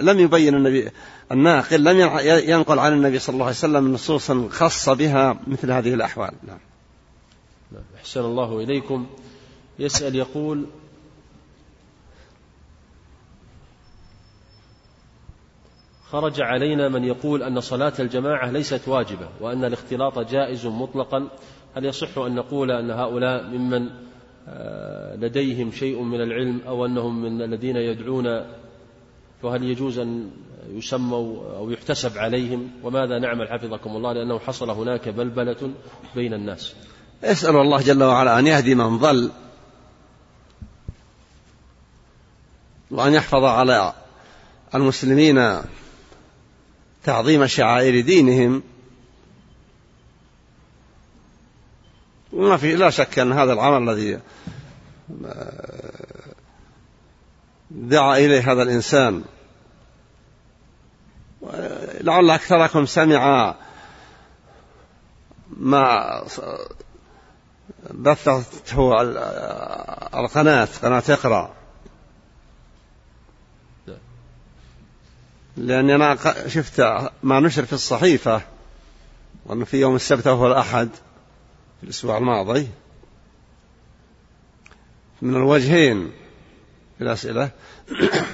لم 0.00 0.18
يبين 0.18 0.54
النبي 0.54 0.90
الناقل 1.32 1.84
لم 1.84 2.00
ينقل 2.26 2.78
عن 2.78 2.92
النبي 2.92 3.18
صلى 3.18 3.34
الله 3.34 3.46
عليه 3.46 3.56
وسلم 3.56 3.92
نصوصا 3.94 4.48
خاصة 4.50 4.94
بها 4.94 5.40
مثل 5.46 5.72
هذه 5.72 5.94
الأحوال. 5.94 6.32
نعم 6.46 6.58
أحسن 7.96 8.20
الله 8.20 8.60
إليكم. 8.60 9.06
يسأل 9.78 10.14
يقول 10.14 10.66
خرج 16.12 16.40
علينا 16.40 16.88
من 16.88 17.04
يقول 17.04 17.42
أن 17.42 17.60
صلاة 17.60 17.92
الجماعة 17.98 18.50
ليست 18.50 18.88
واجبة 18.88 19.28
وأن 19.40 19.64
الاختلاط 19.64 20.18
جائز 20.18 20.66
مطلقا. 20.66 21.28
هل 21.76 21.84
يصح 21.84 22.18
أن 22.18 22.34
نقول 22.34 22.70
أن 22.70 22.90
هؤلاء 22.90 23.44
ممن 23.44 23.88
آه، 24.48 25.16
لديهم 25.16 25.72
شيء 25.72 26.02
من 26.02 26.20
العلم 26.20 26.60
أو 26.66 26.86
أنهم 26.86 27.22
من 27.22 27.42
الذين 27.42 27.76
يدعون؟ 27.76 28.44
فهل 29.42 29.64
يجوز 29.64 29.98
أن 29.98 30.30
يسموا 30.68 31.56
أو 31.56 31.70
يحتسب 31.70 32.18
عليهم؟ 32.18 32.70
وماذا 32.82 33.18
نعمل 33.18 33.48
حفظكم 33.48 33.96
الله؟ 33.96 34.12
لأنه 34.12 34.38
حصل 34.38 34.70
هناك 34.70 35.08
بلبلة 35.08 35.70
بين 36.14 36.34
الناس. 36.34 36.74
أسأل 37.24 37.56
الله 37.56 37.82
جل 37.82 38.02
وعلا 38.02 38.38
أن 38.38 38.46
يهدي 38.46 38.74
من 38.74 38.98
ضل 38.98 39.30
وأن 42.90 43.14
يحفظ 43.14 43.44
على 43.44 43.92
المسلمين 44.74 45.38
تعظيم 47.08 47.46
شعائر 47.46 48.00
دينهم. 48.00 48.62
وما 52.32 52.56
في 52.56 52.76
لا 52.76 52.90
شك 52.90 53.18
أن 53.18 53.32
هذا 53.32 53.52
العمل 53.52 53.88
الذي 53.88 54.20
دعا 57.70 58.16
إليه 58.16 58.52
هذا 58.52 58.62
الإنسان 58.62 59.24
لعل 62.00 62.30
أكثركم 62.30 62.86
سمع 62.86 63.54
ما 65.56 66.22
بثته 67.90 69.02
القناة 70.14 70.68
قناة 70.82 71.02
اقرأ 71.08 71.57
لأني 75.58 75.94
أنا 75.94 76.16
شفت 76.46 76.80
ما 77.22 77.40
نشر 77.40 77.64
في 77.64 77.72
الصحيفة 77.72 78.42
وأنه 79.46 79.64
في 79.64 79.80
يوم 79.80 79.96
السبت 79.96 80.26
وهو 80.26 80.46
الأحد 80.46 80.88
في 81.80 81.84
الأسبوع 81.84 82.18
الماضي 82.18 82.68
من 85.22 85.36
الوجهين 85.36 86.10
في 86.98 87.04
الأسئلة. 87.04 87.50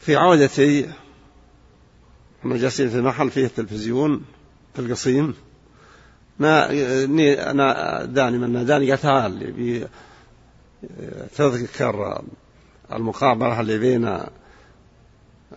في 0.00 0.16
عودتي 0.16 0.90
إحنا 2.40 2.56
جالسين 2.56 2.90
في 2.90 3.00
محل 3.00 3.30
فيه 3.30 3.46
تلفزيون 3.46 4.24
في 4.74 4.78
القصيم 4.78 5.34
ما 6.38 6.70
أنا 7.50 8.04
داني 8.04 8.38
من 8.38 8.52
ناداني 8.52 8.90
قال 8.90 9.00
تعال 9.00 9.88
تذكر 11.36 12.22
المقابلة 12.92 13.60
اللي 13.60 13.78
بين 13.78 14.20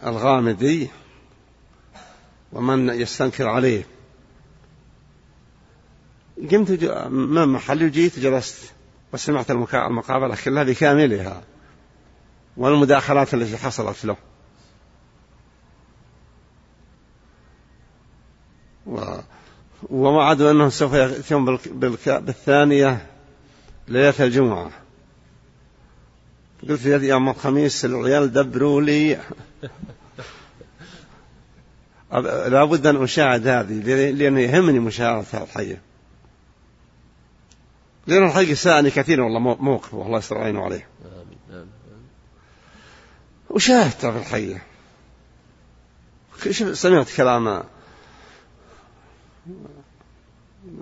الغامدي 0.05 0.89
ومن 2.53 2.89
يستنكر 2.89 3.47
عليه. 3.47 3.83
قمت 6.51 6.83
من 7.09 7.47
محلي 7.47 7.85
وجيت 7.85 8.19
جلست 8.19 8.73
وسمعت 9.13 9.51
المقابلة 9.51 10.35
كلها 10.43 10.63
بكاملها 10.63 11.43
والمداخلات 12.57 13.33
التي 13.33 13.57
حصلت 13.57 14.05
له. 14.05 14.17
ووعدوا 19.89 20.51
أنهم 20.51 20.69
سوف 20.69 20.93
يأتون 20.93 21.59
بالثانية 22.07 23.07
ليلة 23.87 24.13
الجمعة. 24.19 24.71
قلت 26.69 26.85
يا 26.85 26.97
يوم 26.97 27.29
الخميس 27.29 27.85
العيال 27.85 28.33
دبروا 28.33 28.81
لي. 28.81 29.19
لابد 32.47 32.87
أن 32.87 33.03
أشاهد 33.03 33.47
هذه 33.47 33.73
لأنه 34.11 34.39
يهمني 34.39 34.79
مشاهدة 34.79 35.43
الحية 35.43 35.81
لأن 38.07 38.23
الحقيقة 38.23 38.53
ساءني 38.53 38.91
كثير 38.91 39.21
والله 39.21 39.39
موقف 39.39 39.93
والله 39.93 40.17
يستر 40.17 40.37
عينه 40.37 40.63
عليه. 40.63 40.87
وشاهدت 43.49 44.05
في 44.05 44.17
الحية 44.17 44.63
سمعت 46.73 47.09
كلام 47.17 47.63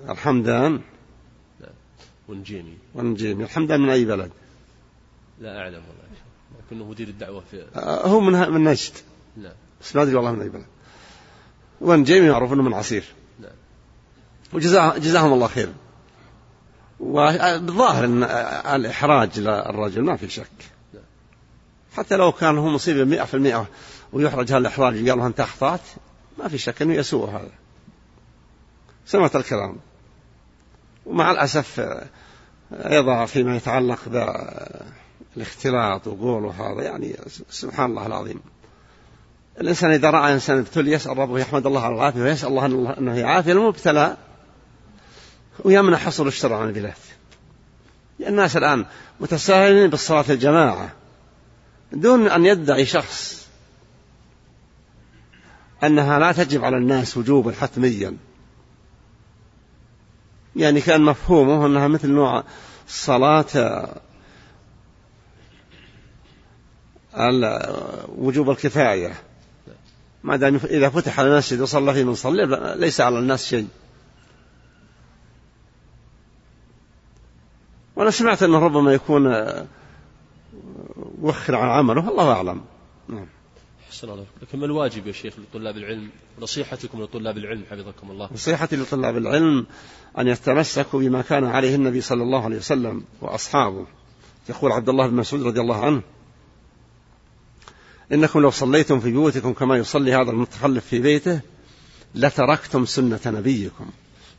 الحمدان؟ 0.09 0.81
ونجيمي 2.29 2.77
ونجيمي 2.95 3.43
الحمدان 3.43 3.81
من 3.81 3.89
أي 3.89 4.05
بلد؟ 4.05 4.31
لا 5.41 5.57
أعلم 5.57 5.81
والله. 5.87 6.03
لكنه 6.65 6.85
مدير 6.85 7.07
الدعوة 7.07 7.43
في 7.51 7.65
آه، 7.75 8.07
هو 8.07 8.19
من 8.19 8.31
من 8.31 8.63
نجد. 8.63 8.93
نعم 9.37 9.53
بس 9.81 9.95
ما 9.95 10.01
أدري 10.01 10.15
والله 10.15 10.31
من 10.31 10.41
أي 10.41 10.49
بلد. 10.49 10.65
ونجيمي 11.81 12.29
معروف 12.29 12.53
أنه 12.53 12.63
من 12.63 12.73
عصير. 12.73 13.03
نعم 13.39 13.51
وجزاهم 14.53 15.33
الله 15.33 15.47
خير. 15.47 15.69
والظاهر 16.99 18.05
أن 18.05 18.23
الإحراج 18.75 19.39
للرجل 19.39 20.01
ما 20.01 20.17
في 20.17 20.29
شك. 20.29 20.51
حتى 21.93 22.15
لو 22.15 22.31
كان 22.31 22.57
هو 22.57 22.69
مصيبة 22.69 23.03
مئة 23.03 23.23
في 23.23 23.33
المئة 23.33 23.67
ويحرج 24.13 24.51
هالإحراج 24.51 25.09
قال 25.09 25.17
له 25.17 25.27
أنت 25.27 25.39
أخطأت 25.39 25.81
ما 26.39 26.47
في 26.47 26.57
شك 26.57 26.81
أنه 26.81 26.93
يسوء 26.93 27.29
هذا. 27.29 27.51
سمعت 29.05 29.35
الكلام. 29.35 29.77
ومع 31.05 31.31
الأسف 31.31 31.99
أيضا 32.71 33.25
فيما 33.25 33.55
يتعلق 33.55 33.99
بالاختلاط 35.35 36.07
وقوله 36.07 36.51
هذا 36.51 36.83
يعني 36.83 37.15
سبحان 37.49 37.89
الله 37.89 38.05
العظيم. 38.05 38.41
الإنسان 39.61 39.91
إذا 39.91 40.09
رأى 40.09 40.33
إنسان 40.33 40.57
ابتلي 40.57 40.91
يسأل 40.91 41.17
ربه 41.17 41.39
يحمد 41.39 41.65
الله 41.65 41.85
على 41.85 41.95
العافية 41.95 42.21
ويسأل 42.21 42.49
الله 42.49 42.97
أنه 42.97 43.17
يعافي 43.17 43.51
المبتلى 43.51 44.17
ويمنع 45.59 45.97
حصول 45.97 46.27
الشر 46.27 46.53
عن 46.53 46.67
البلاد 46.67 46.93
الناس 48.27 48.57
الآن 48.57 48.85
متساهلين 49.19 49.89
بالصلاة 49.89 50.25
الجماعة 50.29 50.93
دون 51.93 52.27
أن 52.27 52.45
يدعي 52.45 52.85
شخص 52.85 53.47
أنها 55.83 56.19
لا 56.19 56.31
تجب 56.31 56.63
على 56.63 56.77
الناس 56.77 57.17
وجوبا 57.17 57.51
حتميا. 57.51 58.17
يعني 60.55 60.81
كأن 60.81 61.01
مفهومه 61.01 61.65
أنها 61.65 61.87
مثل 61.87 62.09
نوع 62.09 62.43
صلاة 62.87 63.45
وجوب 68.17 68.49
الكفاية. 68.49 69.13
ما 70.23 70.35
دام 70.35 70.55
إذا 70.55 70.89
فتح 70.89 71.19
المسجد 71.19 71.61
وصلى 71.61 71.93
فيه 71.93 72.03
من 72.03 72.15
صلى 72.15 72.75
ليس 72.75 73.01
على 73.01 73.19
الناس 73.19 73.45
شيء. 73.45 73.67
وأنا 77.95 78.11
سمعت 78.11 78.43
أنه 78.43 78.59
ربما 78.59 78.93
يكون 78.93 79.35
وخر 81.21 81.55
عن 81.55 81.69
عمله 81.69 82.09
الله 82.09 82.31
أعلم. 82.31 82.61
نعم. 83.09 83.27
أحسن 83.89 84.09
الله 84.09 84.25
لكن 84.41 84.59
ما 84.59 84.65
الواجب 84.65 85.07
يا 85.07 85.11
شيخ 85.11 85.33
لطلاب 85.39 85.77
العلم؟ 85.77 86.09
نصيحتكم 86.39 87.01
لطلاب 87.01 87.37
العلم 87.37 87.63
حفظكم 87.71 88.11
الله. 88.11 88.29
نصيحتي 88.33 88.75
لطلاب 88.75 89.17
العلم 89.17 89.65
أن 90.17 90.27
يتمسكوا 90.27 90.99
بما 90.99 91.21
كان 91.21 91.45
عليه 91.45 91.75
النبي 91.75 92.01
صلى 92.01 92.23
الله 92.23 92.43
عليه 92.43 92.57
وسلم 92.57 93.03
وأصحابه. 93.21 93.85
يقول 94.49 94.71
عبد 94.71 94.89
الله 94.89 95.07
بن 95.07 95.15
مسعود 95.15 95.43
رضي 95.43 95.61
الله 95.61 95.85
عنه 95.85 96.01
إنكم 98.13 98.39
لو 98.39 98.51
صليتم 98.51 98.99
في 98.99 99.11
بيوتكم 99.11 99.53
كما 99.53 99.77
يصلي 99.77 100.13
هذا 100.13 100.31
المتخلف 100.31 100.85
في 100.85 100.99
بيته 100.99 101.39
لتركتم 102.15 102.85
سنة 102.85 103.19
نبيكم. 103.25 103.85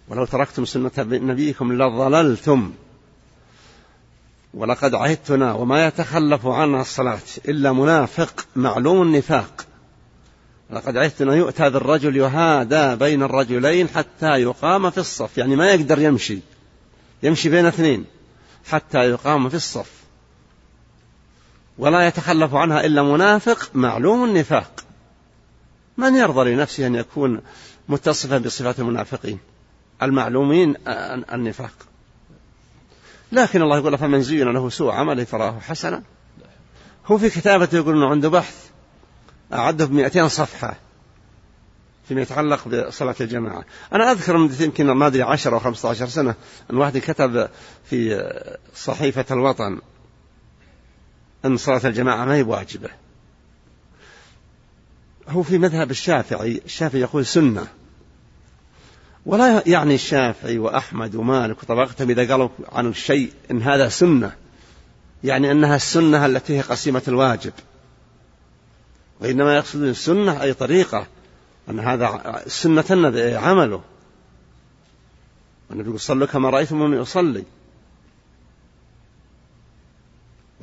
ولو 0.09 0.25
تركتم 0.25 0.65
سنة 0.65 0.91
نبيكم 0.99 1.73
لضللتم. 1.73 2.73
ولقد 4.55 4.95
عهدتنا 4.95 5.53
وما 5.53 5.87
يتخلف 5.87 6.47
عنها 6.47 6.81
الصلاة 6.81 7.19
إلا 7.49 7.73
منافق 7.73 8.47
معلوم 8.57 9.03
النفاق. 9.03 9.67
لقد 10.71 10.97
عهدتنا 10.97 11.35
يؤتى 11.35 11.71
بالرجل 11.71 12.17
يهادى 12.17 12.97
بين 12.97 13.23
الرجلين 13.23 13.89
حتى 13.89 14.27
يقام 14.27 14.91
في 14.91 14.99
الصف. 14.99 15.39
يعني 15.39 15.57
ما 15.57 15.71
يقدر 15.71 15.99
يمشي. 15.99 16.39
يمشي 17.23 17.49
بين 17.49 17.67
اثنين 17.67 18.05
حتى 18.67 18.99
يقام 18.99 19.49
في 19.49 19.55
الصف. 19.55 20.02
ولا 21.83 22.07
يتخلف 22.07 22.55
عنها 22.55 22.87
إلا 22.87 23.03
منافق 23.03 23.71
معلوم 23.75 24.25
النفاق. 24.25 24.71
من 25.97 26.15
يرضى 26.15 26.51
لنفسه 26.51 26.87
أن 26.87 26.95
يكون 26.95 27.41
متصفا 27.89 28.39
بصفات 28.39 28.81
المنافقين؟ 28.81 29.39
المعلومين 30.03 30.77
النفاق. 31.33 31.73
لكن 33.33 33.63
الله 33.63 33.79
يقول 33.79 33.99
فمن 33.99 34.23
زين 34.23 34.49
له 34.53 34.71
سوء 34.71 34.93
عمله 34.93 35.25
فرآه 35.25 35.59
حسنا؟ 35.61 36.03
هو 37.07 37.19
في 37.19 37.31
كتابته 37.31 37.77
يقول 37.77 37.97
إنه 37.97 38.11
عنده 38.11 38.29
بحث 38.29 38.67
أعده 39.53 39.85
ب 39.85 39.93
200 39.93 40.29
صفحة 40.29 40.77
فيما 42.09 42.23
يتعلق 42.23 42.69
بصلاة 42.69 43.17
الجماعة. 43.21 43.65
أنا 43.93 44.13
أذكر 44.13 44.51
يمكن 44.61 44.91
ما 44.91 45.07
أدري 45.07 45.23
10 45.23 45.55
أو 45.55 45.59
15 45.59 46.07
سنة 46.07 46.35
أن 46.71 46.77
واحد 46.77 46.99
كتب 46.99 47.49
في 47.85 48.23
صحيفة 48.75 49.25
الوطن 49.31 49.79
أن 51.45 51.57
صلاة 51.57 51.81
الجماعة 51.85 52.25
ما 52.25 52.35
هي 52.35 52.43
واجبة. 52.43 52.89
هو 55.29 55.43
في 55.43 55.59
مذهب 55.59 55.91
الشافعي 55.91 56.61
الشافعي 56.65 57.01
يقول 57.01 57.27
سنة. 57.27 57.67
ولا 59.27 59.63
يعني 59.67 59.95
الشافعي 59.95 60.59
وأحمد 60.59 61.15
ومالك 61.15 61.63
وطبقتهم 61.63 62.11
إذا 62.11 62.33
قالوا 62.33 62.49
عن 62.73 62.87
الشيء 62.87 63.33
إن 63.51 63.63
هذا 63.63 63.89
سنة. 63.89 64.33
يعني 65.25 65.51
أنها 65.51 65.77
السنة 65.77 66.27
التي 66.27 66.57
هي 66.57 66.61
قسيمة 66.61 67.03
الواجب. 67.09 67.53
وإنما 69.21 69.57
يقصدون 69.57 69.89
السنة 69.89 70.43
أي 70.43 70.55
طريقة. 70.55 71.07
أن 71.71 71.81
هذا 71.81 72.43
سنة 72.47 72.85
النبي 72.91 73.35
عمله. 73.35 73.83
والنبي 75.71 75.89
يقول 75.89 76.01
صلوا 76.01 76.27
كما 76.27 76.51
رأيتم 76.51 76.95
يصلي 76.95 77.45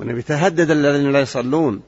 والنبي 0.00 0.22
تهدد 0.22 0.70
الذين 0.70 1.12
لا 1.12 1.20
يصلون. 1.20 1.80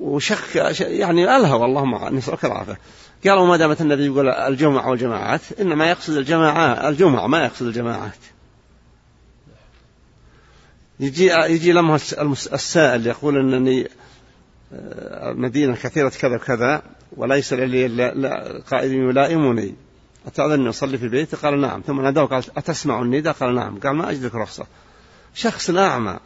وشك 0.00 0.56
يعني 0.80 1.36
ألهى 1.36 1.64
اللهم 1.64 2.16
نسألك 2.16 2.44
العافية. 2.44 2.78
قالوا 3.26 3.46
ما 3.46 3.56
دامت 3.56 3.80
النبي 3.80 4.06
يقول 4.06 4.28
الجمعة 4.28 4.90
والجماعات 4.90 5.40
إنما 5.60 5.90
يقصد 5.90 6.16
الجماعة 6.16 6.88
الجمعة 6.88 7.26
ما 7.26 7.44
يقصد 7.44 7.66
الجماعات. 7.66 8.18
يجي 11.00 11.26
يجي 11.26 11.72
لمه 11.72 11.94
السائل 12.52 13.06
يقول 13.06 13.36
إنني 13.38 13.88
آه، 14.72 15.32
مدينه 15.32 15.74
كثيرة 15.74 16.08
كذا 16.08 16.36
وكذا 16.36 16.82
وليس 17.16 17.52
لي 17.52 18.60
قائد 18.70 18.92
يلائمني 18.92 19.74
أتأذن 20.26 20.66
أصلي 20.66 20.98
في 20.98 21.08
بيتي 21.08 21.36
قال 21.36 21.60
نعم. 21.60 21.82
ثم 21.86 22.00
ناداه 22.00 22.24
قال 22.24 22.44
أتسمع 22.56 23.02
النداء 23.02 23.32
قال 23.32 23.54
نعم. 23.54 23.78
قال 23.78 23.96
ما 23.96 24.10
أجدك 24.10 24.34
رخصة. 24.34 24.66
شخص 25.34 25.70
أعمى. 25.70 26.18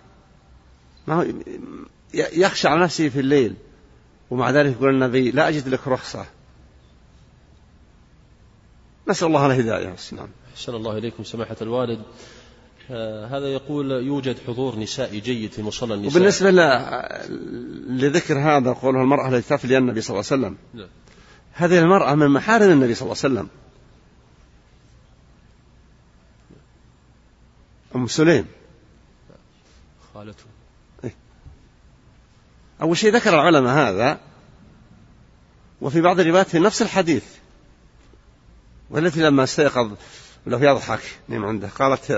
ما 1.06 1.14
هو 1.14 1.26
يخشى 2.14 2.68
على 2.68 2.80
نفسه 2.80 3.08
في 3.08 3.20
الليل 3.20 3.54
ومع 4.30 4.50
ذلك 4.50 4.72
يقول 4.72 4.94
النبي 4.94 5.30
لا 5.30 5.48
أجد 5.48 5.68
لك 5.68 5.88
رخصة. 5.88 6.26
نسأل 9.08 9.28
الله 9.28 9.46
الهداية. 9.46 9.96
نعم. 10.12 10.28
أحسن 10.54 10.74
الله 10.74 10.98
إليكم 10.98 11.24
سماحة 11.24 11.56
الوالد. 11.62 12.02
آه 12.90 13.26
هذا 13.26 13.46
يقول 13.46 13.90
يوجد 13.90 14.36
حضور 14.46 14.78
نسائي 14.78 15.20
جيد 15.20 15.52
في 15.52 15.62
مصلى 15.62 15.94
النساء. 15.94 16.16
وبالنسبة 16.16 16.50
لذكر 17.88 18.38
هذا 18.38 18.72
قوله 18.72 19.02
المرأة 19.02 19.28
التي 19.28 19.48
تفلي 19.48 19.78
النبي 19.78 20.00
صلى 20.00 20.14
الله 20.14 20.26
عليه 20.32 20.42
وسلم. 20.42 20.56
لا. 20.74 20.88
هذه 21.52 21.78
المرأة 21.78 22.14
من 22.14 22.28
محارم 22.28 22.70
النبي 22.70 22.94
صلى 22.94 23.06
الله 23.06 23.22
عليه 23.24 23.34
وسلم. 23.34 23.48
أم 27.96 28.06
سليم. 28.06 28.46
خالته. 30.14 30.44
إيه؟ 31.04 31.14
أول 32.82 32.96
شيء 32.96 33.14
ذكر 33.14 33.34
العلماء 33.34 33.74
هذا 33.74 34.18
وفي 35.80 36.00
بعض 36.00 36.20
الروايات 36.20 36.48
في 36.48 36.58
نفس 36.58 36.82
الحديث. 36.82 37.24
والتي 38.90 39.20
لما 39.20 39.44
استيقظ 39.44 39.92
له 40.46 40.60
يضحك 40.70 41.00
نعم 41.28 41.44
عنده. 41.44 41.68
قالت 41.68 42.12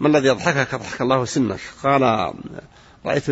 ما 0.00 0.08
الذي 0.08 0.28
يضحكك؟ 0.28 0.74
ضحك 0.74 1.00
الله 1.00 1.24
سنك. 1.24 1.60
قال 1.82 2.32
رأيت 3.06 3.24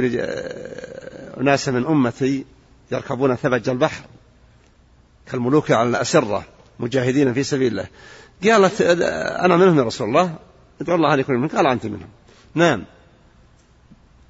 أناسا 1.40 1.72
من 1.72 1.86
أمتي 1.86 2.44
يركبون 2.92 3.34
ثبج 3.34 3.68
البحر 3.68 4.04
كالملوك 5.30 5.70
على 5.70 5.88
الأسرة 5.88 6.44
مجاهدين 6.78 7.34
في 7.34 7.42
سبيل 7.42 7.72
الله. 7.72 7.86
قالت 8.44 8.80
أنا 9.40 9.56
منهم 9.56 9.78
يا 9.78 9.82
رسول 9.82 10.08
الله. 10.08 10.36
ادعو 10.80 10.96
الله 10.96 11.16
يكون 11.16 11.36
منهم 11.36 11.48
قال 11.48 11.66
أنت 11.66 11.86
منهم. 11.86 12.08
نام 12.54 12.84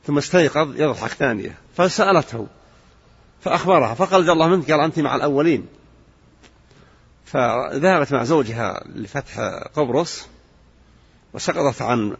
ثم 0.06 0.18
استيقظ 0.18 0.80
يضحك 0.80 1.10
ثانية. 1.10 1.58
فسألته 1.76 2.46
فأخبرها 3.40 3.94
فقال 3.94 4.30
الله 4.30 4.48
منك 4.48 4.70
قال 4.70 4.80
أنت 4.80 4.98
مع 4.98 5.16
الأولين. 5.16 5.66
فذهبت 7.24 8.12
مع 8.12 8.24
زوجها 8.24 8.84
لفتح 8.86 9.40
قبرص 9.74 10.26
وسقطت 11.34 11.82
عن 11.82 12.16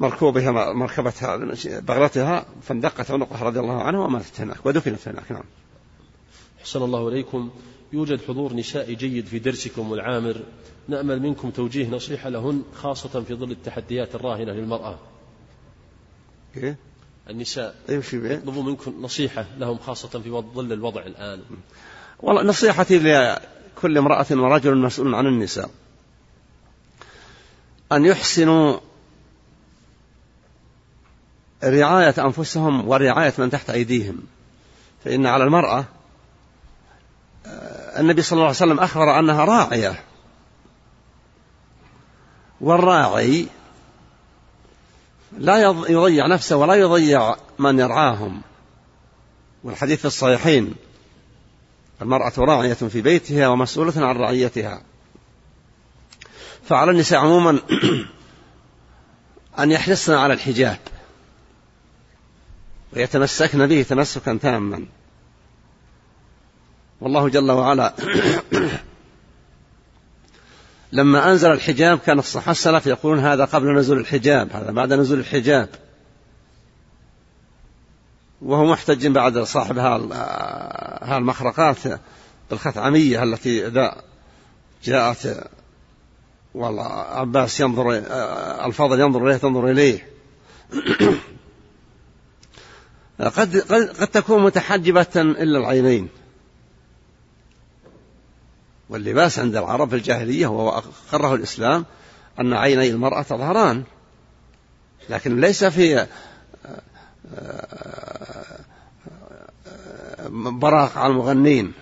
مركوبها 0.00 0.72
مركبتها 0.72 1.36
بغلتها 1.80 2.46
فاندقت 2.62 3.10
عنقها 3.10 3.44
رضي 3.44 3.60
الله 3.60 3.82
عنها 3.82 4.00
وماتت 4.00 4.40
هناك 4.40 4.66
ودفنت 4.66 5.08
هناك 5.08 5.32
نعم. 5.32 5.44
أحسن 6.60 6.82
الله 6.82 7.08
إليكم. 7.08 7.50
يوجد 7.92 8.20
حضور 8.28 8.54
نسائي 8.54 8.94
جيد 8.94 9.26
في 9.26 9.38
درسكم 9.38 9.90
والعامر 9.90 10.36
نأمل 10.88 11.22
منكم 11.22 11.50
توجيه 11.50 11.88
نصيحة 11.88 12.28
لهن 12.28 12.62
خاصة 12.74 13.22
في 13.22 13.34
ظل 13.34 13.50
التحديات 13.50 14.14
الراهنة 14.14 14.52
للمرأة. 14.52 14.98
إيه؟ 16.56 16.76
النساء 17.30 17.74
يمشي 17.88 18.18
به 18.18 18.32
يطلبوا 18.32 18.62
منكم 18.62 19.02
نصيحة 19.02 19.46
لهم 19.58 19.78
خاصة 19.78 20.08
في 20.08 20.30
ظل 20.30 20.72
الوضع 20.72 21.02
الآن. 21.02 21.42
والله 22.20 22.42
نصيحتي 22.42 22.98
لكل 22.98 23.98
امرأة 23.98 24.26
ورجل 24.30 24.76
مسؤول 24.76 25.14
عن 25.14 25.26
النساء. 25.26 25.70
أن 27.92 28.04
يحسنوا 28.04 28.78
رعاية 31.64 32.14
أنفسهم 32.18 32.88
ورعاية 32.88 33.34
من 33.38 33.50
تحت 33.50 33.70
أيديهم. 33.70 34.22
فإن 35.04 35.26
على 35.26 35.44
المرأة 35.44 35.84
آه، 37.46 38.00
النبي 38.00 38.22
صلى 38.22 38.36
الله 38.36 38.46
عليه 38.46 38.56
وسلم 38.56 38.80
أخبر 38.80 39.18
أنها 39.18 39.44
راعية. 39.44 40.04
والراعي 42.60 43.48
لا 45.38 45.56
يضيع 45.88 46.26
نفسه 46.26 46.56
ولا 46.56 46.74
يضيع 46.74 47.36
من 47.58 47.78
يرعاهم. 47.78 48.42
والحديث 49.64 49.98
في 49.98 50.04
الصحيحين 50.04 50.74
المرأة 52.02 52.32
راعية 52.38 52.74
في 52.74 53.02
بيتها 53.02 53.48
ومسؤولة 53.48 54.06
عن 54.06 54.16
رعيتها. 54.16 54.82
فعلى 56.68 56.90
النساء 56.90 57.18
عموما 57.18 57.60
أن 59.58 59.72
يحرصن 59.72 60.12
على 60.12 60.34
الحجاب. 60.34 60.78
ويتمسكن 62.92 63.66
به 63.66 63.82
تمسكا 63.82 64.38
تاما. 64.42 64.86
والله 67.00 67.28
جل 67.28 67.50
وعلا 67.50 67.94
لما 70.92 71.30
أنزل 71.30 71.52
الحجاب 71.52 71.98
كان 71.98 72.18
الصحابة 72.18 72.50
السلف 72.50 72.86
يقولون 72.86 73.18
هذا 73.18 73.44
قبل 73.44 73.74
نزول 73.74 73.98
الحجاب 73.98 74.52
هذا 74.52 74.70
بعد 74.70 74.92
نزول 74.92 75.18
الحجاب. 75.18 75.68
وهو 78.42 78.64
محتج 78.64 79.06
بعد 79.06 79.38
صاحب 79.38 79.78
ها 79.78 81.18
المخرقات 81.18 81.78
بالخثعمية 82.50 83.22
التي 83.22 83.66
إذا 83.66 84.02
جاءت 84.84 85.48
والعباس 86.54 87.60
ينظر 87.60 88.02
الفضل 88.66 89.00
ينظر 89.00 89.26
إليه 89.26 89.36
تنظر 89.36 89.70
إليه. 89.70 90.10
قد, 93.36 93.56
قد, 93.56 93.96
قد 94.00 94.08
تكون 94.08 94.42
متحجبة 94.42 95.06
إلا 95.16 95.58
العينين. 95.58 96.08
واللباس 98.88 99.38
عند 99.38 99.56
العرب 99.56 99.88
في 99.88 99.96
الجاهلية 99.96 100.46
وهو 100.46 100.68
أقره 100.68 101.34
الإسلام 101.34 101.84
أن 102.40 102.52
عيني 102.52 102.90
المرأة 102.90 103.22
تظهران 103.22 103.84
لكن 105.10 105.40
ليس 105.40 105.64
في 105.64 106.06
براق 110.30 110.98
على 110.98 111.12
المغنين 111.12 111.72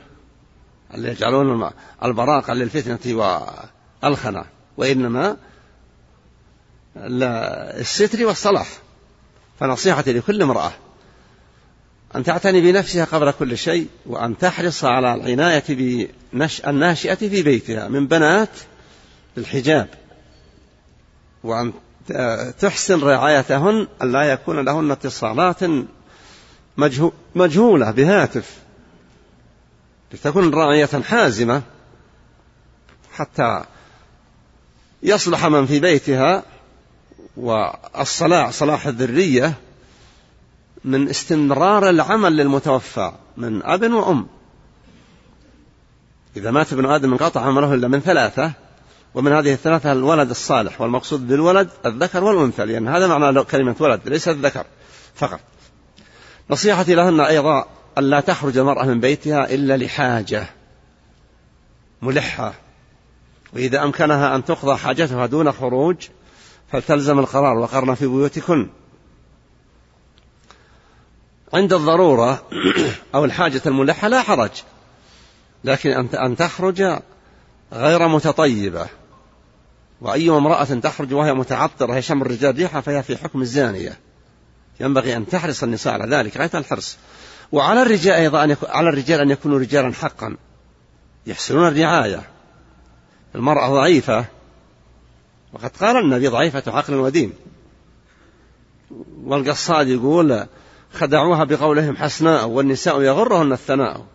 اللي 0.94 1.08
يجعلون 1.08 1.70
البراق 2.02 2.50
للفتنة 2.50 2.98
والخنا 4.02 4.44
وإنما 4.76 5.36
الستر 6.96 8.26
والصلاح 8.26 8.68
فنصيحتي 9.60 10.12
لكل 10.12 10.42
امرأة 10.42 10.72
أن 12.16 12.24
تعتني 12.24 12.60
بنفسها 12.60 13.04
قبل 13.04 13.30
كل 13.30 13.58
شيء 13.58 13.88
وأن 14.06 14.38
تحرص 14.38 14.84
على 14.84 15.14
العناية 15.14 15.64
بالناشئة 16.32 17.14
في 17.14 17.42
بيتها 17.42 17.88
من 17.88 18.06
بنات 18.06 18.48
الحجاب. 19.38 19.88
وأن 21.44 21.72
تحسن 22.60 23.00
رعايتهن 23.00 23.88
أن 24.02 24.12
لا 24.12 24.22
يكون 24.22 24.64
لهن 24.64 24.90
اتصالات 24.90 25.60
مجهولة 27.34 27.90
بهاتف. 27.90 28.58
لتكون 30.12 30.54
راعية 30.54 31.02
حازمة. 31.04 31.62
حتى 33.12 33.64
يصلح 35.02 35.46
من 35.46 35.66
في 35.66 35.80
بيتها 35.80 36.42
والصلاح 37.36 38.50
صلاح 38.50 38.86
الذرية. 38.86 39.54
من 40.84 41.08
استمرار 41.08 41.90
العمل 41.90 42.36
للمتوفى 42.36 43.12
من 43.36 43.62
أب 43.62 43.92
وأم. 43.92 44.26
إذا 46.36 46.50
مات 46.50 46.72
ابن 46.72 46.86
آدم 46.86 47.12
انقطع 47.12 47.40
عمله 47.40 47.74
إلا 47.74 47.88
من 47.88 48.00
ثلاثة 48.00 48.52
ومن 49.14 49.32
هذه 49.32 49.52
الثلاثة 49.52 49.92
الولد 49.92 50.30
الصالح 50.30 50.80
والمقصود 50.80 51.26
بالولد 51.26 51.68
الذكر 51.86 52.24
والأنثى 52.24 52.64
لأن 52.64 52.88
هذا 52.88 53.06
معنى 53.06 53.44
كلمة 53.44 53.76
ولد 53.80 54.00
ليس 54.08 54.28
الذكر 54.28 54.64
فقط. 55.14 55.40
نصيحتي 56.50 56.94
لهن 56.94 57.20
أيضا 57.20 57.66
أن 57.98 58.04
لا 58.04 58.20
تخرج 58.20 58.58
المرأة 58.58 58.84
من 58.84 59.00
بيتها 59.00 59.54
إلا 59.54 59.76
لحاجة 59.76 60.46
ملحة 62.02 62.54
وإذا 63.52 63.82
أمكنها 63.82 64.36
أن 64.36 64.44
تقضى 64.44 64.76
حاجتها 64.76 65.26
دون 65.26 65.52
خروج 65.52 65.96
فلتلزم 66.72 67.18
القرار 67.18 67.58
وقرن 67.58 67.94
في 67.94 68.06
بيوتكن. 68.06 68.68
عند 71.54 71.72
الضرورة 71.72 72.42
أو 73.14 73.24
الحاجة 73.24 73.62
الملحة 73.66 74.08
لا 74.08 74.22
حرج. 74.22 74.50
لكن 75.64 75.90
أن 76.14 76.36
تخرج 76.36 76.98
غير 77.72 78.08
متطيبة. 78.08 78.86
وأي 80.00 80.30
امرأة 80.30 80.64
تخرج 80.64 81.14
وهي 81.14 81.34
متعطرة 81.34 81.96
يشم 81.96 82.22
الرجال 82.22 82.56
ريحها 82.56 82.80
فهي 82.80 83.02
في 83.02 83.16
حكم 83.16 83.42
الزانية. 83.42 83.98
ينبغي 84.80 85.16
أن 85.16 85.26
تحرص 85.26 85.62
النساء 85.62 85.92
على 85.92 86.16
ذلك 86.16 86.36
غاية 86.36 86.50
الحرص. 86.54 86.96
وعلى 87.52 87.82
الرجال 87.82 88.14
أيضا 88.14 88.44
أن 88.44 88.50
يكون 88.50 88.68
على 88.70 88.88
الرجال 88.88 89.20
أن 89.20 89.30
يكونوا 89.30 89.58
رجالا 89.58 89.92
حقا. 89.92 90.36
يحسنون 91.26 91.68
الرعاية. 91.68 92.22
المرأة 93.34 93.68
ضعيفة 93.68 94.24
وقد 95.52 95.70
قال 95.80 95.96
النبي 95.96 96.28
ضعيفة 96.28 96.62
عقل 96.66 96.94
ودين. 96.94 97.32
والقصاد 99.24 99.88
يقول 99.88 100.46
خدعوها 100.94 101.44
بقولهم 101.44 101.96
حسناء 101.96 102.46
والنساء 102.46 103.02
يغرهن 103.02 103.52
الثناء. 103.52 104.06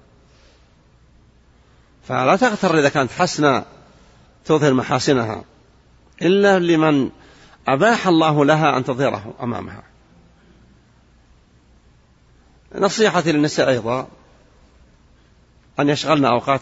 فلا 2.07 2.35
تغتر 2.35 2.79
إذا 2.79 2.89
كانت 2.89 3.11
حسناء 3.11 3.65
تظهر 4.45 4.73
محاسنها 4.73 5.43
إلا 6.21 6.59
لمن 6.59 7.09
أباح 7.67 8.07
الله 8.07 8.45
لها 8.45 8.77
أن 8.77 8.83
تظهره 8.83 9.33
أمامها. 9.41 9.83
نصيحتي 12.75 13.31
للنساء 13.31 13.69
أيضا 13.69 14.07
أن 15.79 15.89
يشغلن 15.89 16.25
أوقات 16.25 16.61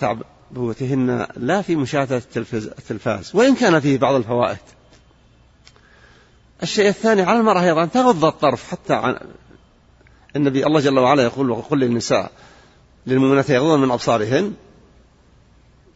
بيوتهن 0.52 1.27
لا 1.35 1.61
في 1.61 1.76
مشاهدة 1.76 2.22
التلفاز 2.38 3.35
وإن 3.35 3.56
كان 3.56 3.80
فيه 3.80 3.98
بعض 3.98 4.15
الفوائد. 4.15 4.57
الشيء 6.64 6.88
الثاني 6.88 7.22
على 7.22 7.39
المرأة 7.39 7.64
أيضا 7.64 7.85
تغض 7.85 8.26
الطرف 8.26 8.72
حتى 8.72 8.94
عن 8.94 9.19
النبي 10.36 10.66
الله 10.66 10.80
جل 10.80 10.99
وعلا 10.99 11.24
يقول 11.24 11.49
وقل 11.49 11.80
للنساء 11.80 12.32
للمؤمنات 13.08 13.49
يغضن 13.49 13.80
من 13.80 13.91
أبصارهن 13.91 14.54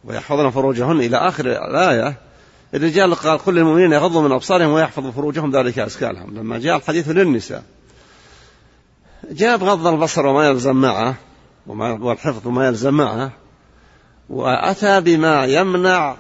ويحفظن 0.03 0.49
فروجهن 0.49 0.99
إلى 0.99 1.17
آخر 1.17 1.45
الآية. 1.45 2.17
الرجال 2.73 3.15
قال 3.15 3.39
كل 3.39 3.57
المؤمنين 3.57 3.91
يغضوا 3.91 4.21
من 4.21 4.31
أبصارهم 4.31 4.69
ويحفظوا 4.69 5.11
فروجهم 5.11 5.51
ذلك 5.51 5.79
أزكى 5.79 6.05
لهم. 6.05 6.37
لما 6.37 6.59
جاء 6.59 6.77
الحديث 6.77 7.09
للنساء 7.09 7.63
جاء 9.31 9.57
بغض 9.57 9.87
البصر 9.87 10.25
وما 10.25 10.47
يلزم 10.47 10.75
معه 10.75 11.15
والحفظ 11.67 12.47
وما 12.47 12.67
يلزم 12.67 12.93
معه 12.93 13.31
وأتى 14.29 15.01
بما 15.01 15.45
يمنع 15.45 16.15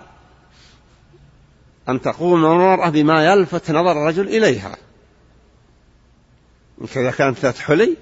أن 1.89 2.01
تقوم 2.01 2.45
المرأة 2.45 2.89
بما 2.89 3.25
يلفت 3.25 3.71
نظر 3.71 3.91
الرجل 3.91 4.27
إليها. 4.27 4.77
إذا 6.95 7.11
كانت 7.11 7.39
ذات 7.39 7.57
حلي 7.57 7.97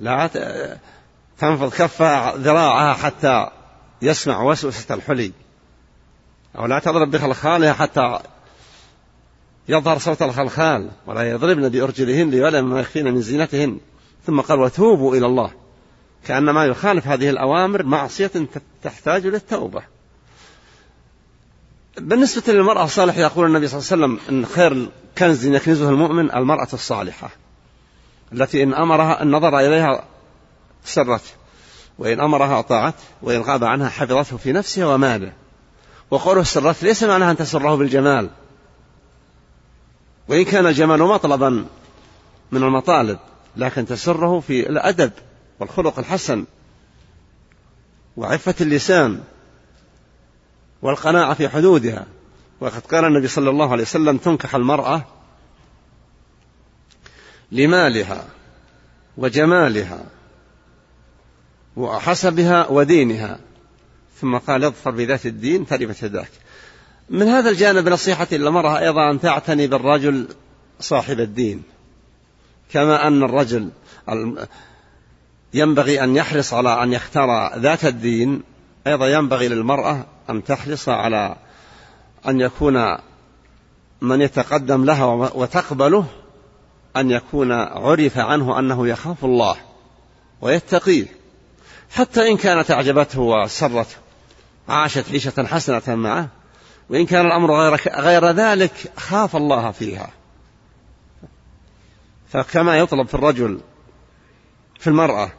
لا 0.00 0.30
تنفض 1.38 1.72
كفها 1.72 2.36
ذراعها 2.36 2.94
حتى 2.94 3.50
يسمع 4.02 4.42
وسوسة 4.42 4.94
الحلي. 4.94 5.32
أو 6.58 6.66
لا 6.66 6.78
تضرب 6.78 7.10
بخلخالها 7.10 7.72
حتى 7.72 8.18
يظهر 9.68 9.98
صوت 9.98 10.22
الخلخال 10.22 10.90
ولا 11.06 11.30
يضربن 11.30 11.68
بأرجلهن 11.68 12.30
ليعلم 12.30 12.70
ما 12.70 12.80
يخفين 12.80 13.14
من 13.14 13.20
زينتهن. 13.20 13.78
ثم 14.26 14.40
قال 14.40 14.60
وتوبوا 14.60 15.16
إلى 15.16 15.26
الله. 15.26 15.50
كأنما 16.26 16.64
يخالف 16.64 17.06
هذه 17.06 17.30
الأوامر 17.30 17.82
معصية 17.82 18.30
تحتاج 18.82 19.26
للتوبة 19.26 19.82
بالنسبة 21.96 22.52
للمرأة 22.52 22.84
الصالحة 22.84 23.20
يقول 23.20 23.46
النبي 23.46 23.68
صلى 23.68 23.78
الله 23.78 24.06
عليه 24.06 24.14
وسلم 24.14 24.36
أن 24.38 24.46
خير 24.46 24.88
كنز 25.18 25.46
يكنزه 25.46 25.90
المؤمن 25.90 26.30
المرأة 26.30 26.68
الصالحة. 26.72 27.30
التي 28.32 28.62
إن 28.62 28.74
أمرها 28.74 29.22
النظر 29.22 29.58
إليها 29.58 30.04
سرت 30.84 31.22
وإن 31.98 32.20
أمرها 32.20 32.58
أطاعت 32.58 32.94
وإن 33.22 33.40
غاب 33.40 33.64
عنها 33.64 33.88
حفظته 33.88 34.36
في 34.36 34.52
نفسها 34.52 34.86
وماله 34.86 35.32
وقوله 36.10 36.42
سرت 36.42 36.82
ليس 36.82 37.02
معناها 37.02 37.30
أن 37.30 37.36
تسره 37.36 37.74
بالجمال. 37.74 38.30
وإن 40.28 40.44
كان 40.44 40.66
الجمال 40.66 41.00
مطلبا 41.00 41.66
من 42.52 42.62
المطالب 42.62 43.18
لكن 43.56 43.86
تسره 43.86 44.40
في 44.40 44.68
الأدب 44.70 45.12
والخلق 45.60 45.98
الحسن 45.98 46.44
وعفة 48.16 48.54
اللسان 48.60 49.20
والقناعة 50.82 51.34
في 51.34 51.48
حدودها. 51.48 52.06
وقد 52.60 52.80
قال 52.80 53.04
النبي 53.04 53.28
صلى 53.28 53.50
الله 53.50 53.72
عليه 53.72 53.82
وسلم 53.82 54.16
تنكح 54.16 54.54
المرأة 54.54 55.04
لمالها 57.56 58.24
وجمالها 59.16 60.04
وحسبها 61.76 62.68
ودينها. 62.68 63.38
ثم 64.20 64.36
قال 64.36 64.64
اظفر 64.64 64.90
بذات 64.90 65.26
الدين 65.26 65.66
تربت 65.66 66.02
يداك. 66.02 66.30
من 67.10 67.28
هذا 67.28 67.50
الجانب 67.50 67.88
نصيحتي 67.88 68.38
للمرأة 68.38 68.78
أيضا 68.78 69.10
أن 69.10 69.20
تعتني 69.20 69.66
بالرجل 69.66 70.28
صاحب 70.80 71.20
الدين. 71.20 71.62
كما 72.72 73.06
أن 73.06 73.22
الرجل 73.22 73.70
ينبغي 75.54 76.04
أن 76.04 76.16
يحرص 76.16 76.54
على 76.54 76.82
أن 76.82 76.92
يختار 76.92 77.58
ذات 77.58 77.84
الدين. 77.84 78.42
أيضا 78.86 79.08
ينبغي 79.08 79.48
للمرأة 79.48 80.06
أن 80.30 80.44
تحرص 80.44 80.88
على 80.88 81.36
أن 82.28 82.40
يكون 82.40 82.96
من 84.00 84.20
يتقدم 84.20 84.84
لها 84.84 85.04
وتقبله 85.34 86.06
أن 87.00 87.10
يكون 87.10 87.52
عرف 87.52 88.18
عنه 88.18 88.58
أنه 88.58 88.88
يخاف 88.88 89.24
الله 89.24 89.56
ويتقيه 90.40 91.06
حتى 91.90 92.30
إن 92.30 92.36
كانت 92.36 92.70
أعجبته 92.70 93.20
وسرته 93.20 93.96
عاشت 94.68 95.10
عيشة 95.10 95.46
حسنة 95.46 95.94
معه 95.94 96.28
وإن 96.90 97.06
كان 97.06 97.26
الأمر 97.26 97.54
غير, 97.54 97.80
غير 98.00 98.30
ذلك 98.30 98.92
خاف 98.96 99.36
الله 99.36 99.70
فيها. 99.70 100.10
فكما 102.28 102.76
يطلب 102.76 103.06
في 103.06 103.14
الرجل 103.14 103.60
في 104.78 104.86
المرأة 104.86 105.32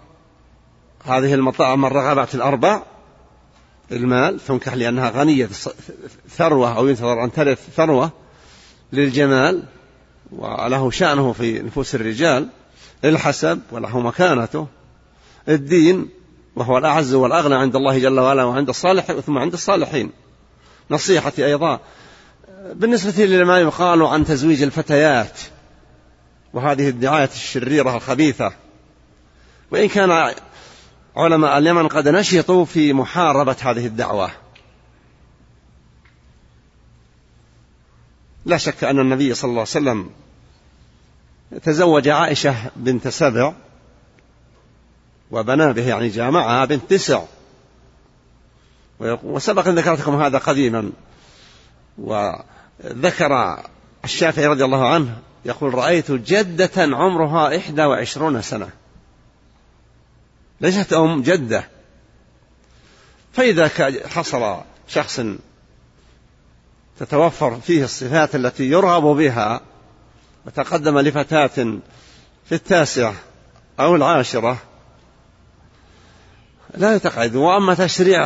هذه 1.05 1.33
المطاعم 1.33 1.85
الرغبات 1.85 2.35
الأربع 2.35 2.81
المال 3.91 4.39
تنكح 4.39 4.73
لأنها 4.73 5.09
غنية 5.09 5.49
ثروة 6.29 6.77
أو 6.77 6.87
ينتظر 6.87 7.23
أن 7.23 7.31
ترث 7.31 7.69
ثروة 7.75 8.11
للجمال 8.93 9.63
وله 10.31 10.91
شأنه 10.91 11.33
في 11.33 11.59
نفوس 11.59 11.95
الرجال 11.95 12.47
الحسب 13.05 13.59
وله 13.71 13.99
مكانته 13.99 14.67
الدين 15.49 16.09
وهو 16.55 16.77
الأعز 16.77 17.13
والأغنى 17.13 17.55
عند 17.55 17.75
الله 17.75 17.99
جل 17.99 18.19
وعلا 18.19 18.43
وعند 18.43 18.69
الصالح 18.69 19.11
ثم 19.11 19.37
عند 19.37 19.53
الصالحين. 19.53 20.11
نصيحتي 20.91 21.45
أيضا 21.45 21.79
بالنسبة 22.73 23.25
لما 23.25 23.59
يقال 23.59 24.03
عن 24.03 24.25
تزويج 24.25 24.63
الفتيات 24.63 25.39
وهذه 26.53 26.89
الدعاية 26.89 27.29
الشريرة 27.33 27.95
الخبيثة 27.95 28.51
وإن 29.71 29.87
كان 29.87 30.33
علماء 31.15 31.57
اليمن 31.57 31.87
قد 31.87 32.07
نشطوا 32.07 32.65
في 32.65 32.93
محاربة 32.93 33.55
هذه 33.61 33.85
الدعوة. 33.85 34.31
لا 38.47 38.57
شك 38.57 38.83
أن 38.83 38.99
النبي 38.99 39.33
صلى 39.33 39.49
الله 39.49 39.61
عليه 39.61 39.69
وسلم 39.69 40.09
تزوج 41.63 42.07
عائشة 42.07 42.55
بنت 42.75 43.07
سبع 43.07 43.53
وبنى 45.31 45.73
به 45.73 45.87
يعني 45.87 46.09
جامعها 46.09 46.65
بنت 46.65 46.89
تسع. 46.89 47.23
وسبق 48.99 49.67
أن 49.67 49.79
ذكرت 49.79 49.99
لكم 49.99 50.21
هذا 50.21 50.37
قديما. 50.37 50.91
وذكر 51.97 53.63
الشافعي 54.03 54.45
رضي 54.47 54.65
الله 54.65 54.89
عنه 54.89 55.17
يقول 55.45 55.73
رأيت 55.73 56.11
جدة 56.11 56.71
عمرها 56.77 57.57
إحدى 57.57 57.81
وعشرون 57.81 58.41
سنة. 58.41 58.69
ليست 60.61 60.93
أم 60.93 61.21
جدة. 61.21 61.67
فإذا 63.33 63.67
حصل 64.07 64.61
شخص 64.87 65.21
تتوفر 66.99 67.59
فيه 67.59 67.83
الصفات 67.83 68.35
التي 68.35 68.63
يرغب 68.63 69.03
بها 69.03 69.61
وتقدم 70.45 70.99
لفتاة 70.99 71.79
في 72.45 72.51
التاسعة 72.51 73.13
أو 73.79 73.95
العاشرة. 73.95 74.57
لا 76.75 76.95
يتقعد. 76.95 77.35
وأما 77.35 77.73
تشريع 77.73 78.21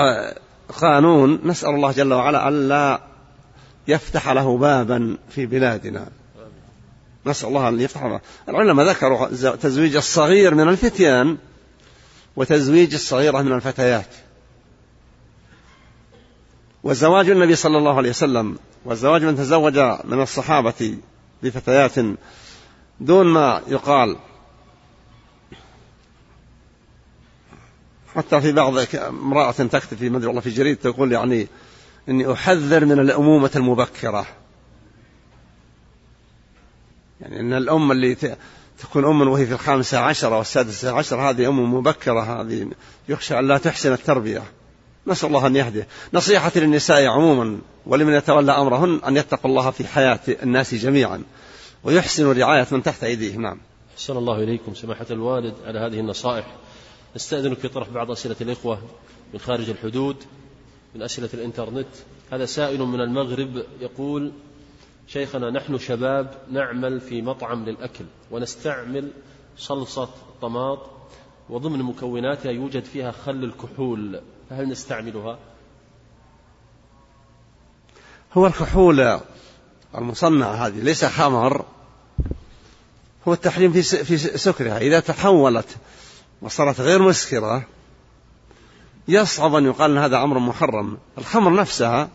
قانون 0.82 1.40
نسأل 1.44 1.70
الله 1.70 1.92
جل 1.92 2.14
وعلا 2.14 2.48
ألا 2.48 3.02
يفتح 3.88 4.30
له 4.30 4.58
بابا 4.58 5.18
في 5.30 5.46
بلادنا. 5.46 6.08
نسأل 7.26 7.48
الله 7.48 7.70
أن 7.70 7.82
يفتح 7.82 8.04
له. 8.04 8.22
العلماء 8.50 8.86
ذكروا 8.86 9.28
تزويج 9.56 9.96
الصغير 9.96 10.56
من 10.56 10.70
الفتيان 10.70 11.38
وتزويج 12.36 12.94
الصغيرة 12.94 13.42
من 13.42 13.52
الفتيات. 13.52 14.08
وزواج 16.84 17.30
النبي 17.30 17.56
صلى 17.56 17.78
الله 17.78 17.98
عليه 17.98 18.10
وسلم 18.10 18.58
وزواج 18.86 19.24
من 19.24 19.36
تزوج 19.36 19.78
من 20.04 20.22
الصحابة 20.22 20.98
بفتيات 21.44 21.96
دون 23.00 23.28
ما 23.28 23.62
يقال. 23.68 24.18
حتى 28.16 28.42
في 28.42 28.52
بعض 28.52 28.74
امرأة 28.96 29.52
تكتب 29.52 29.98
في 29.98 30.10
مدري 30.10 30.28
والله 30.28 30.42
في 30.42 30.50
جريد 30.50 30.78
تقول 30.78 31.12
يعني 31.12 31.48
إني 32.10 32.34
أحذر 32.34 32.86
من 32.86 33.00
الأمومة 33.00 33.52
المبكرة. 33.56 34.26
يعني 37.22 37.40
أن 37.40 37.54
الأم 37.54 37.92
اللي 37.92 38.18
تكون 38.80 39.06
أم 39.06 39.28
وهي 39.28 39.46
في 39.46 39.54
الخامسة 39.54 40.00
عشرة 40.00 40.38
والسادسة 40.38 40.98
عشرة 40.98 41.30
هذه 41.30 41.50
أم 41.50 41.74
مبكرة 41.74 42.42
هذه 42.42 42.68
يخشى 43.10 43.40
أن 43.40 43.48
لا 43.48 43.58
تحسن 43.58 43.94
التربية. 43.94 44.44
نسأل 45.08 45.28
الله 45.28 45.48
أن 45.48 45.56
يهديه. 45.56 45.88
نصيحتي 46.14 46.60
للنساء 46.60 47.06
عموما 47.06 47.60
ولمن 47.86 48.14
يتولى 48.14 48.52
أمرهن 48.52 49.00
أن 49.08 49.18
يتقوا 49.18 49.52
الله 49.52 49.72
في 49.72 49.88
حياة 49.88 50.20
الناس 50.28 50.76
جميعا 50.76 51.24
ويحسنوا 51.84 52.34
رعاية 52.34 52.68
من 52.72 52.84
تحت 52.84 53.04
أيديهم. 53.04 53.42
نعم. 53.42 53.58
أحسن 53.96 54.18
الله 54.18 54.44
إليكم 54.44 54.76
سماحة 54.76 55.06
الوالد 55.12 55.54
على 55.66 55.80
هذه 55.80 56.00
النصائح. 56.00 56.46
نستأذنك 57.16 57.58
في 57.58 57.68
طرح 57.68 57.90
بعض 57.90 58.12
أسئلة 58.12 58.36
الإخوة 58.42 58.82
من 59.34 59.40
خارج 59.40 59.70
الحدود 59.70 60.16
من 60.96 61.02
أسئلة 61.02 61.30
الإنترنت. 61.34 61.88
هذا 62.32 62.46
سائل 62.46 62.80
من 62.82 63.02
المغرب 63.02 63.64
يقول 63.82 64.32
شيخنا 65.08 65.50
نحن 65.50 65.78
شباب 65.78 66.34
نعمل 66.52 67.02
في 67.02 67.22
مطعم 67.22 67.66
للأكل 67.66 68.06
ونستعمل 68.32 69.12
صلصة 69.58 70.10
طماط 70.42 70.80
وضمن 71.50 71.80
مكوناتها 71.80 72.52
يوجد 72.52 72.84
فيها 72.84 73.12
خل 73.12 73.44
الكحول. 73.44 74.22
فهل 74.52 74.70
نستعملها؟ 74.70 75.40
هو 78.34 78.48
الكحول 78.48 79.20
المصنع 79.96 80.52
هذه 80.52 80.80
ليس 80.80 81.06
خمر. 81.06 81.66
هو 83.28 83.34
التحريم 83.34 83.72
في 83.74 83.82
في 83.84 84.18
سكرها. 84.18 84.78
إذا 84.78 85.00
تحولت 85.00 85.78
وصارت 86.42 86.82
غير 86.82 87.02
مسكرة 87.02 87.64
يصعب 89.08 89.56
أن 89.56 89.66
يقال 89.66 89.92
أن 89.92 89.98
هذا 89.98 90.24
أمر 90.24 90.40
محرم. 90.40 90.98
الخمر 91.18 91.54
نفسها 91.54 92.10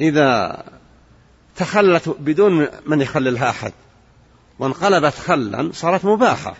إذا 0.00 0.62
تخلت 1.56 2.08
بدون 2.08 2.68
من 2.86 3.00
يخللها 3.00 3.50
أحد 3.50 3.72
وانقلبت 4.58 5.14
خلا 5.14 5.70
صارت 5.72 6.04
مباحة. 6.04 6.56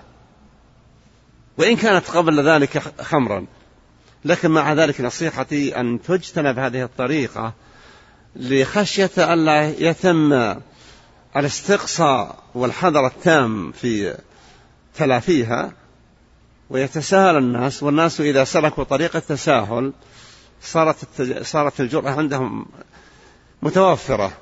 وإن 1.58 1.76
كانت 1.76 2.10
قبل 2.10 2.48
ذلك 2.48 3.02
خمرا. 3.02 3.46
لكن 4.24 4.50
مع 4.50 4.72
ذلك 4.72 5.00
نصيحتي 5.00 5.80
أن 5.80 6.02
تجتنب 6.02 6.58
هذه 6.58 6.82
الطريقة 6.82 7.52
لخشية 8.36 9.10
ألا 9.18 9.68
يتم 9.78 10.54
الاستقصاء 11.36 12.38
والحذر 12.54 13.06
التام 13.06 13.72
في 13.72 14.18
تلافيها 14.94 15.72
ويتساهل 16.70 17.36
الناس 17.36 17.82
والناس 17.82 18.20
إذا 18.20 18.44
سلكوا 18.44 18.84
طريق 18.84 19.16
التساهل 19.16 19.92
صارت 20.62 20.96
صارت 21.42 21.80
الجرأة 21.80 22.10
عندهم 22.10 22.66
متوفرة. 23.62 24.32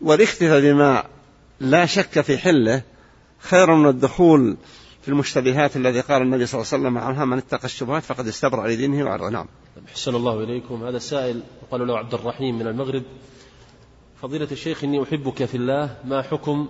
والاكتفاء 0.00 0.60
بما 0.60 1.04
لا 1.60 1.86
شك 1.86 2.20
في 2.20 2.38
حله 2.38 2.82
خير 3.38 3.74
من 3.74 3.88
الدخول 3.88 4.56
في 5.04 5.10
المشتبهات 5.10 5.76
الذي 5.76 6.00
قال 6.00 6.22
النبي 6.22 6.46
صلى 6.46 6.60
الله 6.60 6.72
عليه 6.72 6.82
وسلم 6.82 6.98
عنها 6.98 7.24
من 7.24 7.38
اتقى 7.38 7.64
الشبهات 7.64 8.02
فقد 8.02 8.26
استبرأ 8.26 8.68
لدينه 8.68 9.04
وعرضه 9.04 9.28
نعم. 9.28 9.46
حسن 9.92 10.14
الله 10.14 10.44
إليكم. 10.44 10.84
هذا 10.84 10.98
سائل 10.98 11.42
قال 11.70 11.86
له 11.86 11.98
عبد 11.98 12.14
الرحيم 12.14 12.58
من 12.58 12.66
المغرب. 12.66 13.02
فضيلة 14.22 14.48
الشيخ 14.52 14.84
إني 14.84 15.02
أحبك 15.02 15.44
في 15.44 15.56
الله. 15.56 15.96
ما 16.04 16.22
حكم 16.22 16.68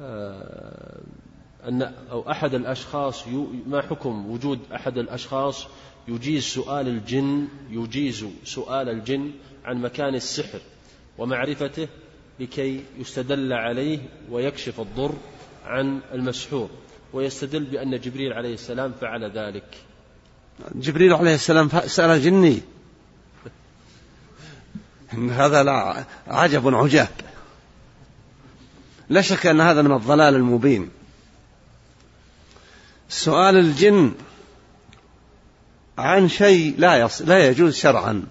آه، 0.00 1.00
أن 1.68 1.82
أو 2.10 2.30
أحد 2.30 2.54
الأشخاص 2.54 3.24
ما 3.66 3.82
حكم 3.82 4.30
وجود 4.30 4.58
أحد 4.74 4.98
الأشخاص 4.98 5.66
يجيز 6.08 6.42
سؤال 6.42 6.88
الجن 6.88 7.48
يجيز 7.70 8.26
سؤال 8.44 8.88
الجن 8.88 9.30
عن 9.64 9.82
مكان 9.82 10.14
السحر 10.14 10.60
ومعرفته 11.18 11.88
لكي 12.40 12.84
يستدل 12.98 13.52
عليه 13.52 13.98
ويكشف 14.30 14.80
الضر 14.80 15.14
عن 15.64 16.00
المسحور؟ 16.12 16.70
ويستدل 17.12 17.64
بأن 17.64 18.00
جبريل 18.00 18.32
عليه 18.32 18.54
السلام 18.54 18.92
فعل 19.00 19.30
ذلك. 19.30 19.64
جبريل 20.74 21.12
عليه 21.12 21.34
السلام 21.34 21.68
سأل 21.86 22.22
جني. 22.22 22.60
هذا 25.30 25.62
لا 25.62 26.04
عجب 26.28 26.74
عجاب 26.74 27.08
لا 29.08 29.20
شك 29.20 29.46
أن 29.46 29.60
هذا 29.60 29.82
من 29.82 29.92
الضلال 29.92 30.34
المبين. 30.34 30.90
سؤال 33.08 33.56
الجن 33.56 34.14
عن 35.98 36.28
شيء 36.28 36.74
لا 36.78 36.96
يص... 36.96 37.22
لا 37.22 37.48
يجوز 37.48 37.76
شرعا. 37.76 38.26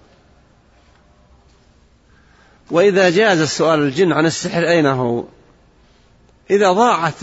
وإذا 2.70 3.10
جاز 3.10 3.40
السؤال 3.40 3.80
الجن 3.80 4.12
عن 4.12 4.26
السحر 4.26 4.68
أين 4.68 4.86
هو؟ 4.86 5.24
إذا 6.50 6.72
ضاعت 6.72 7.14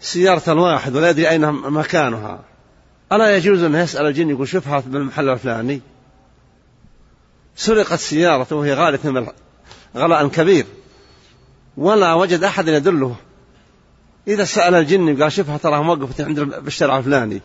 سيارة 0.00 0.52
الواحد 0.52 0.96
ولا 0.96 1.10
يدري 1.10 1.28
أين 1.28 1.50
مكانها. 1.50 2.40
ألا 3.12 3.36
يجوز 3.36 3.62
أن 3.62 3.74
يسأل 3.74 4.06
الجن 4.06 4.30
يقول 4.30 4.48
شوفها 4.48 4.82
بالمحل 4.86 5.28
الفلاني؟ 5.28 5.80
سرقت 7.56 7.98
سيارته 7.98 8.56
وهي 8.56 8.74
غالية 8.74 9.24
غلاء 9.96 10.28
كبير. 10.28 10.66
ولا 11.76 12.14
وجد 12.14 12.44
أحد 12.44 12.68
يدله. 12.68 13.16
إذا 14.28 14.44
سأل 14.44 14.74
الجن 14.74 15.22
قال 15.22 15.32
شوفها 15.32 15.56
تراها 15.56 15.82
موقفة 15.82 16.24
عند 16.24 16.40
بالشارع 16.40 16.98
الفلاني. 16.98 17.40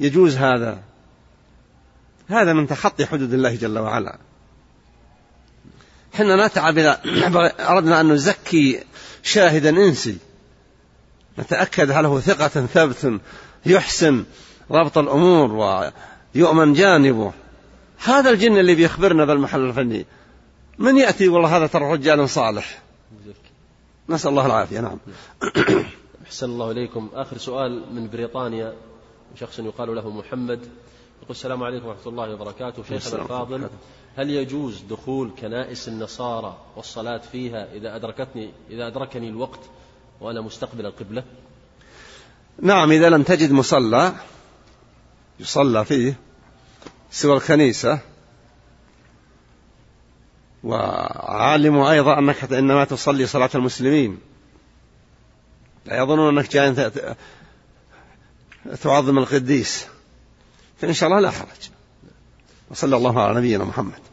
يجوز 0.00 0.36
هذا. 0.36 0.82
هذا 2.28 2.52
من 2.52 2.66
تخطي 2.66 3.06
حدود 3.06 3.32
الله 3.32 3.54
جل 3.54 3.78
وعلا. 3.78 4.18
حنا 6.14 6.46
نتعب 6.46 6.78
إذا 6.78 7.00
أردنا 7.72 8.00
أن 8.00 8.12
نزكي 8.12 8.80
شاهدا 9.22 9.70
إنسي. 9.70 10.18
نتأكد 11.38 11.90
هل 11.90 12.06
هو 12.06 12.20
ثقة 12.20 12.48
ثبت 12.48 13.20
يحسن 13.66 14.24
ربط 14.70 14.98
الأمور 14.98 15.52
ويؤمن 16.34 16.72
جانبه. 16.72 17.32
هذا 18.04 18.30
الجن 18.30 18.58
اللي 18.58 18.74
بيخبرنا 18.74 19.24
بالمحل 19.24 19.60
الفني. 19.60 20.06
من 20.78 20.98
يأتي 20.98 21.28
والله 21.28 21.56
هذا 21.56 21.66
ترى 21.66 21.92
رجال 21.92 22.28
صالح؟ 22.28 22.82
نسأل 24.08 24.30
الله 24.30 24.46
العافية 24.46 24.80
نعم. 24.80 24.98
أحسن 26.26 26.46
الله 26.46 26.70
إليكم. 26.70 27.08
آخر 27.14 27.38
سؤال 27.38 27.94
من 27.94 28.08
بريطانيا. 28.10 28.72
شخص 29.40 29.58
يقال 29.58 29.94
له 29.94 30.10
محمد. 30.10 30.60
يقول 31.22 31.30
السلام 31.30 31.62
عليكم 31.62 31.86
ورحمة 31.86 32.06
الله 32.06 32.34
وبركاته. 32.34 32.82
شيخنا 32.82 33.22
الفاضل 33.22 33.68
هل 34.16 34.30
يجوز 34.30 34.82
دخول 34.90 35.30
كنائس 35.40 35.88
النصارى 35.88 36.56
والصلاة 36.76 37.18
فيها 37.18 37.72
إذا 37.72 37.96
أدركتني 37.96 38.50
إذا 38.70 38.86
أدركني 38.86 39.28
الوقت 39.28 39.60
وأنا 40.22 40.40
مستقبل 40.40 40.86
القبلة؟ 40.86 41.24
نعم 42.62 42.92
إذا 42.92 43.08
لم 43.08 43.22
تجد 43.22 43.52
مصلى 43.52 44.12
يصلى 45.40 45.84
فيه 45.84 46.14
سوى 47.10 47.36
الكنيسة. 47.36 47.98
وعالموا 50.64 51.90
أيضا 51.90 52.18
أنك 52.18 52.52
إنما 52.52 52.84
تصلي 52.84 53.26
صلاة 53.26 53.50
المسلمين. 53.54 54.18
لا 55.86 56.02
يظنون 56.02 56.38
أنك 56.38 56.52
جاي 56.52 56.90
تعظم 58.82 59.18
القديس. 59.18 59.86
فإن 60.80 60.92
شاء 60.92 61.08
الله 61.08 61.20
لا 61.20 61.30
حرج. 61.30 61.70
وصلى 62.70 62.96
الله 62.96 63.22
على 63.22 63.38
نبينا 63.38 63.64
محمد. 63.64 64.11